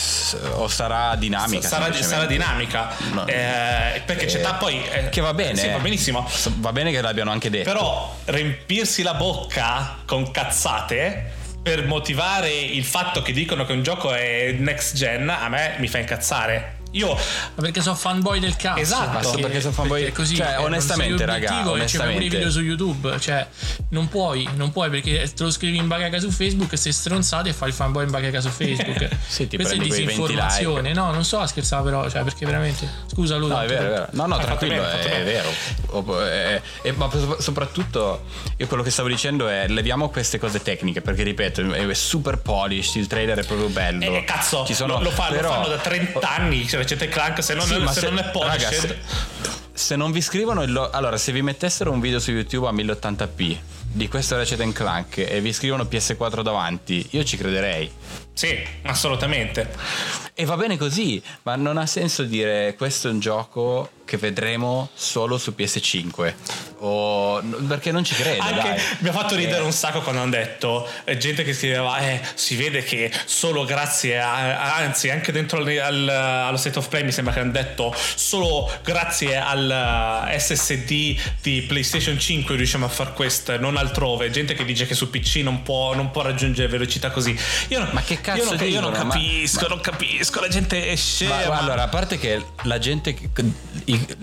o 0.55 0.67
sarà 0.69 1.15
dinamica. 1.17 1.69
sarà, 1.69 1.93
sarà 2.03 2.27
dinamica 2.27 2.91
No. 3.13 3.27
Eh, 3.27 4.03
perché 4.05 4.27
c'è 4.27 4.41
da 4.41 4.55
poi 4.55 4.83
eh, 4.89 5.09
Che 5.09 5.21
va 5.21 5.35
bene. 5.35 5.57
sì, 5.57 5.69
va 5.69 5.79
benissimo 5.79 6.29
Va 6.57 6.73
bene 6.73 6.91
che 6.91 7.01
l'abbiano 7.01 7.31
anche 7.31 7.51
detto. 7.51 7.65
però 7.71 8.17
riempirsi 8.27 9.03
la 9.03 9.15
bocca 9.15 9.52
con 10.07 10.31
cazzate 10.31 11.41
per 11.63 11.87
motivare 11.87 12.51
il 12.51 12.85
fatto 12.85 13.23
che 13.23 13.33
dicono 13.33 13.65
che 13.65 13.73
un 13.73 13.83
gioco 13.83 14.13
è 14.13 14.53
next 14.59 14.97
gen, 14.97 15.29
a 15.29 15.49
me 15.49 15.77
mi 15.79 15.89
fa 15.89 15.99
incazzare. 15.99 16.82
Io 16.93 17.09
Ma 17.15 17.63
perché 17.63 17.81
sono 17.81 17.95
fanboy 17.97 18.39
del 18.39 18.57
cazzo. 18.57 18.81
Esatto, 18.81 19.11
Basta 19.19 19.39
perché 19.39 19.61
sono 19.61 19.73
fanboy- 19.73 20.01
perché 20.03 20.15
è 20.15 20.17
così. 20.17 20.35
cioè, 20.37 20.59
onestamente, 20.59 21.25
raga, 21.25 21.45
e 21.45 21.49
fai 21.49 21.63
pure 21.63 21.71
i 21.71 21.79
onestamente. 21.81 22.19
video 22.29 22.51
su 22.51 22.61
YouTube. 22.61 23.19
Cioè, 23.19 23.47
non 23.91 24.09
puoi, 24.09 24.49
non 24.57 24.73
puoi 24.73 24.91
perché 24.91 25.31
te 25.35 25.43
lo 25.43 25.51
scrivi 25.51 25.77
in 25.79 25.89
bacaca 25.89 26.19
su 26.19 26.31
Facebook, 26.31 26.77
sei 26.77 26.93
stronzato 26.93 27.49
e 27.49 27.53
fai 27.53 27.69
il 27.69 27.75
fanboy 27.75 28.05
in 28.05 28.11
bacaca 28.11 28.41
su 28.41 28.49
Facebook. 28.51 29.09
Sì, 29.33 29.49
ti 29.49 29.57
Questa 29.57 29.75
è 29.75 29.77
prendi 29.79 29.89
quei 29.89 30.05
20 30.05 30.21
disinformazione. 30.23 30.93
No, 30.93 31.11
non 31.13 31.25
so 31.25 31.45
scherzare 31.47 31.83
però, 31.85 32.09
cioè, 32.11 32.23
perché 32.23 32.45
veramente. 32.45 32.89
Scusa 33.11 33.37
Ludo. 33.37 33.55
No, 33.55 33.61
è 33.63 33.67
vero, 33.67 33.87
è 33.87 33.89
vero. 33.89 34.07
No, 34.11 34.27
no, 34.27 34.35
Hai 34.37 34.45
fatto 34.45 34.57
tranquillo, 34.59 34.83
bene, 34.83 34.93
è, 34.93 34.97
fatto 34.97 35.07
è 35.07 35.11
bene. 35.11 35.25
vero. 35.25 35.49
O- 35.87 36.21
è- 36.27 36.61
è- 36.83 36.91
ma 36.93 37.11
so- 37.11 37.41
soprattutto 37.41 38.25
io 38.57 38.67
quello 38.67 38.83
che 38.83 38.91
stavo 38.91 39.09
dicendo 39.09 39.49
è 39.49 39.67
leviamo 39.69 40.11
queste 40.11 40.39
cose 40.39 40.61
tecniche, 40.63 41.01
perché 41.01 41.23
ripeto, 41.23 41.73
è 41.73 41.95
super 41.95 42.39
polished, 42.39 42.97
il 43.01 43.07
trailer 43.07 43.39
è 43.39 43.45
proprio 43.45 43.69
bello. 43.69 44.05
Eh, 44.05 44.25
cazzo, 44.25 44.65
Ci 44.67 44.75
sono- 44.75 44.99
lo, 44.99 45.05
lo 45.05 45.11
fa- 45.11 45.31
lo 45.31 45.37
però- 45.37 45.51
fanno 45.53 45.69
da 45.69 45.79
30 45.79 46.29
anni, 46.31 46.67
cioè 46.69 46.82
Ratchet 46.83 47.09
Clank, 47.09 47.43
se 47.43 47.55
non, 47.55 47.67
Sì, 47.67 47.75
è, 47.75 47.79
ma 47.79 47.93
se 47.93 48.09
non 48.09 48.19
è 48.19 48.31
polished... 48.31 48.63
raga, 48.63 48.77
se, 48.77 48.99
se 49.73 49.97
non 49.97 50.11
vi 50.13 50.21
scrivono 50.21 50.63
il 50.63 50.73
lo- 50.73 50.91
allora 50.91 51.17
se 51.17 51.33
vi 51.33 51.41
mettessero 51.43 51.91
un 51.93 52.01
video 52.01 52.19
su 52.19 52.31
YouTube 52.33 52.67
a 52.67 52.73
1080p 52.73 53.57
di 53.95 54.09
questo 54.09 54.37
Ratchet 54.37 54.73
Clank 54.73 55.19
e 55.19 55.41
vi 55.41 55.53
scrivono 55.53 55.85
PS4 55.85 56.41
davanti, 56.43 57.07
io 57.11 57.25
ci 57.25 57.37
crederei. 57.37 57.91
Sì, 58.33 58.59
assolutamente. 58.85 59.71
E 60.35 60.45
va 60.47 60.57
bene 60.57 60.79
così, 60.79 61.23
ma 61.43 61.57
non 61.57 61.77
ha 61.77 61.87
senso 61.87 62.23
dire 62.23 62.75
questo 62.77 63.09
è 63.09 63.11
un 63.11 63.21
gioco 63.21 63.91
che 64.07 64.17
vedremo 64.17 64.89
solo 64.95 65.37
su 65.37 65.55
PS5. 65.57 66.35
O, 66.85 67.41
perché 67.69 67.93
non 67.93 68.03
ci 68.03 68.13
credo. 68.15 68.43
Anche 68.43 68.81
mi 68.99 69.09
ha 69.09 69.13
fatto 69.13 69.37
ridere 69.37 69.59
Eh, 69.59 69.65
un 69.65 69.73
sacco 69.73 70.01
quando 70.01 70.21
hanno 70.23 70.31
detto 70.33 70.89
eh, 71.05 71.17
gente 71.17 71.45
che 71.45 71.53
scriveva 71.55 71.99
eh 71.99 72.21
si 72.35 72.57
vede 72.57 72.83
che 72.83 73.09
solo 73.25 73.65
grazie 73.65 74.19
a 74.19 74.75
anzi 74.79 75.09
anche 75.09 75.31
dentro 75.31 75.59
al- 75.59 75.79
al- 75.79 76.09
allo 76.09 76.57
state 76.57 76.79
of 76.81 76.89
play 76.89 77.05
mi 77.05 77.13
sembra 77.13 77.33
che 77.35 77.39
hanno 77.41 77.53
detto 77.53 77.95
solo 78.17 78.69
grazie 78.83 79.37
al 79.37 80.27
eh, 80.29 80.39
SSD 80.41 81.17
di 81.41 81.63
PlayStation 81.69 82.19
5 82.19 82.57
riusciamo 82.57 82.85
a 82.87 82.89
far 82.89 83.13
questo 83.13 83.57
non 83.59 83.77
altrove 83.77 84.31
gente 84.31 84.55
che 84.55 84.65
dice 84.65 84.85
che 84.87 84.95
su 84.95 85.09
PC 85.09 85.37
non 85.37 85.63
può, 85.63 85.95
non 85.95 86.11
può 86.11 86.23
raggiungere 86.23 86.67
velocità 86.69 87.11
così 87.13 87.39
io 87.69 87.79
non, 87.79 87.91
Ma 87.93 88.03
che 88.03 88.21
cazzo 88.21 88.39
io 88.39 88.45
non, 88.45 88.69
io 88.69 88.81
non 88.81 88.91
dicono? 88.91 89.05
Ma- 89.07 89.13
capisco 89.15 89.69
non 89.69 89.81
capisco 89.81 90.41
la 90.41 90.49
gente 90.49 90.85
è 90.87 90.91
Ma, 90.91 90.97
scema 90.97 91.47
ma 91.47 91.59
allora, 91.59 91.83
a 91.85 91.89
parte 91.89 92.19
che 92.19 92.45
la 92.63 92.79
gente, 92.81 93.17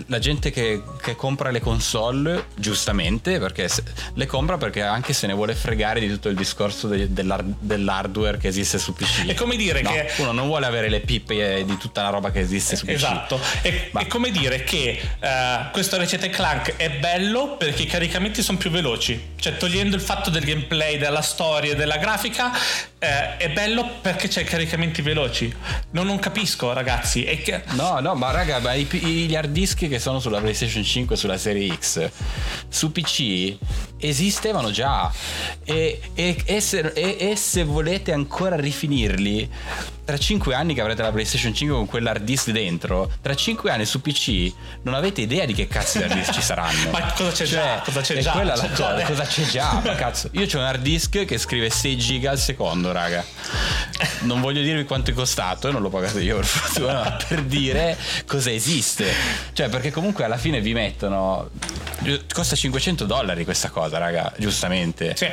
la 0.06 0.18
gente 0.18 0.50
che, 0.50 0.82
che 1.00 1.16
compra 1.16 1.50
le 1.50 1.60
console, 1.60 2.48
giustamente, 2.54 3.38
perché 3.38 3.68
se- 3.68 3.82
le 4.14 4.26
compra 4.26 4.56
perché 4.58 4.82
anche 4.82 5.12
se 5.12 5.26
ne 5.26 5.32
vuole 5.32 5.54
fregare 5.54 6.00
di 6.00 6.08
tutto 6.08 6.28
il 6.28 6.36
discorso 6.36 6.88
de- 6.88 7.12
dell'ar- 7.12 7.44
dell'hardware 7.44 8.36
che 8.38 8.48
esiste 8.48 8.78
su 8.78 8.92
PC. 8.94 9.26
È 9.26 9.34
come 9.34 9.56
dire 9.56 9.82
No, 9.82 9.90
che- 9.90 10.10
uno 10.18 10.32
non 10.32 10.46
vuole 10.46 10.66
avere 10.66 10.88
le 10.88 11.00
pippe 11.00 11.58
eh, 11.58 11.64
di 11.64 11.76
tutta 11.78 12.02
la 12.02 12.10
roba 12.10 12.30
che 12.30 12.40
esiste 12.40 12.76
su 12.76 12.84
PC. 12.86 12.92
Esatto, 12.94 13.40
è, 13.62 13.88
Ma- 13.92 14.00
è 14.00 14.06
come 14.06 14.30
dire 14.30 14.62
che 14.64 15.00
eh, 15.18 15.58
questo 15.72 15.96
Ratchet 15.96 16.28
Clank 16.30 16.76
è 16.76 16.90
bello 16.90 17.56
perché 17.56 17.82
i 17.82 17.86
caricamenti 17.86 18.42
sono 18.42 18.58
più 18.58 18.70
veloci, 18.70 19.30
cioè 19.36 19.56
togliendo 19.56 19.96
il 19.96 20.02
fatto 20.02 20.30
del 20.30 20.44
gameplay, 20.44 20.98
della 20.98 21.22
storia 21.22 21.72
e 21.72 21.76
della 21.76 21.96
grafica, 21.96 22.50
eh, 23.02 23.36
è 23.38 23.50
bello 23.50 23.96
perché 24.02 24.28
c'è 24.28 24.44
caricamenti 24.44 25.00
veloci. 25.02 25.52
Non, 25.92 26.06
non 26.06 26.18
capisco 26.18 26.72
ragazzi, 26.72 27.24
che... 27.42 27.62
No, 27.70 27.98
no, 28.00 28.14
ma 28.14 28.30
raga, 28.30 28.58
ma 28.58 28.74
i- 28.74 28.84
gli 28.86 29.34
hard 29.34 29.50
disk 29.50 29.88
che 29.88 29.98
sono 29.98 30.20
sulla 30.20 30.38
PlayStation 30.40 30.84
5 30.84 31.14
e 31.14 31.18
sulla 31.18 31.38
serie 31.38 31.74
X 31.74 32.10
su 32.68 32.92
PC 32.92 33.56
esistevano 33.98 34.70
già. 34.70 35.10
E, 35.64 36.00
e- 36.14 36.42
e 36.44 36.60
se, 36.60 36.80
e 36.94 37.36
se 37.36 37.64
volete 37.64 38.12
ancora 38.12 38.56
rifinirli, 38.56 39.50
tra 40.10 40.18
5 40.18 40.54
anni 40.54 40.74
che 40.74 40.80
avrete 40.80 41.02
la 41.02 41.12
PlayStation 41.12 41.54
5 41.54 41.76
con 41.76 41.86
quell'hard 41.86 42.24
disk 42.24 42.50
dentro, 42.50 43.12
tra 43.22 43.32
5 43.32 43.70
anni 43.70 43.84
su 43.84 44.00
PC 44.00 44.52
non 44.82 44.94
avete 44.94 45.20
idea 45.20 45.44
di 45.44 45.54
che 45.54 45.68
cazzo 45.68 45.98
di 45.98 46.04
hard 46.04 46.14
disk 46.14 46.32
ci 46.32 46.42
saranno. 46.42 46.90
Ma 46.90 47.12
cosa 47.12 47.30
c'è 47.30 47.44
già? 47.44 47.80
Cosa 47.84 48.00
c'è 48.00 48.14
è 48.16 48.20
già? 48.20 48.32
quella 48.32 48.54
C'è 48.54 48.62
la 48.62 48.68
già 48.68 48.74
cosa, 48.74 48.88
adesso. 48.88 49.08
cosa 49.08 49.24
c'è 49.24 49.42
già? 49.44 49.82
Ma 49.84 49.94
cazzo, 49.94 50.28
io 50.32 50.46
ho 50.52 50.56
un 50.56 50.64
hard 50.64 50.82
disk 50.82 51.24
che 51.24 51.38
scrive 51.38 51.70
6 51.70 51.96
giga 51.96 52.32
al 52.32 52.38
secondo, 52.38 52.90
raga. 52.90 53.24
Non 54.22 54.40
voglio 54.40 54.62
dirvi 54.62 54.84
quanto 54.84 55.12
è 55.12 55.14
costato, 55.14 55.68
e 55.68 55.70
non 55.70 55.80
l'ho 55.80 55.90
pagato 55.90 56.18
io 56.18 56.36
per 56.36 56.44
fortuna, 56.44 56.92
ma 56.92 57.16
per 57.28 57.42
dire 57.42 57.96
cosa 58.26 58.50
esiste. 58.50 59.06
Cioè, 59.52 59.68
perché 59.68 59.92
comunque 59.92 60.24
alla 60.24 60.38
fine 60.38 60.60
vi 60.60 60.72
mettono. 60.72 61.50
Costa 62.32 62.56
500 62.56 63.04
dollari 63.04 63.44
questa 63.44 63.70
cosa, 63.70 63.98
raga, 63.98 64.32
giustamente. 64.38 65.14
Sì. 65.14 65.28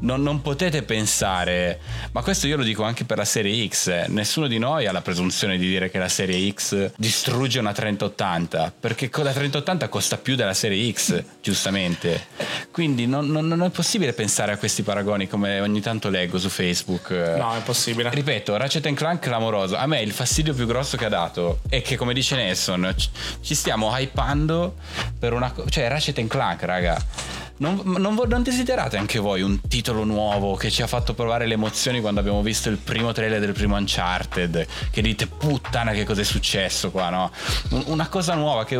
Non, 0.00 0.22
non 0.22 0.40
potete 0.40 0.82
pensare, 0.82 1.80
ma 2.12 2.22
questo 2.22 2.46
io 2.46 2.56
lo 2.56 2.62
dico 2.62 2.84
anche 2.84 3.04
per 3.04 3.18
la 3.18 3.24
serie 3.24 3.68
X. 3.68 4.06
Nessuno 4.14 4.46
di 4.46 4.58
noi 4.58 4.86
ha 4.86 4.92
la 4.92 5.00
presunzione 5.02 5.58
di 5.58 5.66
dire 5.68 5.90
che 5.90 5.98
la 5.98 6.08
serie 6.08 6.48
X 6.52 6.92
distrugge 6.96 7.58
una 7.58 7.72
3080, 7.72 8.72
perché 8.78 9.10
la 9.12 9.32
3080 9.32 9.88
costa 9.88 10.16
più 10.18 10.36
della 10.36 10.54
serie 10.54 10.92
X, 10.92 11.20
giustamente. 11.42 12.26
Quindi 12.70 13.06
non, 13.08 13.26
non- 13.26 13.46
non 13.48 13.62
è 13.64 13.70
possibile 13.70 14.12
pensare 14.12 14.52
a 14.52 14.56
questi 14.56 14.82
paragoni 14.82 15.26
come 15.26 15.58
ogni 15.58 15.80
tanto 15.80 16.10
leggo 16.10 16.38
su 16.38 16.48
Facebook. 16.48 17.10
No, 17.10 17.54
è 17.54 17.56
impossibile. 17.56 18.08
Ripeto, 18.10 18.56
Ratchet 18.56 18.92
Clank 18.94 19.20
clamoroso. 19.20 19.74
A 19.76 19.86
me 19.86 20.00
il 20.00 20.12
fastidio 20.12 20.54
più 20.54 20.66
grosso 20.66 20.96
che 20.96 21.06
ha 21.06 21.08
dato 21.08 21.58
è 21.68 21.82
che, 21.82 21.96
come 21.96 22.14
dice 22.14 22.36
Nelson, 22.36 22.94
ci- 23.40 23.54
stiamo 23.54 23.90
hypando 23.96 24.76
per 25.18 25.32
una 25.32 25.50
cosa. 25.50 25.68
Cioè, 25.68 25.88
Ratchet 25.88 26.24
Clank, 26.28 26.62
raga. 26.62 27.42
Non, 27.56 27.80
non 27.84 28.14
non 28.26 28.42
desiderate 28.42 28.96
anche 28.96 29.20
voi 29.20 29.40
un 29.42 29.60
titolo 29.68 30.02
nuovo 30.02 30.56
che 30.56 30.72
ci 30.72 30.82
ha 30.82 30.88
fatto 30.88 31.14
provare 31.14 31.46
le 31.46 31.54
emozioni 31.54 32.00
quando 32.00 32.18
abbiamo 32.18 32.42
visto 32.42 32.68
il 32.68 32.78
primo 32.78 33.12
trailer 33.12 33.38
del 33.38 33.52
primo 33.52 33.76
Uncharted? 33.76 34.66
Che 34.90 35.00
dite, 35.02 35.28
puttana, 35.28 35.92
che 35.92 36.04
cosa 36.04 36.22
è 36.22 36.24
successo 36.24 36.90
qua, 36.90 37.10
no? 37.10 37.30
Un- 37.70 37.84
una 37.86 38.08
cosa 38.08 38.34
nuova 38.34 38.64
che, 38.64 38.76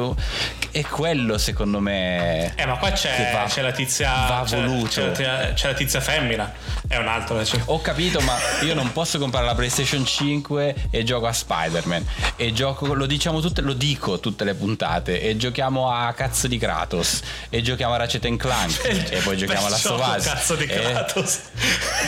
che 0.59 0.81
è 0.81 0.83
quello, 0.83 1.39
secondo 1.39 1.79
me. 1.79 2.53
Eh, 2.57 2.67
ma 2.67 2.77
qua 2.77 2.91
c'è, 2.91 3.31
va- 3.33 3.45
c'è 3.45 3.63
la 3.63 3.71
tizia. 3.71 4.11
va 4.27 4.43
c'è, 4.45 4.57
voluto. 4.61 4.89
c'è 4.89 5.07
la 5.07 5.13
tia- 5.13 5.53
c'è 5.53 5.69
la 5.69 5.75
tizia 5.75 6.01
femmina. 6.01 6.53
È 6.89 6.97
un 6.97 7.07
altro. 7.07 7.45
cioè. 7.45 7.61
Ho 7.67 7.81
capito, 7.81 8.19
ma 8.21 8.35
io 8.63 8.75
non 8.75 8.91
posso 8.93 9.19
comprare 9.21 9.47
la 9.47 9.55
PlayStation 9.55 10.05
5 10.05 10.89
e 10.91 11.05
gioco 11.05 11.27
a 11.29 11.33
Spider-Man. 11.33 12.05
E 12.35 12.53
gioco, 12.53 12.93
lo 12.93 13.07
diciamo 13.07 13.39
tutte, 13.41 13.61
lo 13.61 13.73
dico 13.73 14.19
tutte 14.19 14.43
le 14.43 14.55
puntate. 14.55 15.21
E 15.23 15.37
giochiamo 15.37 15.91
a 15.93 16.13
cazzo 16.13 16.49
di 16.49 16.59
Kratos. 16.59 17.21
E 17.51 17.63
giochiamo 17.63 17.95
a 17.95 17.99
Ratchet 17.99 18.37
Clank. 18.37 18.63
E 18.83 19.21
poi 19.23 19.37
giochiamo 19.37 19.67
alla 19.67 19.77
Sovas. 19.77 20.25
Cazzo 20.25 20.55
di 20.55 20.67
Kratos. 20.67 21.41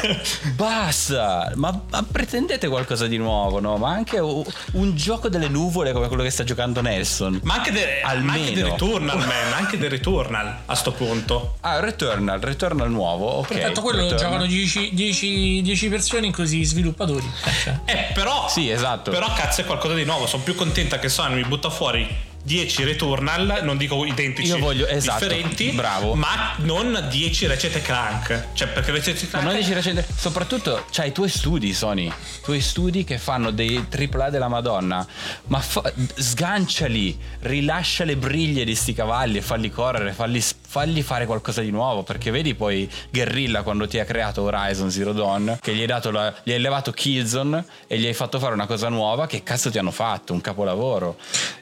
Basta! 0.54 1.52
Ma, 1.54 1.80
ma 1.90 2.02
pretendete 2.10 2.68
qualcosa 2.68 3.06
di 3.06 3.16
nuovo, 3.16 3.60
no? 3.60 3.76
Ma 3.76 3.90
anche 3.92 4.18
un 4.18 4.94
gioco 4.94 5.28
delle 5.28 5.48
nuvole 5.48 5.92
come 5.92 6.08
quello 6.08 6.22
che 6.22 6.30
sta 6.30 6.44
giocando 6.44 6.80
Nelson. 6.80 7.40
Ma 7.42 7.54
anche, 7.54 7.72
de- 7.72 8.00
ma 8.02 8.08
anche 8.10 8.16
Almeno. 8.30 8.50
del 8.54 8.64
Returnal, 8.64 9.18
man. 9.18 9.52
Anche 9.54 9.78
del 9.78 9.90
Returnal 9.90 10.56
a 10.66 10.74
sto 10.74 10.92
punto. 10.92 11.56
Ah, 11.60 11.80
Returnal, 11.80 12.40
Returnal 12.40 12.90
nuovo. 12.90 13.26
Ok. 13.38 13.58
Tanto 13.60 13.80
quello 13.82 13.98
lo 14.02 14.10
Returnal. 14.10 14.30
giocano 14.32 14.46
10, 14.46 14.90
10 14.94 15.62
10 15.62 15.88
persone 15.88 16.30
così 16.30 16.64
sviluppatori. 16.64 17.28
Cioè, 17.62 17.78
Eh, 17.84 18.12
però. 18.14 18.48
Sì, 18.48 18.70
esatto. 18.70 19.10
Però 19.10 19.32
cazzo 19.34 19.60
è 19.62 19.64
qualcosa 19.64 19.94
di 19.94 20.04
nuovo. 20.04 20.26
Sono 20.26 20.42
più 20.42 20.54
contenta 20.54 20.98
che 20.98 21.08
Sony 21.08 21.34
mi 21.34 21.44
butta 21.44 21.70
fuori 21.70 22.34
10 22.46 22.84
Returnal, 22.84 23.58
non 23.64 23.76
dico 23.76 24.04
identici, 24.06 24.50
Io 24.50 24.58
voglio- 24.58 24.86
esatto, 24.86 25.26
differenti, 25.26 25.70
bravo. 25.72 26.14
ma 26.14 26.54
non 26.58 27.08
10 27.10 27.46
Ratchet 27.46 27.82
Clank. 27.82 28.50
Cioè, 28.52 28.68
perché 28.68 28.92
Ratchet 28.92 29.20
Ma 29.24 29.28
Clank 29.30 29.44
non 29.46 29.56
dici 29.56 29.72
recente, 29.72 30.06
soprattutto 30.16 30.84
c'hai 30.92 31.08
i 31.08 31.12
tuoi 31.12 31.28
studi, 31.28 31.74
Sony. 31.74 32.06
I 32.06 32.12
tuoi 32.44 32.60
studi 32.60 33.02
che 33.02 33.18
fanno 33.18 33.50
dei 33.50 33.84
AAA 33.90 34.30
della 34.30 34.46
Madonna. 34.46 35.04
Ma 35.48 35.58
fa- 35.58 35.92
sganciali, 36.14 37.18
rilascia 37.40 38.04
le 38.04 38.16
briglie 38.16 38.64
di 38.64 38.76
sti 38.76 38.92
cavalli 38.92 39.38
e 39.38 39.42
falli 39.42 39.68
correre, 39.68 40.12
falli, 40.12 40.40
falli 40.76 41.00
fare 41.00 41.24
qualcosa 41.24 41.62
di 41.62 41.70
nuovo. 41.70 42.02
Perché 42.02 42.30
vedi 42.30 42.54
poi 42.54 42.86
Guerrilla 43.10 43.62
quando 43.62 43.86
ti 43.88 43.98
ha 43.98 44.04
creato 44.04 44.42
Horizon 44.42 44.90
Zero 44.90 45.12
Dawn, 45.12 45.58
che 45.62 45.74
gli 45.74 45.80
hai, 45.80 45.86
dato 45.86 46.10
la- 46.10 46.34
gli 46.42 46.52
hai 46.52 46.60
levato 46.60 46.90
Killzone 46.92 47.64
e 47.86 47.98
gli 47.98 48.04
hai 48.06 48.12
fatto 48.12 48.38
fare 48.38 48.52
una 48.52 48.66
cosa 48.66 48.90
nuova. 48.90 49.26
Che 49.26 49.42
cazzo 49.42 49.70
ti 49.70 49.78
hanno 49.78 49.90
fatto? 49.90 50.34
Un 50.34 50.42
capolavoro. 50.42 51.16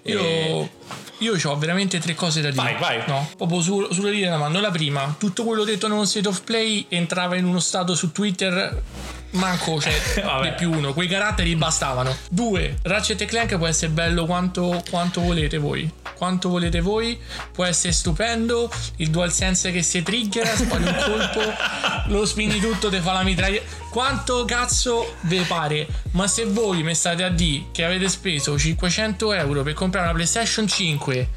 io, 0.06 0.20
E- 0.20 0.70
io 1.18 1.36
ho 1.42 1.56
veramente 1.56 1.98
tre 2.00 2.14
cose 2.14 2.40
da 2.40 2.50
dire. 2.50 2.62
Vai, 2.62 2.98
vai. 2.98 3.02
No, 3.06 3.28
proprio 3.36 3.60
su- 3.60 3.92
sulle 3.92 4.10
linee 4.10 4.26
della 4.26 4.38
mano. 4.38 4.60
La 4.60 4.70
prima, 4.70 5.14
tutto 5.18 5.44
quello 5.44 5.64
detto 5.64 5.88
nello 5.88 6.04
state 6.04 6.28
of 6.28 6.42
play 6.42 6.86
entrava 6.88 7.36
in 7.36 7.44
uno 7.44 7.60
stato 7.60 7.94
su 7.94 8.12
Twitter. 8.12 8.82
Manco 9.30 9.76
c'è 9.76 9.92
Vabbè. 10.22 10.50
di 10.50 10.54
più 10.54 10.70
uno, 10.72 10.92
quei 10.92 11.08
caratteri 11.08 11.56
bastavano. 11.56 12.14
Due, 12.30 12.76
Ratchet 12.82 13.24
Clank 13.24 13.56
può 13.56 13.66
essere 13.66 13.90
bello 13.90 14.26
quanto, 14.26 14.82
quanto 14.90 15.20
volete 15.20 15.58
voi. 15.58 15.90
Quanto 16.14 16.48
volete 16.48 16.80
voi, 16.80 17.18
può 17.52 17.64
essere 17.64 17.92
stupendo. 17.92 18.70
Il 18.96 19.10
DualSense 19.10 19.72
che 19.72 19.82
si 19.82 20.02
triggera, 20.02 20.54
spari 20.54 20.84
un 20.84 20.94
colpo, 21.04 21.52
lo 22.14 22.24
spini 22.26 22.60
tutto, 22.60 22.88
te 22.88 23.00
fa 23.00 23.12
la 23.12 23.22
mitraglia. 23.24 23.60
Quanto 23.94 24.44
cazzo 24.44 25.14
vi 25.20 25.38
pare? 25.46 25.86
Ma 26.14 26.26
se 26.26 26.46
voi 26.46 26.82
mi 26.82 26.96
state 26.96 27.22
a 27.22 27.28
dire 27.28 27.66
che 27.70 27.84
avete 27.84 28.08
speso 28.08 28.58
500 28.58 29.32
euro 29.34 29.62
per 29.62 29.74
comprare 29.74 30.06
una 30.06 30.14
PlayStation 30.14 30.66
5 30.66 31.28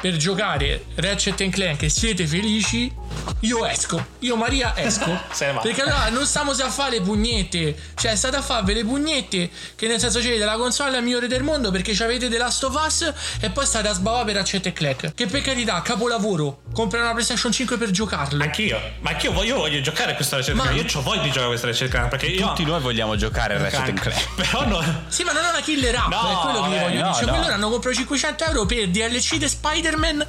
per 0.00 0.16
giocare 0.16 0.86
Ratchet 0.96 1.48
Clank 1.48 1.82
e 1.82 1.88
siete 1.88 2.26
felici, 2.26 2.92
io 3.40 3.64
esco. 3.66 4.04
Io 4.20 4.36
Maria 4.36 4.72
esco. 4.76 5.10
Perché 5.62 5.82
allora 5.82 6.08
non 6.10 6.24
stiamo 6.26 6.50
a 6.52 6.70
fare 6.70 6.98
le 6.98 7.00
pugnette. 7.02 7.76
Cioè, 7.94 8.14
state 8.16 8.36
a 8.36 8.42
farvi 8.42 8.74
le 8.74 8.84
pugnette. 8.84 9.50
Che 9.76 9.86
nel 9.86 9.98
senso 10.00 10.20
c'è 10.20 10.36
la 10.38 10.56
console 10.56 11.00
migliore 11.00 11.26
del 11.28 11.42
mondo 11.42 11.70
perché 11.70 11.92
avete 12.02 12.28
The 12.28 12.38
Last 12.38 12.64
of 12.64 12.74
Us 12.84 13.12
e 13.40 13.50
poi 13.50 13.64
state 13.66 13.88
a 13.88 13.92
sbavare 13.92 14.24
per 14.24 14.34
Ratchet 14.36 14.66
e 14.66 14.72
Clank. 14.72 15.14
Che 15.14 15.26
per 15.26 15.42
carità, 15.42 15.80
capolavoro. 15.82 16.60
Comprare 16.72 17.04
una 17.04 17.12
PlayStation 17.14 17.52
5 17.52 17.76
per 17.76 17.90
giocarlo. 17.90 18.42
Anch'io, 18.42 18.78
ma 19.00 19.10
anch'io 19.10 19.32
voglio, 19.32 19.56
voglio 19.56 19.80
giocare 19.80 20.12
a 20.12 20.14
questa 20.14 20.36
ricerca. 20.36 20.62
Ma- 20.64 20.70
Io 20.72 20.84
ho 20.94 21.02
voglia 21.02 21.22
di 21.22 21.28
giocare 21.28 21.44
a 21.46 21.48
questa 21.48 21.66
ricerca 21.68 22.06
perché 22.08 22.26
io. 22.26 22.46
Tutti 22.48 22.64
noi 22.64 22.80
vogliamo 22.80 23.16
giocare 23.16 23.54
a 23.54 23.58
Ratchet 23.58 23.98
Clank. 23.98 24.00
Clank. 24.00 24.34
Però 24.50 24.66
no. 24.66 25.04
Sì, 25.08 25.22
ma 25.24 25.32
non 25.32 25.44
è 25.44 25.48
una 25.48 25.60
killer 25.60 25.94
app, 25.94 26.10
No, 26.10 26.30
è 26.30 26.34
quello 26.50 26.68
che 26.68 26.76
eh, 26.76 26.80
voglio 26.80 27.00
no, 27.02 27.10
dire. 27.10 27.14
Cioè, 27.14 27.24
no. 27.24 27.32
quello 27.38 27.52
hanno 27.54 27.68
comprato 27.70 27.96
500 27.96 28.44
euro 28.44 28.66
per 28.66 28.88
DLC 28.88 29.36
di 29.36 29.48
Spider-Man 29.48 30.26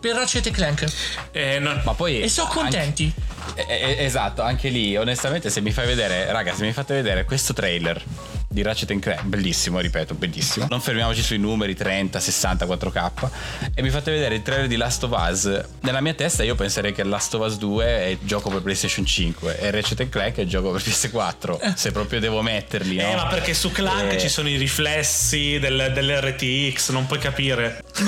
per 0.00 0.14
Ratchet 0.14 0.46
e 0.46 0.50
Clank. 0.50 0.84
eh, 1.32 1.58
non- 1.58 1.80
Ma 1.84 1.92
poi 1.94 2.25
E 2.26 2.28
sono 2.28 2.48
anche- 2.48 2.60
contenti. 2.60 3.12
Eh, 3.54 3.64
eh, 3.68 4.04
esatto, 4.04 4.42
anche 4.42 4.68
lì, 4.68 4.96
onestamente, 4.96 5.48
se 5.50 5.60
mi 5.60 5.70
fai 5.70 5.86
vedere, 5.86 6.30
raga, 6.32 6.52
se 6.54 6.64
mi 6.64 6.72
fate 6.72 6.94
vedere 6.94 7.24
questo 7.24 7.52
trailer 7.52 8.02
di 8.48 8.62
Ratchet 8.62 8.98
Clank, 8.98 9.22
bellissimo, 9.22 9.78
ripeto, 9.78 10.14
bellissimo. 10.14 10.66
Non 10.68 10.80
fermiamoci 10.80 11.22
sui 11.22 11.38
numeri 11.38 11.74
30, 11.76 12.18
60, 12.18 12.66
4K. 12.66 13.28
E 13.74 13.82
mi 13.82 13.90
fate 13.90 14.10
vedere 14.10 14.34
il 14.34 14.42
trailer 14.42 14.66
di 14.66 14.76
Last 14.76 15.04
of 15.04 15.10
Us. 15.16 15.64
Nella 15.82 16.00
mia 16.00 16.14
testa 16.14 16.42
io 16.42 16.54
penserei 16.56 16.92
che 16.92 17.04
Last 17.04 17.34
of 17.34 17.46
Us 17.46 17.56
2 17.58 17.84
è 17.86 18.04
il 18.06 18.18
gioco 18.22 18.50
per 18.50 18.62
PlayStation 18.62 19.04
5 19.06 19.58
e 19.60 19.70
Ratchet 19.70 20.08
Clank 20.08 20.36
è 20.36 20.40
il 20.40 20.48
gioco 20.48 20.70
per 20.72 20.82
PS4. 20.82 21.74
Se 21.74 21.92
proprio 21.92 22.18
devo 22.18 22.42
metterli, 22.42 22.96
no? 22.96 23.10
Eh, 23.12 23.14
ma 23.14 23.26
perché 23.26 23.54
su 23.54 23.70
Clank 23.70 24.12
Eh, 24.14 24.18
ci 24.18 24.28
sono 24.28 24.48
i 24.48 24.56
riflessi 24.56 25.58
del, 25.60 25.92
dell'RTX, 25.94 26.90
non 26.90 27.06
puoi 27.06 27.18
capire. 27.20 27.84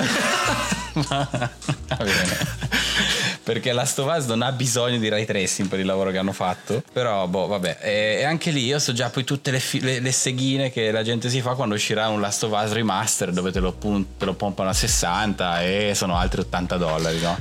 Va 0.94 1.28
bene. 1.96 2.56
Perché 3.48 3.72
Last 3.72 3.98
of 4.00 4.14
Us 4.14 4.26
non 4.26 4.42
ha 4.42 4.52
bisogno 4.52 4.98
di 4.98 5.08
ray 5.08 5.24
tracing 5.24 5.68
per 5.68 5.78
il 5.78 5.86
lavoro 5.86 6.10
che 6.10 6.18
hanno 6.18 6.34
fatto. 6.34 6.82
Però, 6.92 7.26
boh, 7.26 7.46
vabbè. 7.46 7.78
E, 7.80 8.16
e 8.20 8.24
anche 8.24 8.50
lì 8.50 8.66
io 8.66 8.78
so 8.78 8.92
già 8.92 9.08
poi 9.08 9.24
tutte 9.24 9.50
le, 9.50 9.58
fi- 9.58 9.80
le- 9.80 10.00
le 10.00 10.12
seghine 10.12 10.70
che 10.70 10.90
la 10.90 11.02
gente 11.02 11.30
si 11.30 11.40
fa 11.40 11.54
quando 11.54 11.74
uscirà 11.74 12.08
un 12.08 12.20
Last 12.20 12.42
of 12.44 12.52
Us 12.52 12.72
remaster 12.72 13.30
dove 13.30 13.50
te 13.50 13.60
lo, 13.60 13.72
pun- 13.72 14.18
te 14.18 14.26
lo 14.26 14.34
pompano 14.34 14.68
a 14.68 14.74
60 14.74 15.62
e 15.62 15.92
sono 15.94 16.18
altri 16.18 16.40
80 16.42 16.76
dollari, 16.76 17.20
no? 17.20 17.38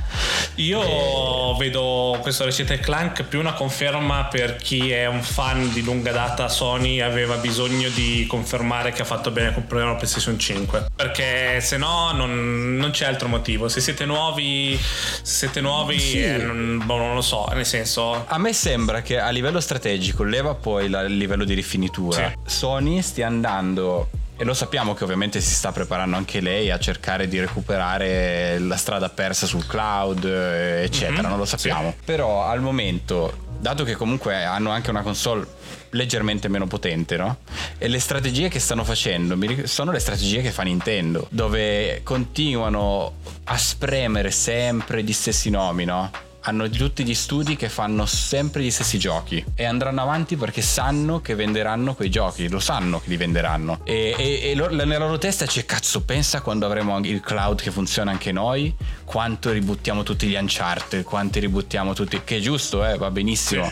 Io 0.56 1.56
vedo 1.58 2.18
questo 2.22 2.46
Ratchet 2.46 2.80
Clank 2.80 3.24
più 3.24 3.40
una 3.40 3.54
conferma 3.54 4.26
per 4.26 4.56
chi 4.56 4.90
è 4.92 5.08
un 5.08 5.22
fan 5.22 5.74
di 5.74 5.84
lunga 5.84 6.12
data 6.14 6.48
Sony 6.48 7.02
aveva 7.02 7.36
bisogno 7.36 7.90
di 7.90 8.26
confermare 8.28 8.92
che 8.94 9.02
ha 9.02 9.06
fatto 9.06 9.30
bene 9.32 9.54
comprare 9.54 9.84
una 9.84 9.96
PlayStation 9.96 10.40
5 10.40 10.88
perché 10.96 11.60
se 11.62 11.78
no 11.78 12.12
non, 12.14 12.76
non 12.76 12.92
c'è 12.92 13.06
altro 13.06 13.28
motivo 13.28 13.68
se 13.70 13.82
siete 13.82 14.06
nuovi 14.06 14.78
se 14.78 15.34
siete 15.34 15.62
nuovi 15.62 15.97
Sì. 16.00 16.24
eh, 16.24 16.38
non, 16.38 16.82
boh, 16.86 16.98
non 16.98 17.14
lo 17.16 17.22
so 17.22 17.46
nel 17.54 17.66
senso 17.66 18.26
A 18.28 18.38
me 18.38 18.54
sembra 18.54 19.02
che 19.02 19.20
a 19.20 19.30
livello 19.30 19.60
strategico, 19.60 20.24
leva 20.24 20.54
poi 20.56 20.90
la- 20.90 21.02
il 21.02 21.18
livello 21.18 21.44
di 21.44 21.54
rifinitura, 21.54 22.34
Sony 22.46 23.02
stia 23.02 23.28
andando. 23.28 24.10
E 24.40 24.44
lo 24.44 24.54
sappiamo 24.54 24.94
che 24.94 25.04
ovviamente 25.04 25.42
si 25.42 25.52
sta 25.52 25.72
preparando 25.72 26.16
anche 26.16 26.42
lei 26.42 26.70
a 26.70 26.78
cercare 26.78 27.28
di 27.28 27.40
recuperare 27.40 28.60
la 28.60 28.76
strada 28.78 29.10
persa 29.10 29.48
sul 29.48 29.66
cloud, 29.66 30.24
eh, 30.26 30.84
eccetera, 30.84 31.24
Mhm, 31.24 31.28
non 31.30 31.38
lo 31.40 31.46
sappiamo. 31.46 31.96
Però 32.06 32.44
al 32.44 32.62
momento, 32.62 33.47
dato 33.60 33.84
che 33.84 33.96
comunque 33.96 34.44
hanno 34.44 34.72
anche 34.72 34.90
una 34.90 35.02
console 35.02 35.46
leggermente 35.92 36.48
meno 36.48 36.68
potente, 36.68 37.18
no? 37.18 37.38
E 37.78 37.88
le 37.88 38.00
strategie 38.00 38.50
che 38.50 38.60
stanno 38.60 38.84
facendo 38.84 39.38
sono 39.66 39.92
le 39.92 40.00
strategie 40.00 40.42
che 40.42 40.52
fa 40.52 40.64
Nintendo, 40.64 41.28
dove 41.30 42.02
continuano 42.04 43.14
a 43.46 43.58
spremere 43.58 44.32
sempre 44.32 45.04
gli 45.04 45.14
stessi 45.14 45.50
nomi, 45.50 45.86
no? 45.86 46.26
Hanno 46.48 46.70
tutti 46.70 47.04
gli 47.04 47.14
studi 47.14 47.58
che 47.58 47.68
fanno 47.68 48.06
sempre 48.06 48.64
gli 48.64 48.72
stessi 48.72 48.98
giochi 48.98 49.44
e 49.54 49.66
andranno 49.66 50.02
avanti 50.02 50.38
perché 50.38 50.62
sanno 50.62 51.20
che 51.20 51.36
venderanno 51.36 51.94
quei 51.94 52.10
giochi, 52.10 52.48
lo 52.48 52.62
sanno 52.62 53.02
che 53.02 53.10
li 53.10 53.18
venderanno. 53.18 53.82
E, 53.84 54.16
e- 54.18 54.40
e 54.52 54.56
lo- 54.56 54.74
nella 54.74 54.98
loro 54.98 55.18
testa 55.18 55.46
c'è 55.46 55.66
cazzo, 55.66 56.04
pensa 56.04 56.40
quando 56.40 56.66
avremo 56.66 56.98
il 57.00 57.20
cloud 57.20 57.62
che 57.62 57.70
funziona 57.70 58.12
anche 58.12 58.32
noi, 58.32 58.74
quanto 59.04 59.52
ributtiamo 59.52 60.04
tutti 60.04 60.26
gli 60.28 60.36
Uncharted, 60.36 61.04
quanti 61.04 61.40
ributtiamo 61.42 61.94
tutti, 61.94 62.22
che 62.24 62.38
è 62.38 62.40
giusto, 62.40 62.86
eh, 62.86 62.96
va 62.98 63.12
benissimo. 63.12 63.70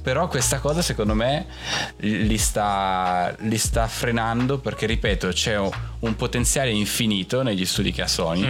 Però 0.00 0.28
questa 0.28 0.60
cosa 0.60 0.82
secondo 0.82 1.14
me 1.14 1.46
li 1.96 2.38
sta, 2.38 3.34
li 3.40 3.58
sta 3.58 3.88
frenando 3.88 4.58
perché, 4.60 4.86
ripeto, 4.86 5.26
c'è 5.30 5.58
un, 5.58 5.70
un 5.98 6.14
potenziale 6.14 6.70
infinito 6.70 7.42
negli 7.42 7.64
studi 7.66 7.90
che 7.90 8.02
ha 8.02 8.06
Sony. 8.06 8.44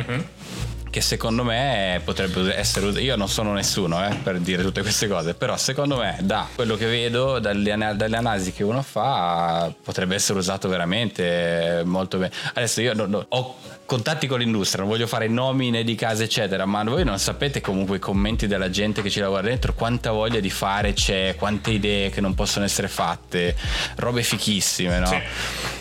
Che 0.97 1.03
secondo 1.03 1.45
me 1.45 2.01
potrebbe 2.03 2.57
essere 2.57 2.87
usato. 2.87 3.05
Io 3.05 3.17
non 3.17 3.29
sono 3.29 3.53
nessuno 3.53 4.03
eh, 4.03 4.15
per 4.15 4.39
dire 4.39 4.63
tutte 4.63 4.81
queste 4.81 5.07
cose, 5.07 5.35
però 5.35 5.55
secondo 5.59 5.99
me, 5.99 6.17
da 6.23 6.49
quello 6.55 6.75
che 6.75 6.87
vedo, 6.87 7.39
dalle, 7.39 7.77
dalle 7.95 8.17
analisi 8.17 8.51
che 8.55 8.65
uno 8.65 8.81
fa, 8.81 9.71
potrebbe 9.83 10.15
essere 10.15 10.39
usato 10.39 10.71
veramente 10.71 11.83
molto 11.85 12.17
bene. 12.17 12.33
Adesso 12.55 12.81
io 12.81 12.95
non- 12.95 13.11
non- 13.11 13.27
ho 13.29 13.57
contatti 13.85 14.27
con 14.27 14.39
l'industria, 14.39 14.81
non 14.85 14.91
voglio 14.91 15.07
fare 15.07 15.29
nomi 15.29 15.69
né 15.69 15.85
di 15.85 15.95
case, 15.95 16.25
eccetera, 16.25 16.65
ma 16.65 16.83
voi 16.83 17.05
non 17.05 17.19
sapete 17.19 17.61
comunque 17.61 17.97
i 17.99 18.01
commenti 18.01 18.47
della 18.47 18.71
gente 18.71 19.03
che 19.03 19.11
ci 19.11 19.21
lavora 19.21 19.43
dentro, 19.43 19.75
quanta 19.75 20.13
voglia 20.13 20.41
di 20.41 20.49
fare 20.51 20.95
c'è, 20.95 21.35
quante 21.37 21.73
idee 21.73 22.09
che 22.09 22.23
non 22.23 22.35
possono 22.35 22.65
essere 22.65 22.89
fatte, 22.89 23.55
robe 23.97 24.23
fichissime, 24.23 24.99
no? 24.99 25.07
Sì. 25.09 25.15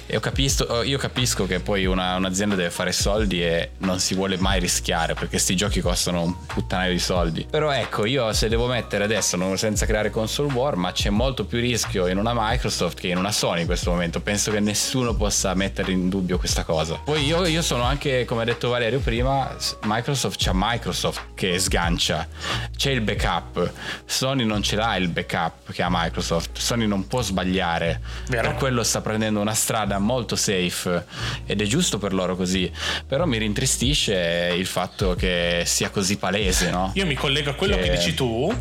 E 0.08 0.14
io 0.14 0.20
capisco, 0.20 0.84
io 0.84 0.98
capisco 1.00 1.48
che 1.48 1.62
poi 1.62 1.86
una- 1.86 2.16
un'azienda 2.16 2.54
deve 2.56 2.70
fare 2.70 2.92
soldi 2.92 3.42
e 3.42 3.72
non 3.80 4.00
si 4.00 4.14
vuole 4.14 4.38
mai 4.38 4.60
rischiare 4.60 5.05
perché 5.14 5.38
sti 5.38 5.56
giochi 5.56 5.82
costano 5.82 6.24
un 6.24 6.46
puttanaio 6.46 6.92
di 6.92 7.00
soldi. 7.00 7.46
Però 7.50 7.72
ecco, 7.72 8.06
io 8.06 8.34
se 8.34 8.50
devo 8.50 8.68
mettere 8.68 9.04
adesso, 9.04 9.38
non 9.38 9.58
senza 9.58 9.86
creare 9.86 10.10
console 10.10 10.52
war, 10.54 10.76
ma 10.76 10.92
c'è 10.92 11.10
molto 11.10 11.46
più 11.46 11.60
rischio 11.60 12.08
in 12.08 12.18
una 12.18 12.32
Microsoft 12.34 13.00
che 13.00 13.08
in 13.10 13.18
una 13.18 13.32
Sony 13.32 13.62
in 13.62 13.66
questo 13.66 13.92
momento. 13.92 14.20
Penso 14.22 14.52
che 14.52 14.60
nessuno 14.60 15.14
possa 15.16 15.54
mettere 15.54 15.92
in 15.92 16.10
dubbio 16.10 16.38
questa 16.38 16.64
cosa. 16.64 17.00
Poi 17.04 17.24
io, 17.24 17.46
io 17.46 17.62
sono 17.62 17.84
anche, 17.84 18.26
come 18.26 18.42
ha 18.42 18.46
detto 18.46 18.70
Valerio 18.70 19.00
prima, 19.00 19.56
Microsoft 19.84 20.38
c'ha 20.42 20.52
Microsoft 20.54 21.22
che 21.36 21.60
sgancia. 21.60 22.28
C'è 22.76 22.92
il 22.92 23.02
backup. 23.02 23.72
Sony 24.06 24.44
non 24.46 24.62
ce 24.64 24.76
l'ha 24.76 24.96
il 24.96 25.10
backup 25.10 25.72
che 25.72 25.84
ha 25.84 25.88
Microsoft. 25.90 26.58
Sony 26.58 26.88
non 26.88 27.08
può 27.08 27.22
sbagliare. 27.22 28.02
Vero. 28.28 28.50
Per 28.50 28.58
quello 28.58 28.84
sta 28.84 29.02
prendendo 29.02 29.40
una 29.40 29.54
strada 29.54 30.00
molto 30.00 30.36
safe 30.36 31.06
ed 31.46 31.62
è 31.62 31.66
giusto 31.66 31.98
per 31.98 32.14
loro 32.14 32.36
così. 32.36 32.72
Però 33.08 33.26
mi 33.26 33.38
rintristisce 33.38 34.54
il 34.56 34.66
fatto 34.66 34.85
che 35.16 35.64
sia 35.66 35.90
così 35.90 36.18
palese, 36.18 36.70
no? 36.70 36.92
io 36.94 37.06
mi 37.06 37.16
collego 37.16 37.50
a 37.50 37.54
quello 37.54 37.76
che, 37.76 37.84
Che- 37.84 37.90
dici 37.92 38.14
tu 38.14 38.54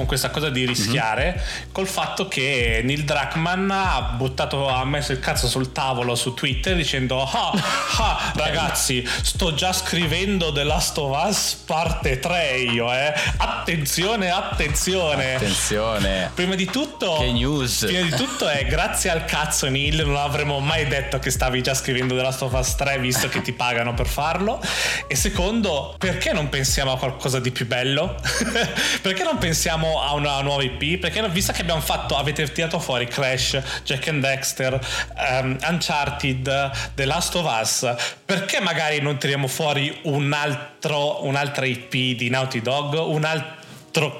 con 0.00 0.06
questa 0.08 0.30
cosa 0.30 0.48
di 0.48 0.64
rischiare 0.64 1.34
Mhm. 1.36 1.72
col 1.72 1.86
fatto 1.86 2.26
che 2.26 2.80
Neil 2.82 3.04
Druckmann 3.04 3.70
ha 3.70 4.14
buttato 4.16 4.66
ha 4.66 4.82
messo 4.86 5.12
il 5.12 5.18
cazzo 5.18 5.46
sul 5.46 5.72
tavolo 5.72 6.14
su 6.14 6.32
Twitter 6.32 6.74
dicendo 6.74 7.22
ah, 7.22 7.52
ah 7.98 8.32
ragazzi 8.36 9.06
sto 9.22 9.52
già 9.52 9.74
scrivendo 9.74 10.52
The 10.52 10.64
Last 10.64 10.96
of 10.96 11.26
Us 11.26 11.62
parte 11.66 12.18
3 12.18 12.58
io 12.60 12.90
eh 12.90 13.12
attenzione 13.36 14.30
attenzione 14.30 15.34
Attenzione. 15.34 16.30
Prima 16.34 16.54
di 16.54 16.64
tutto, 16.66 17.16
Che 17.18 17.30
news. 17.32 17.84
Prima 17.84 18.00
di 18.02 18.10
tutto 18.10 18.48
è 18.48 18.64
grazie 18.66 19.10
al 19.10 19.24
cazzo 19.26 19.68
Neil, 19.68 20.04
non 20.06 20.16
avremmo 20.16 20.60
mai 20.60 20.86
detto 20.86 21.18
che 21.18 21.30
stavi 21.30 21.62
già 21.62 21.74
scrivendo 21.74 22.14
The 22.16 22.22
Last 22.22 22.42
of 22.42 22.52
Us 22.52 22.74
3 22.76 22.98
visto 22.98 23.28
che 23.28 23.42
ti 23.42 23.52
pagano 23.52 23.92
per 23.94 24.06
farlo. 24.06 24.60
E 25.06 25.14
secondo, 25.14 25.94
perché 25.98 26.32
non 26.32 26.48
pensiamo 26.48 26.92
a 26.92 26.98
qualcosa 26.98 27.38
di 27.40 27.50
più 27.50 27.66
bello? 27.66 28.16
perché 29.02 29.22
non 29.24 29.38
pensiamo 29.38 29.89
a 29.98 30.12
una 30.14 30.40
nuova 30.42 30.62
IP? 30.62 30.98
Perché 30.98 31.26
visto 31.30 31.52
che 31.52 31.62
abbiamo 31.62 31.80
fatto, 31.80 32.16
avete 32.16 32.50
tirato 32.52 32.78
fuori 32.78 33.06
Crash, 33.06 33.60
Jack 33.84 34.08
and 34.08 34.22
Dexter, 34.22 34.78
ehm, 35.16 35.58
Uncharted, 35.66 36.70
The 36.94 37.04
Last 37.04 37.34
of 37.34 37.46
Us, 37.60 37.94
perché 38.24 38.60
magari 38.60 39.00
non 39.00 39.18
tiriamo 39.18 39.46
fuori 39.46 39.98
un 40.02 40.32
altro, 40.32 41.24
un'altra 41.24 41.64
IP 41.64 42.16
di 42.16 42.28
Naughty 42.28 42.60
Dog, 42.60 42.94
un 42.94 43.24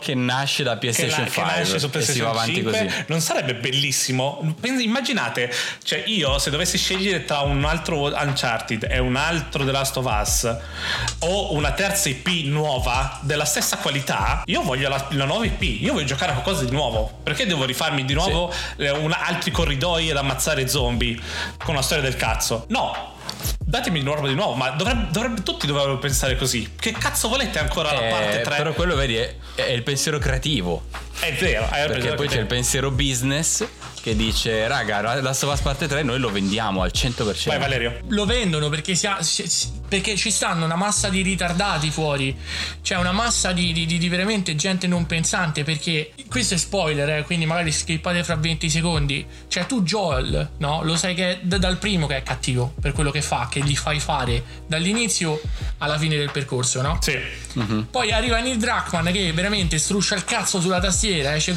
Che 0.01 0.15
nasce 0.15 0.63
da 0.63 0.73
che, 0.73 0.79
PlayStation 0.79 1.25
che 1.25 1.31
5 1.31 1.53
nasce 1.53 1.79
su 1.79 1.87
e 1.87 1.89
PlayStation 1.89 2.27
avanti 2.29 2.55
5 2.55 2.73
così. 2.73 3.05
non 3.07 3.21
sarebbe 3.21 3.55
bellissimo? 3.55 4.55
Immaginate 4.63 5.53
cioè 5.83 6.03
io 6.07 6.39
se 6.39 6.51
dovessi 6.51 6.77
scegliere 6.79 7.25
tra 7.25 7.41
un 7.41 7.65
altro 7.65 8.03
Uncharted 8.03 8.87
e 8.91 8.99
un 8.99 9.17
altro 9.17 9.65
The 9.65 9.71
Last 9.71 9.97
of 9.97 10.07
Us 10.07 10.57
o 11.21 11.53
una 11.55 11.73
terza 11.73 12.09
IP 12.09 12.45
nuova 12.47 13.19
della 13.23 13.45
stessa 13.45 13.77
qualità 13.79 14.43
io 14.47 14.63
voglio 14.63 14.89
la, 14.89 15.07
la 15.11 15.25
nuova 15.25 15.45
IP 15.45 15.63
io 15.63 15.93
voglio 15.93 16.07
giocare 16.07 16.33
a 16.33 16.35
qualcosa 16.35 16.65
di 16.65 16.73
nuovo. 16.73 17.19
Perché 17.23 17.47
devo 17.47 17.65
rifarmi 17.65 18.05
di 18.05 18.15
nuovo 18.15 18.53
eh, 18.77 18.91
un- 18.91 19.15
altri 19.17 19.51
corridoi 19.51 20.11
ad 20.11 20.17
ammazzare 20.17 20.67
zombie 20.69 21.19
con 21.59 21.75
una 21.75 21.83
storia 21.83 22.03
del 22.03 22.17
cazzo? 22.17 22.65
No 22.69 23.19
Datemi 23.65 24.01
una 24.01 24.15
roba 24.15 24.29
di 24.29 24.35
nuovo, 24.35 24.55
ma 24.55 24.71
dovrebbe, 24.71 25.09
dovrebbe- 25.11 25.43
tutti 25.43 25.67
dovrebbero 25.67 25.99
pensare 25.99 26.37
così. 26.37 26.73
Che 26.79 26.93
cazzo 26.93 27.29
volete 27.29 27.59
ancora 27.59 27.93
la 27.93 28.07
Eh, 28.07 28.11
parte 28.11 28.41
3? 28.41 28.57
Però 28.57 28.73
quello 28.73 28.95
vedi 28.97 29.17
è, 29.17 29.35
è 29.55 29.71
il 29.71 29.83
pensiero 29.83 30.19
creativo. 30.19 30.83
È 31.21 31.33
vero, 31.35 31.65
hai 31.71 31.87
Perché 31.87 32.01
preso 32.01 32.15
poi 32.15 32.29
c'è 32.29 32.39
il 32.41 32.47
pensiero 32.47 32.91
business 32.91 33.67
che 34.03 34.17
dice, 34.17 34.67
raga, 34.67 35.21
la 35.21 35.33
Sovas 35.35 35.61
parte 35.61 35.87
3 35.87 36.03
noi 36.03 36.19
lo 36.19 36.31
vendiamo 36.31 36.81
al 36.81 36.91
100%. 36.95 37.49
Vai 37.49 37.59
Valerio. 37.59 37.99
Lo 38.09 38.25
vendono 38.25 38.71
perché, 38.71 38.95
si 38.95 39.07
ha- 39.07 39.19
perché 39.89 40.17
ci 40.17 40.31
stanno 40.31 40.65
una 40.65 40.77
massa 40.77 41.11
di 41.11 41.21
ritardati 41.21 41.91
fuori. 41.91 42.35
C'è 42.83 42.97
una 42.97 43.13
massa 43.13 43.53
di, 43.53 43.75
di- 43.75 43.85
di- 43.85 44.09
veramente 44.09 44.55
gente 44.57 44.87
non 44.87 45.05
pensante. 45.05 45.65
Perché 45.65 46.13
questo 46.31 46.55
è 46.55 46.57
spoiler, 46.57 47.11
eh, 47.11 47.23
quindi 47.25 47.45
magari 47.45 47.71
skippate 47.73 48.25
fra 48.25 48.37
20 48.37 48.71
secondi. 48.71 49.27
Cioè, 49.49 49.67
tu, 49.67 49.83
Joel, 49.83 50.49
no? 50.57 50.83
Lo 50.83 50.97
sai 50.97 51.15
che 51.15 51.31
è 51.33 51.39
d- 51.43 51.59
dal 51.59 51.77
primo 51.77 52.07
che 52.07 52.17
è 52.17 52.23
cattivo 52.23 52.73
per 52.81 52.93
quello 52.93 53.11
che 53.11 53.21
fa, 53.21 53.49
che 53.51 53.61
gli 53.63 53.77
fai 53.77 54.01
fare 54.01 54.43
dall'inizio 54.67 55.39
alla 55.79 55.99
fine 55.99 56.17
del 56.17 56.31
percorso, 56.31 56.81
no? 56.81 56.97
Sì. 57.03 57.19
Poi 57.91 58.13
arriva 58.13 58.39
Neil 58.41 58.57
Druckmann 58.57 59.09
che 59.11 59.31
veramente 59.35 59.77
struscia 59.77 60.15
il 60.15 60.25
cazzo 60.25 60.59
sulla 60.61 60.81
tastiera. 60.81 61.09
Esce. 61.19 61.53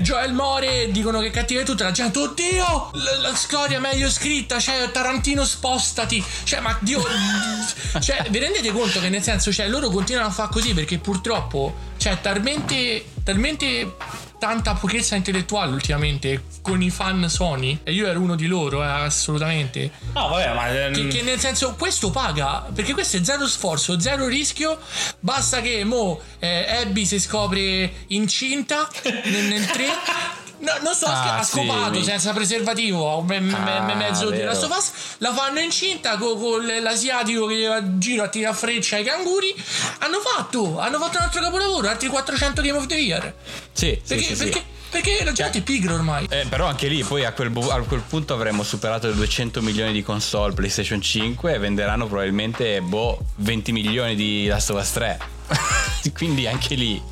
Joel 0.00 0.32
muore. 0.32 0.90
Dicono 0.90 1.20
che 1.20 1.26
è 1.26 1.30
cattiva 1.30 1.60
e 1.60 1.64
tutta 1.64 1.84
la 1.84 1.90
gente. 1.90 2.18
Oddio! 2.18 2.90
La, 2.94 3.18
la 3.18 3.34
storia 3.34 3.78
è 3.78 3.80
meglio 3.80 4.08
scritta. 4.10 4.58
Cioè, 4.58 4.90
Tarantino, 4.90 5.44
spostati. 5.44 6.24
Cioè, 6.44 6.60
ma 6.60 6.76
Dio. 6.80 7.02
cioè, 8.00 8.26
vi 8.30 8.38
rendete 8.38 8.70
conto 8.72 9.00
che 9.00 9.08
nel 9.08 9.22
senso, 9.22 9.52
cioè, 9.52 9.68
loro 9.68 9.90
continuano 9.90 10.28
a 10.28 10.32
fare 10.32 10.50
così 10.52 10.74
perché 10.74 10.98
purtroppo 10.98 11.74
c'è 11.98 12.20
talmente. 12.20 13.04
talmente 13.24 13.96
tanta 14.40 14.72
pochezza 14.74 15.14
intellettuale 15.14 15.70
ultimamente 15.72 16.42
con 16.62 16.82
i 16.82 16.90
fan 16.90 17.28
Sony 17.28 17.78
e 17.84 17.92
io 17.92 18.06
ero 18.08 18.18
uno 18.20 18.34
di 18.34 18.46
loro 18.46 18.82
eh, 18.82 18.86
assolutamente 18.86 19.90
No, 20.14 20.28
vabbè, 20.28 20.54
ma. 20.54 20.68
ehm, 20.86 20.92
che, 20.94 21.06
che 21.08 21.22
nel 21.22 21.38
senso 21.38 21.74
questo 21.78 22.10
paga 22.10 22.66
perché 22.74 22.94
questo 22.94 23.18
è 23.18 23.22
zero 23.22 23.46
sforzo, 23.46 24.00
zero 24.00 24.26
rischio. 24.26 24.78
Basta 25.20 25.60
che 25.60 25.84
mo 25.84 26.20
eh, 26.38 26.66
Abby 26.82 27.04
si 27.04 27.20
scopre 27.20 27.92
incinta 28.08 28.88
nel, 29.04 29.44
nel 29.44 29.66
3. 29.66 29.84
No, 30.60 30.72
non 30.82 30.94
sto 30.94 31.06
Ah, 31.06 31.38
ha 31.38 31.42
sì, 31.42 31.52
scopato 31.58 31.90
mi- 31.98 32.04
senza 32.04 32.32
preservativo, 32.32 33.22
me, 33.22 33.40
me- 33.40 33.54
Ah, 33.56 33.80
me- 33.82 33.94
mezzo 33.94 34.28
di 34.30 34.36
vero. 34.38 34.50
Last 34.50 34.64
of 34.64 34.76
Us, 34.76 34.90
la 35.18 35.32
fanno 35.32 35.58
incinta 35.60 36.16
con, 36.18 36.38
con 36.38 36.66
l'asiatico 36.82 37.46
che 37.46 37.66
va 37.66 37.78
in 37.78 37.98
giro 37.98 38.24
a 38.24 38.28
tirare 38.28 38.54
freccia 38.54 38.96
ai 38.96 39.04
canguri. 39.04 39.54
Hanno 40.00 40.18
fatto, 40.20 40.78
hanno 40.78 40.98
fatto 40.98 41.16
un 41.16 41.24
altro 41.24 41.40
capolavoro, 41.40 41.88
altri 41.88 42.08
400 42.08 42.60
Game 42.62 42.76
of 42.78 42.86
the 42.86 42.94
Year. 42.96 43.34
Sì, 43.72 43.98
sì, 44.02 44.14
Perché, 44.14 44.24
sì, 44.24 44.36
sì. 44.36 44.42
perché, 44.44 44.64
perché 44.90 45.24
la 45.24 45.32
gente 45.32 45.58
è 45.58 45.62
pigra 45.62 45.94
ormai. 45.94 46.26
Eh, 46.28 46.44
però 46.48 46.66
anche 46.66 46.88
lì 46.88 47.02
poi 47.04 47.24
a 47.24 47.32
quel, 47.32 47.48
bu- 47.48 47.68
a 47.68 47.78
quel 47.80 48.02
punto 48.06 48.34
avremmo 48.34 48.62
superato 48.62 49.06
le 49.06 49.14
200 49.14 49.62
milioni 49.62 49.92
di 49.92 50.02
console 50.02 50.52
PlayStation 50.52 51.00
5 51.00 51.54
e 51.54 51.58
venderanno 51.58 52.06
probabilmente 52.06 52.82
boh 52.82 53.18
20 53.36 53.72
milioni 53.72 54.14
di 54.14 54.46
Last 54.46 54.70
of 54.70 54.80
Us 54.80 54.92
3. 54.92 55.18
Quindi 56.14 56.46
anche 56.46 56.74
lì 56.74 57.02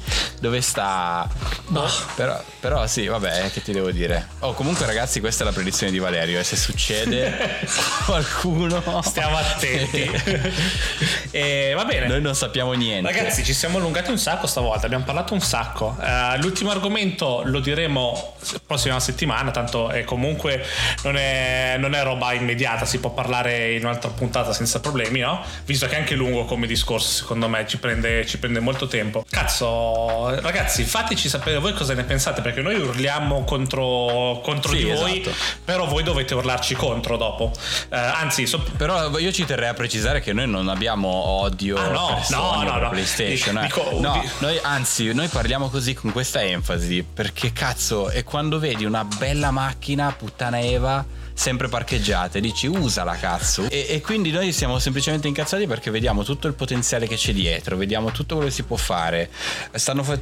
dove 0.40 0.60
sta 0.60 1.28
Boh. 1.66 1.88
però, 2.14 2.42
però 2.60 2.86
sì, 2.86 3.06
vabbè, 3.06 3.50
che 3.50 3.62
ti 3.62 3.72
devo 3.72 3.90
dire. 3.90 4.28
Oh, 4.40 4.54
comunque 4.54 4.86
ragazzi, 4.86 5.20
questa 5.20 5.42
è 5.42 5.46
la 5.46 5.52
predizione 5.52 5.92
di 5.92 5.98
Valerio 5.98 6.38
e 6.38 6.44
se 6.44 6.56
succede 6.56 7.66
qualcuno 8.06 8.82
Stiamo 9.02 9.36
attenti. 9.36 10.10
e 11.30 11.72
va 11.74 11.84
bene. 11.84 12.06
Noi 12.06 12.20
non 12.20 12.34
sappiamo 12.34 12.72
niente. 12.72 13.10
Ragazzi, 13.10 13.44
ci 13.44 13.52
siamo 13.52 13.78
allungati 13.78 14.10
un 14.10 14.18
sacco 14.18 14.46
stavolta, 14.46 14.86
abbiamo 14.86 15.04
parlato 15.04 15.34
un 15.34 15.40
sacco. 15.40 15.96
Eh, 16.00 16.38
l'ultimo 16.38 16.70
argomento 16.70 17.42
lo 17.44 17.60
diremo 17.60 18.36
prossima 18.66 19.00
settimana, 19.00 19.50
tanto 19.50 19.90
è 19.90 20.04
comunque 20.04 20.64
non 21.02 21.16
è, 21.16 21.76
non 21.78 21.94
è 21.94 22.02
roba 22.02 22.32
immediata, 22.32 22.84
si 22.84 22.98
può 22.98 23.10
parlare 23.10 23.74
in 23.74 23.84
un'altra 23.84 24.10
puntata 24.10 24.52
senza 24.52 24.80
problemi, 24.80 25.20
no? 25.20 25.42
Visto 25.64 25.86
che 25.86 25.96
è 25.96 25.98
anche 25.98 26.14
lungo 26.14 26.44
come 26.44 26.66
discorso, 26.66 27.08
secondo 27.08 27.48
me 27.48 27.66
ci 27.66 27.78
prende, 27.78 28.24
ci 28.28 28.38
prende 28.38 28.60
molto 28.60 28.86
tempo. 28.86 29.24
Cazzo, 29.28 30.38
ragazzi, 30.40 30.84
fateci 30.84 31.28
sapere 31.28 31.58
voi 31.58 31.72
cosa 31.72 31.94
ne 31.94 32.04
pensate, 32.04 32.40
perché 32.42 32.60
noi 32.62 32.76
urliamo 32.76 33.42
contro, 33.44 34.40
contro 34.42 34.70
Sì, 34.72 34.78
di 34.78 34.84
voi, 34.90 35.20
esatto. 35.20 35.36
però 35.64 35.86
voi 35.86 36.02
dovete 36.02 36.34
urlarci 36.34 36.74
contro 36.74 37.16
dopo. 37.16 37.50
Eh, 37.90 37.96
anzi, 37.96 38.46
so- 38.46 38.62
Però 38.76 39.16
io 39.18 39.32
ci 39.32 39.44
terrei 39.44 39.68
a 39.68 39.74
precisare 39.74 40.20
che 40.20 40.32
noi 40.32 40.46
non 40.48 40.68
abbiamo 40.68 41.08
odio 41.08 41.76
Ah, 41.76 41.88
no, 41.88 42.14
per 42.14 42.24
Sony 42.24 42.64
no, 42.66 42.72
no, 42.72 42.78
no. 42.78 42.88
PlayStation. 42.90 43.58
eh. 43.58 43.62
Dico- 43.62 43.88
no, 43.98 44.20
di- 44.22 44.28
noi 44.38 44.58
anzi, 44.62 45.12
noi 45.14 45.28
parliamo 45.28 45.68
così 45.68 45.94
con 45.94 46.12
questa 46.12 46.42
enfasi 46.42 47.04
perché 47.12 47.52
cazzo, 47.52 48.08
è 48.10 48.22
quando 48.24 48.58
vedi 48.58 48.84
una 48.84 49.04
bella 49.04 49.50
macchina, 49.50 50.12
puttana 50.16 50.60
Eva, 50.60 51.04
sempre 51.38 51.68
parcheggiate, 51.68 52.40
dici 52.40 52.66
usala 52.66 53.14
cazzo. 53.14 53.68
E, 53.70 53.86
e 53.88 54.00
quindi 54.00 54.32
noi 54.32 54.52
siamo 54.52 54.80
semplicemente 54.80 55.28
incazzati 55.28 55.68
perché 55.68 55.90
vediamo 55.92 56.24
tutto 56.24 56.48
il 56.48 56.54
potenziale 56.54 57.06
che 57.06 57.14
c'è 57.14 57.32
dietro, 57.32 57.76
vediamo 57.76 58.10
tutto 58.10 58.34
quello 58.34 58.50
che 58.50 58.54
si 58.54 58.64
può 58.64 58.76
fare. 58.76 59.30
Stanno 59.72 60.02
fa- 60.02 60.18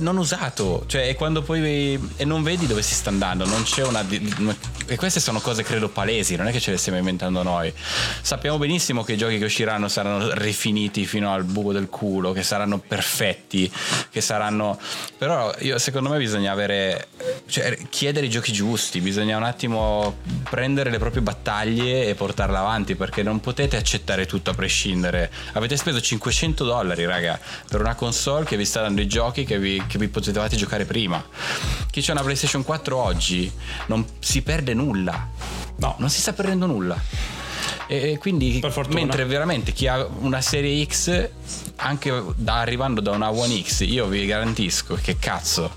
non 0.00 0.16
usato, 0.16 0.84
cioè 0.88 1.08
e 1.08 1.14
quando 1.14 1.42
poi 1.42 2.10
e 2.16 2.24
non 2.24 2.42
vedi 2.42 2.66
dove 2.66 2.82
si 2.82 2.92
sta 2.94 3.08
andando, 3.08 3.46
non 3.46 3.62
c'è 3.62 3.84
una 3.84 4.04
e 4.86 4.96
queste 4.96 5.20
sono 5.20 5.38
cose 5.38 5.62
credo 5.62 5.90
palesi, 5.90 6.34
non 6.34 6.48
è 6.48 6.50
che 6.50 6.58
ce 6.58 6.72
le 6.72 6.76
stiamo 6.76 6.98
inventando 6.98 7.42
noi. 7.44 7.72
Sappiamo 8.20 8.58
benissimo 8.58 9.04
che 9.04 9.12
i 9.12 9.16
giochi 9.16 9.38
che 9.38 9.44
usciranno 9.44 9.86
saranno 9.86 10.32
rifiniti 10.32 11.06
fino 11.06 11.32
al 11.32 11.44
buco 11.44 11.72
del 11.72 11.88
culo, 11.88 12.32
che 12.32 12.42
saranno 12.42 12.78
perfetti, 12.78 13.70
che 14.10 14.20
saranno 14.20 14.76
però 15.16 15.54
io 15.60 15.78
secondo 15.78 16.08
me 16.08 16.18
bisogna 16.18 16.50
avere 16.50 17.08
cioè 17.46 17.78
chiedere 17.88 18.26
i 18.26 18.30
giochi 18.30 18.52
giusti, 18.52 19.00
bisogna 19.00 19.36
un 19.36 19.44
attimo 19.44 20.16
prendere 20.48 20.90
le 20.90 20.98
proprie 20.98 21.22
battaglie 21.22 22.06
e 22.06 22.14
portarle 22.14 22.56
avanti 22.56 22.94
perché 22.94 23.22
non 23.22 23.40
potete 23.40 23.76
accettare 23.76 24.26
tutto 24.26 24.50
a 24.50 24.54
prescindere. 24.54 25.30
Avete 25.52 25.76
speso 25.76 26.00
500 26.00 26.64
dollari, 26.64 27.04
raga, 27.04 27.38
per 27.68 27.80
una 27.80 27.94
console 27.94 28.44
che 28.44 28.56
vi 28.56 28.64
sta 28.64 28.80
dando 28.82 29.00
i 29.00 29.06
giochi 29.06 29.44
che 29.44 29.58
vi, 29.58 29.82
che 29.86 29.98
vi 29.98 30.08
potevate 30.08 30.56
giocare 30.56 30.84
prima. 30.84 31.24
Chi 31.90 32.00
c'ha 32.00 32.12
una 32.12 32.22
PlayStation 32.22 32.64
4 32.64 32.96
oggi 32.96 33.50
non 33.86 34.04
si 34.18 34.42
perde 34.42 34.74
nulla. 34.74 35.28
No. 35.76 35.94
Non 35.98 36.10
si 36.10 36.20
sta 36.20 36.32
perdendo 36.32 36.66
nulla. 36.66 37.00
E 37.90 38.18
quindi, 38.18 38.60
mentre 38.90 39.24
veramente 39.24 39.72
chi 39.72 39.86
ha 39.86 40.06
una 40.18 40.42
serie 40.42 40.84
X, 40.84 41.28
anche 41.76 42.22
da- 42.36 42.60
arrivando 42.60 43.00
da 43.00 43.12
una 43.12 43.30
One 43.30 43.62
X, 43.62 43.80
io 43.80 44.06
vi 44.06 44.26
garantisco 44.26 44.98
che 45.00 45.16
cazzo, 45.18 45.72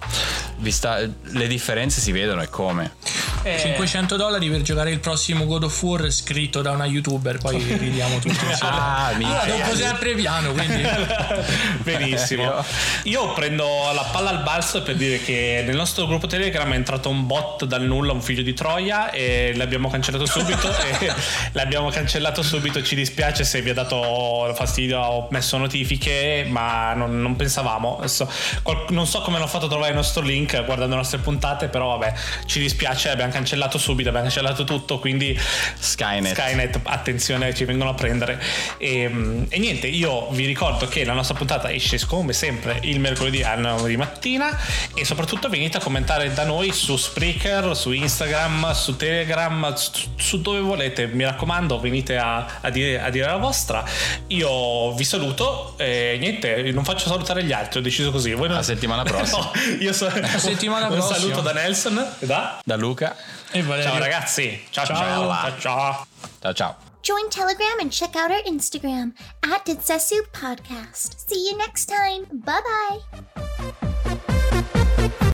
vi 0.58 0.72
sta- 0.72 1.00
le 1.00 1.48
differenze 1.48 2.02
si 2.02 2.12
vedono 2.12 2.42
e 2.42 2.50
come. 2.50 2.96
Eh, 3.44 3.60
500 3.60 4.16
dollari 4.16 4.50
per 4.50 4.62
giocare 4.62 4.92
il 4.92 5.00
prossimo 5.00 5.46
God 5.46 5.64
of 5.64 5.82
War 5.82 6.12
scritto 6.12 6.62
da 6.62 6.72
una 6.72 6.86
youtuber, 6.86 7.38
poi 7.38 7.58
ridiamo 7.58 8.20
tutti 8.20 8.30
insieme. 8.46 8.58
Ah, 8.62 9.08
Allora, 9.08 9.18
minchia. 9.18 9.64
dopo 9.64 9.76
sempre 9.76 10.14
piano, 10.14 10.52
quindi 10.52 10.84
Benissimo. 11.84 12.64
Io 13.04 13.34
prendo 13.34 13.66
la 13.94 14.08
palla 14.12 14.30
al 14.30 14.44
balzo 14.44 14.82
per 14.84 14.96
dire 14.96 15.22
che 15.22 15.64
nel 15.66 15.76
nostro 15.76 16.06
gruppo 16.06 16.28
Telegram 16.28 16.72
è 16.72 16.76
entrato 16.76 17.10
un 17.10 17.26
bot 17.26 17.66
dal 17.66 17.84
nulla, 17.84 18.14
un 18.14 18.22
figlio 18.22 18.44
di 18.44 18.54
Troia, 18.54 19.12
e 19.12 19.54
l'abbiamo 19.56 19.90
cancellato 19.90 20.26
subito. 20.26 20.70
e 21.00 21.12
l'abbiamo 21.54 21.90
cancellato 21.90 22.44
subito. 22.44 22.82
Ci 22.84 22.96
dispiace 22.96 23.44
se 23.44 23.62
vi 23.62 23.70
ha 23.70 23.74
dato 23.74 24.54
fastidio, 24.56 25.00
ho 25.00 25.28
messo 25.32 25.58
notifiche, 25.58 26.46
ma 26.48 26.94
non, 26.94 27.22
non 27.22 27.36
pensavamo. 27.36 27.98
Adesso, 27.98 28.30
non 28.90 29.08
so 29.08 29.22
come 29.22 29.38
hanno 29.38 29.48
fatto 29.48 29.66
a 29.66 29.70
trovare 29.70 29.90
il 29.90 29.96
nostro 29.96 30.22
link 30.22 30.64
guardando 30.66 30.96
le 30.96 31.02
nostre 31.02 31.20
puntate, 31.20 31.68
però 31.68 31.98
vabbè, 31.98 32.14
ci 32.46 32.60
dispiace, 32.60 33.10
abbiamo 33.10 33.31
cancellato 33.32 33.78
subito, 33.78 34.10
abbiamo 34.10 34.28
cancellato 34.28 34.64
tutto, 34.64 35.00
quindi 35.00 35.38
Skynet. 35.80 36.34
Skynet, 36.34 36.80
attenzione, 36.84 37.54
ci 37.54 37.66
vengono 37.66 37.90
a 37.90 37.94
prendere. 37.94 38.42
E, 38.78 39.46
e 39.50 39.60
niente, 39.60 39.88
io 39.88 40.30
vi 40.32 40.46
ricordo 40.46 40.88
che 40.88 41.04
la 41.04 41.14
nostra 41.14 41.36
puntata 41.36 41.72
esce 41.72 42.00
come 42.06 42.34
sempre 42.34 42.80
il 42.84 43.00
mercoledì 43.00 43.44
alle 43.44 43.62
9 43.62 43.90
di 43.90 43.98
mattina 43.98 44.58
e 44.94 45.06
soprattutto 45.06 45.50
venite 45.50 45.78
a 45.78 45.82
commentare 45.82 46.34
da 46.34 46.44
noi 46.44 46.72
su 46.72 46.96
Spreaker, 46.98 47.76
su 47.76 47.92
Instagram, 47.92 48.72
su 48.74 48.96
Telegram, 48.96 49.74
su, 49.76 49.92
su 50.16 50.42
dove 50.42 50.60
volete. 50.60 51.08
Mi 51.08 51.24
raccomando, 51.24 51.80
venite 51.80 52.18
a, 52.18 52.60
a 52.62 52.70
dire, 52.70 53.02
a 53.02 53.10
dire 53.10 53.28
la 53.28 53.38
vostra. 53.38 53.84
Io 54.28 54.94
vi 54.94 55.04
saluto 55.04 55.76
e 55.78 56.18
niente, 56.20 56.72
non 56.72 56.84
faccio 56.84 57.08
salutare 57.08 57.44
gli 57.44 57.52
altri, 57.52 57.80
ho 57.80 57.82
deciso 57.82 58.12
così. 58.12 58.34
Voi 58.34 58.48
non... 58.48 58.58
La 58.62 58.64
settimana 58.64 59.04
prossima. 59.04 59.40
no, 59.40 59.52
io 59.80 59.94
so... 59.94 60.10
settimana 60.38 60.88
un 60.88 60.94
prossima. 60.94 61.18
saluto 61.18 61.42
da 61.42 61.54
Nelson 61.54 62.16
e 62.20 62.26
da... 62.26 62.60
Da 62.64 62.76
Luca. 62.76 63.16
E 63.54 63.62
Valerio. 63.62 63.90
Ciao 63.92 64.00
ragazzi, 64.00 64.68
ciao 64.72 64.86
ciao, 64.86 64.96
Ciao. 64.96 65.28
ciao. 65.30 65.60
ciao. 65.60 66.08
Ciao 66.42 66.54
ciao. 66.54 66.76
Join 67.04 67.30
Telegram 67.30 67.80
and 67.80 67.92
check 67.92 68.16
out 68.16 68.30
our 68.32 68.44
Instagram 68.44 69.14
at 69.44 69.66
Ditsesu 69.66 70.22
Podcast. 70.32 71.28
See 71.28 71.50
you 71.50 71.58
next 71.58 71.88
time. 71.88 72.26
Bye 72.32 72.62
bye. 72.62 73.91